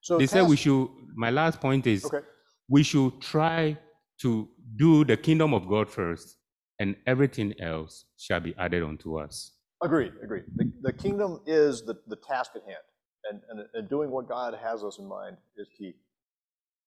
So 0.00 0.16
they 0.18 0.26
said 0.26 0.46
we 0.48 0.56
should, 0.56 0.88
my 1.14 1.30
last 1.30 1.60
point 1.60 1.86
is 1.86 2.04
Okay. 2.04 2.20
we 2.68 2.82
should 2.82 3.20
try 3.20 3.76
to 4.20 4.48
do 4.76 5.04
the 5.04 5.16
kingdom 5.16 5.52
of 5.52 5.68
God 5.68 5.90
first, 5.90 6.36
and 6.78 6.96
everything 7.06 7.52
else 7.60 8.04
shall 8.16 8.40
be 8.40 8.54
added 8.56 8.82
unto 8.84 9.18
us. 9.18 9.57
Agreed, 9.82 10.12
agreed. 10.22 10.44
The, 10.56 10.72
the 10.82 10.92
kingdom 10.92 11.40
is 11.46 11.82
the, 11.84 11.96
the 12.08 12.16
task 12.16 12.52
at 12.56 12.62
hand, 12.62 12.82
and, 13.30 13.40
and, 13.48 13.68
and 13.74 13.88
doing 13.88 14.10
what 14.10 14.28
God 14.28 14.54
has 14.60 14.82
us 14.82 14.98
in 14.98 15.06
mind 15.06 15.36
is 15.56 15.68
key. 15.76 15.94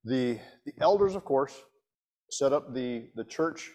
The, 0.03 0.39
the 0.65 0.73
elders, 0.81 1.15
of 1.15 1.23
course, 1.23 1.61
set 2.29 2.51
up 2.51 2.73
the, 2.73 3.07
the 3.15 3.23
church 3.23 3.71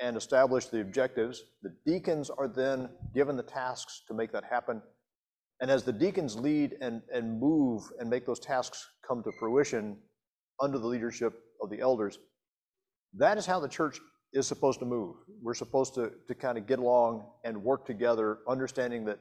and 0.00 0.16
establish 0.16 0.66
the 0.66 0.80
objectives. 0.80 1.44
The 1.62 1.74
deacons 1.86 2.30
are 2.30 2.48
then 2.48 2.88
given 3.14 3.36
the 3.36 3.42
tasks 3.42 4.02
to 4.08 4.14
make 4.14 4.32
that 4.32 4.44
happen. 4.44 4.82
And 5.60 5.70
as 5.70 5.84
the 5.84 5.92
deacons 5.92 6.36
lead 6.36 6.76
and, 6.80 7.02
and 7.12 7.38
move 7.38 7.82
and 8.00 8.08
make 8.08 8.26
those 8.26 8.40
tasks 8.40 8.88
come 9.06 9.22
to 9.22 9.30
fruition 9.38 9.98
under 10.58 10.78
the 10.78 10.86
leadership 10.86 11.34
of 11.62 11.70
the 11.70 11.80
elders, 11.80 12.18
that 13.14 13.36
is 13.38 13.46
how 13.46 13.60
the 13.60 13.68
church 13.68 14.00
is 14.32 14.46
supposed 14.46 14.78
to 14.80 14.86
move. 14.86 15.16
We're 15.42 15.54
supposed 15.54 15.94
to, 15.94 16.12
to 16.28 16.34
kind 16.34 16.56
of 16.56 16.66
get 16.66 16.78
along 16.78 17.26
and 17.44 17.62
work 17.62 17.86
together, 17.86 18.38
understanding 18.48 19.04
that 19.06 19.18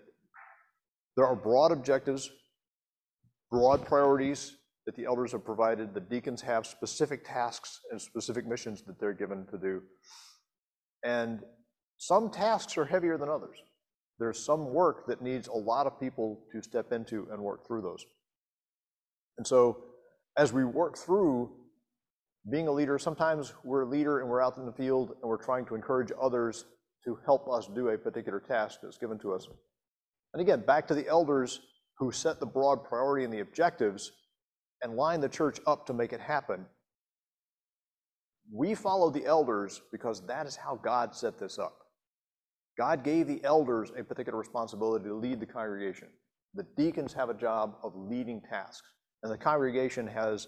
there 1.15 1.25
are 1.25 1.35
broad 1.35 1.71
objectives, 1.71 2.29
broad 3.51 3.85
priorities 3.85 4.55
that 4.85 4.95
the 4.95 5.05
elders 5.05 5.31
have 5.31 5.43
provided. 5.43 5.93
The 5.93 5.99
deacons 5.99 6.41
have 6.41 6.65
specific 6.65 7.25
tasks 7.27 7.79
and 7.91 8.01
specific 8.01 8.45
missions 8.45 8.83
that 8.83 8.99
they're 8.99 9.13
given 9.13 9.45
to 9.47 9.57
do. 9.57 9.81
And 11.03 11.39
some 11.97 12.29
tasks 12.29 12.77
are 12.77 12.85
heavier 12.85 13.17
than 13.17 13.29
others. 13.29 13.57
There's 14.19 14.43
some 14.43 14.73
work 14.73 15.07
that 15.07 15.21
needs 15.21 15.47
a 15.47 15.53
lot 15.53 15.87
of 15.87 15.99
people 15.99 16.41
to 16.51 16.61
step 16.61 16.91
into 16.91 17.27
and 17.31 17.41
work 17.41 17.65
through 17.65 17.81
those. 17.81 18.05
And 19.37 19.47
so 19.47 19.83
as 20.37 20.53
we 20.53 20.65
work 20.65 20.97
through 20.97 21.51
being 22.51 22.67
a 22.67 22.71
leader, 22.71 22.97
sometimes 22.97 23.53
we're 23.63 23.83
a 23.83 23.85
leader 23.85 24.19
and 24.19 24.29
we're 24.29 24.41
out 24.41 24.57
in 24.57 24.65
the 24.65 24.71
field 24.71 25.15
and 25.21 25.29
we're 25.29 25.43
trying 25.43 25.65
to 25.65 25.75
encourage 25.75 26.11
others 26.21 26.65
to 27.05 27.17
help 27.25 27.47
us 27.49 27.69
do 27.73 27.89
a 27.89 27.97
particular 27.97 28.39
task 28.39 28.79
that's 28.83 28.97
given 28.97 29.17
to 29.19 29.33
us. 29.33 29.47
And 30.33 30.41
again, 30.41 30.63
back 30.65 30.87
to 30.87 30.95
the 30.95 31.07
elders 31.07 31.61
who 31.97 32.11
set 32.11 32.39
the 32.39 32.45
broad 32.45 32.83
priority 32.83 33.25
and 33.25 33.33
the 33.33 33.39
objectives 33.39 34.11
and 34.81 34.95
line 34.95 35.19
the 35.19 35.29
church 35.29 35.59
up 35.67 35.85
to 35.87 35.93
make 35.93 36.13
it 36.13 36.21
happen. 36.21 36.65
We 38.51 38.73
follow 38.73 39.09
the 39.09 39.25
elders 39.25 39.81
because 39.91 40.25
that 40.27 40.47
is 40.47 40.55
how 40.55 40.75
God 40.75 41.15
set 41.15 41.37
this 41.37 41.59
up. 41.59 41.77
God 42.77 43.03
gave 43.03 43.27
the 43.27 43.43
elders 43.43 43.91
a 43.97 44.03
particular 44.03 44.39
responsibility 44.39 45.05
to 45.05 45.13
lead 45.13 45.39
the 45.39 45.45
congregation. 45.45 46.07
The 46.55 46.65
deacons 46.77 47.13
have 47.13 47.29
a 47.29 47.33
job 47.33 47.75
of 47.83 47.93
leading 47.95 48.41
tasks, 48.41 48.87
and 49.21 49.31
the 49.31 49.37
congregation 49.37 50.07
has 50.07 50.47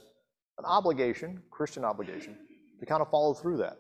an 0.58 0.66
obligation, 0.66 1.42
Christian 1.50 1.84
obligation, 1.84 2.38
to 2.80 2.86
kind 2.86 3.02
of 3.02 3.10
follow 3.10 3.34
through 3.34 3.58
that. 3.58 3.78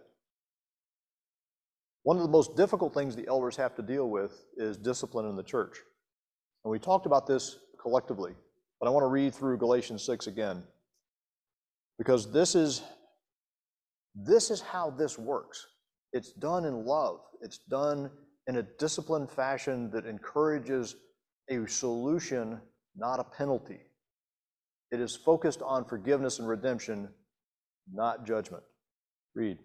One 2.03 2.17
of 2.17 2.23
the 2.23 2.29
most 2.29 2.55
difficult 2.55 2.93
things 2.93 3.15
the 3.15 3.27
elders 3.27 3.55
have 3.57 3.75
to 3.75 3.81
deal 3.81 4.09
with 4.09 4.45
is 4.57 4.77
discipline 4.77 5.27
in 5.27 5.35
the 5.35 5.43
church. 5.43 5.77
And 6.63 6.71
we 6.71 6.79
talked 6.79 7.05
about 7.05 7.27
this 7.27 7.57
collectively, 7.79 8.33
but 8.79 8.87
I 8.87 8.89
want 8.89 9.03
to 9.03 9.09
read 9.09 9.35
through 9.35 9.57
Galatians 9.57 10.03
6 10.05 10.27
again. 10.27 10.63
Because 11.97 12.31
this 12.31 12.55
is 12.55 12.81
this 14.15 14.51
is 14.51 14.61
how 14.61 14.89
this 14.89 15.17
works. 15.17 15.67
It's 16.11 16.33
done 16.33 16.65
in 16.65 16.85
love. 16.85 17.21
It's 17.41 17.59
done 17.59 18.11
in 18.47 18.57
a 18.57 18.63
disciplined 18.63 19.31
fashion 19.31 19.89
that 19.91 20.05
encourages 20.05 20.95
a 21.49 21.65
solution, 21.67 22.59
not 22.95 23.19
a 23.19 23.23
penalty. 23.23 23.79
It 24.91 24.99
is 24.99 25.15
focused 25.15 25.61
on 25.61 25.85
forgiveness 25.85 26.39
and 26.39 26.47
redemption, 26.47 27.09
not 27.91 28.25
judgment. 28.25 28.63
Read. 29.33 29.57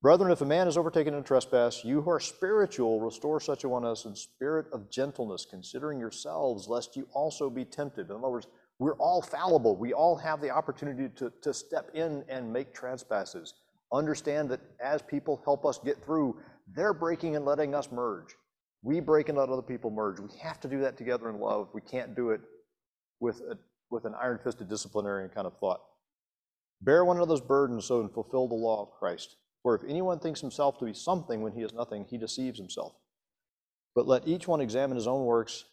Brethren, 0.00 0.32
if 0.32 0.40
a 0.40 0.46
man 0.46 0.68
is 0.68 0.76
overtaken 0.76 1.14
in 1.14 1.22
trespass, 1.22 1.82
you 1.84 2.02
who 2.02 2.10
are 2.10 2.20
spiritual, 2.20 3.00
restore 3.00 3.40
such 3.40 3.64
a 3.64 3.68
one 3.68 3.86
as 3.86 4.04
in 4.04 4.14
spirit 4.14 4.66
of 4.72 4.90
gentleness, 4.90 5.46
considering 5.48 5.98
yourselves, 5.98 6.68
lest 6.68 6.96
you 6.96 7.08
also 7.12 7.48
be 7.48 7.64
tempted. 7.64 8.10
In 8.10 8.16
other 8.16 8.28
words, 8.28 8.46
we're 8.78 8.96
all 8.96 9.22
fallible. 9.22 9.76
We 9.76 9.92
all 9.92 10.16
have 10.16 10.40
the 10.40 10.50
opportunity 10.50 11.08
to, 11.16 11.32
to 11.42 11.54
step 11.54 11.90
in 11.94 12.24
and 12.28 12.52
make 12.52 12.74
trespasses. 12.74 13.54
Understand 13.92 14.50
that 14.50 14.60
as 14.82 15.00
people 15.02 15.40
help 15.44 15.64
us 15.64 15.78
get 15.78 16.04
through, 16.04 16.38
they're 16.74 16.94
breaking 16.94 17.36
and 17.36 17.44
letting 17.44 17.74
us 17.74 17.90
merge. 17.92 18.34
We 18.82 19.00
break 19.00 19.28
and 19.28 19.38
let 19.38 19.48
other 19.48 19.62
people 19.62 19.90
merge. 19.90 20.20
We 20.20 20.28
have 20.42 20.60
to 20.60 20.68
do 20.68 20.80
that 20.80 20.98
together 20.98 21.30
in 21.30 21.38
love. 21.38 21.68
We 21.72 21.80
can't 21.80 22.14
do 22.14 22.30
it 22.30 22.40
with 23.20 23.40
a 23.50 23.56
with 23.90 24.04
an 24.04 24.14
iron 24.20 24.38
fisted 24.42 24.68
disciplinarian 24.68 25.30
kind 25.30 25.46
of 25.46 25.56
thought. 25.58 25.80
Bear 26.80 27.04
one 27.04 27.16
another's 27.16 27.40
burdens 27.40 27.86
so 27.86 28.00
and 28.00 28.12
fulfill 28.12 28.48
the 28.48 28.54
law 28.54 28.82
of 28.82 28.92
Christ. 28.92 29.36
For 29.62 29.74
if 29.74 29.82
anyone 29.88 30.18
thinks 30.18 30.40
himself 30.40 30.78
to 30.78 30.84
be 30.84 30.92
something 30.92 31.40
when 31.40 31.52
he 31.52 31.62
is 31.62 31.72
nothing, 31.72 32.04
he 32.04 32.18
deceives 32.18 32.58
himself. 32.58 32.94
But 33.94 34.06
let 34.06 34.28
each 34.28 34.46
one 34.46 34.60
examine 34.60 34.96
his 34.96 35.06
own 35.06 35.24
works, 35.24 35.64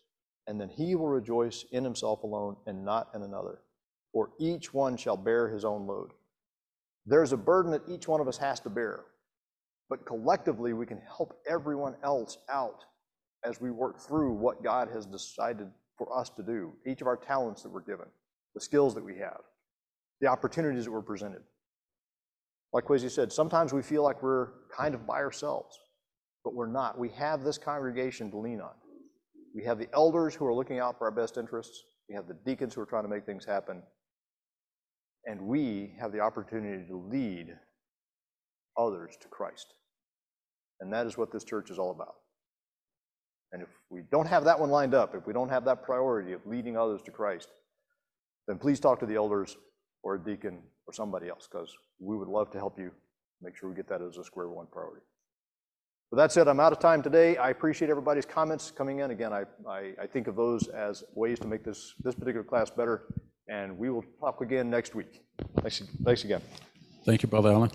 and 0.47 0.59
then 0.59 0.69
he 0.69 0.95
will 0.95 1.09
rejoice 1.09 1.65
in 1.71 1.83
himself 1.83 2.23
alone 2.23 2.55
and 2.65 2.85
not 2.85 3.09
in 3.13 3.23
another. 3.23 3.59
For 4.13 4.31
each 4.39 4.73
one 4.73 4.95
shall 4.95 5.17
bear 5.17 5.49
his 5.49 5.65
own 5.65 5.87
load. 5.87 6.11
There's 7.05 7.33
a 7.33 7.37
burden 7.37 7.71
that 7.71 7.87
each 7.89 8.07
one 8.07 8.21
of 8.21 8.27
us 8.27 8.37
has 8.37 8.59
to 8.61 8.69
bear, 8.69 9.01
but 9.89 10.05
collectively 10.05 10.73
we 10.73 10.85
can 10.85 11.01
help 11.17 11.37
everyone 11.49 11.95
else 12.03 12.37
out 12.49 12.85
as 13.43 13.59
we 13.59 13.71
work 13.71 13.99
through 13.99 14.33
what 14.33 14.63
God 14.63 14.87
has 14.93 15.05
decided 15.05 15.69
for 16.01 16.17
us 16.19 16.31
to 16.31 16.41
do, 16.41 16.73
each 16.87 17.01
of 17.01 17.07
our 17.07 17.15
talents 17.15 17.61
that 17.61 17.69
we're 17.69 17.81
given, 17.81 18.07
the 18.55 18.61
skills 18.61 18.95
that 18.95 19.05
we 19.05 19.17
have, 19.17 19.41
the 20.19 20.25
opportunities 20.25 20.85
that 20.85 20.91
we're 20.91 21.01
presented. 21.03 21.41
Like 22.73 22.85
Kwesi 22.85 23.11
said, 23.11 23.31
sometimes 23.31 23.71
we 23.71 23.83
feel 23.83 24.01
like 24.01 24.23
we're 24.23 24.47
kind 24.75 24.95
of 24.95 25.05
by 25.05 25.17
ourselves, 25.17 25.77
but 26.43 26.55
we're 26.55 26.71
not. 26.71 26.97
We 26.97 27.09
have 27.09 27.43
this 27.43 27.59
congregation 27.59 28.31
to 28.31 28.37
lean 28.37 28.61
on. 28.61 28.71
We 29.53 29.63
have 29.65 29.77
the 29.77 29.89
elders 29.93 30.33
who 30.33 30.47
are 30.47 30.53
looking 30.55 30.79
out 30.79 30.97
for 30.97 31.05
our 31.05 31.11
best 31.11 31.37
interests. 31.37 31.83
We 32.09 32.15
have 32.15 32.27
the 32.27 32.37
deacons 32.45 32.73
who 32.73 32.81
are 32.81 32.87
trying 32.87 33.03
to 33.03 33.09
make 33.09 33.27
things 33.27 33.45
happen. 33.45 33.83
And 35.25 35.39
we 35.41 35.93
have 35.99 36.11
the 36.11 36.21
opportunity 36.21 36.87
to 36.87 36.97
lead 36.97 37.49
others 38.75 39.17
to 39.21 39.27
Christ. 39.27 39.75
And 40.79 40.91
that 40.93 41.05
is 41.05 41.15
what 41.15 41.31
this 41.31 41.43
church 41.43 41.69
is 41.69 41.77
all 41.77 41.91
about. 41.91 42.15
And 43.51 43.61
if 43.61 43.69
we 43.89 44.01
don't 44.11 44.27
have 44.27 44.45
that 44.45 44.59
one 44.59 44.69
lined 44.69 44.93
up, 44.93 45.13
if 45.15 45.27
we 45.27 45.33
don't 45.33 45.49
have 45.49 45.65
that 45.65 45.83
priority 45.83 46.33
of 46.33 46.45
leading 46.45 46.77
others 46.77 47.01
to 47.03 47.11
Christ, 47.11 47.49
then 48.47 48.57
please 48.57 48.79
talk 48.79 48.99
to 48.99 49.05
the 49.05 49.15
elders 49.15 49.57
or 50.03 50.15
a 50.15 50.19
deacon 50.19 50.59
or 50.87 50.93
somebody 50.93 51.29
else, 51.29 51.47
because 51.51 51.71
we 51.99 52.17
would 52.17 52.27
love 52.27 52.49
to 52.51 52.57
help 52.57 52.79
you 52.79 52.91
make 53.41 53.55
sure 53.55 53.69
we 53.69 53.75
get 53.75 53.89
that 53.89 54.01
as 54.01 54.17
a 54.17 54.23
square 54.23 54.49
one 54.49 54.67
priority. 54.71 55.01
With 56.11 56.17
that 56.17 56.31
said, 56.31 56.47
I'm 56.47 56.59
out 56.59 56.73
of 56.73 56.79
time 56.79 57.01
today. 57.01 57.37
I 57.37 57.51
appreciate 57.51 57.89
everybody's 57.89 58.25
comments 58.25 58.71
coming 58.71 58.99
in. 58.99 59.11
Again, 59.11 59.31
I, 59.31 59.43
I, 59.67 59.93
I 60.01 60.07
think 60.07 60.27
of 60.27 60.35
those 60.35 60.67
as 60.67 61.03
ways 61.13 61.39
to 61.39 61.47
make 61.47 61.63
this, 61.63 61.93
this 62.03 62.15
particular 62.15 62.43
class 62.43 62.69
better, 62.69 63.03
and 63.47 63.77
we 63.77 63.89
will 63.89 64.03
talk 64.19 64.41
again 64.41 64.69
next 64.69 64.93
week. 64.95 65.21
Thanks, 65.61 65.81
thanks 66.03 66.23
again. 66.23 66.41
Thank 67.05 67.23
you, 67.23 67.29
Brother 67.29 67.51
Allen. 67.51 67.71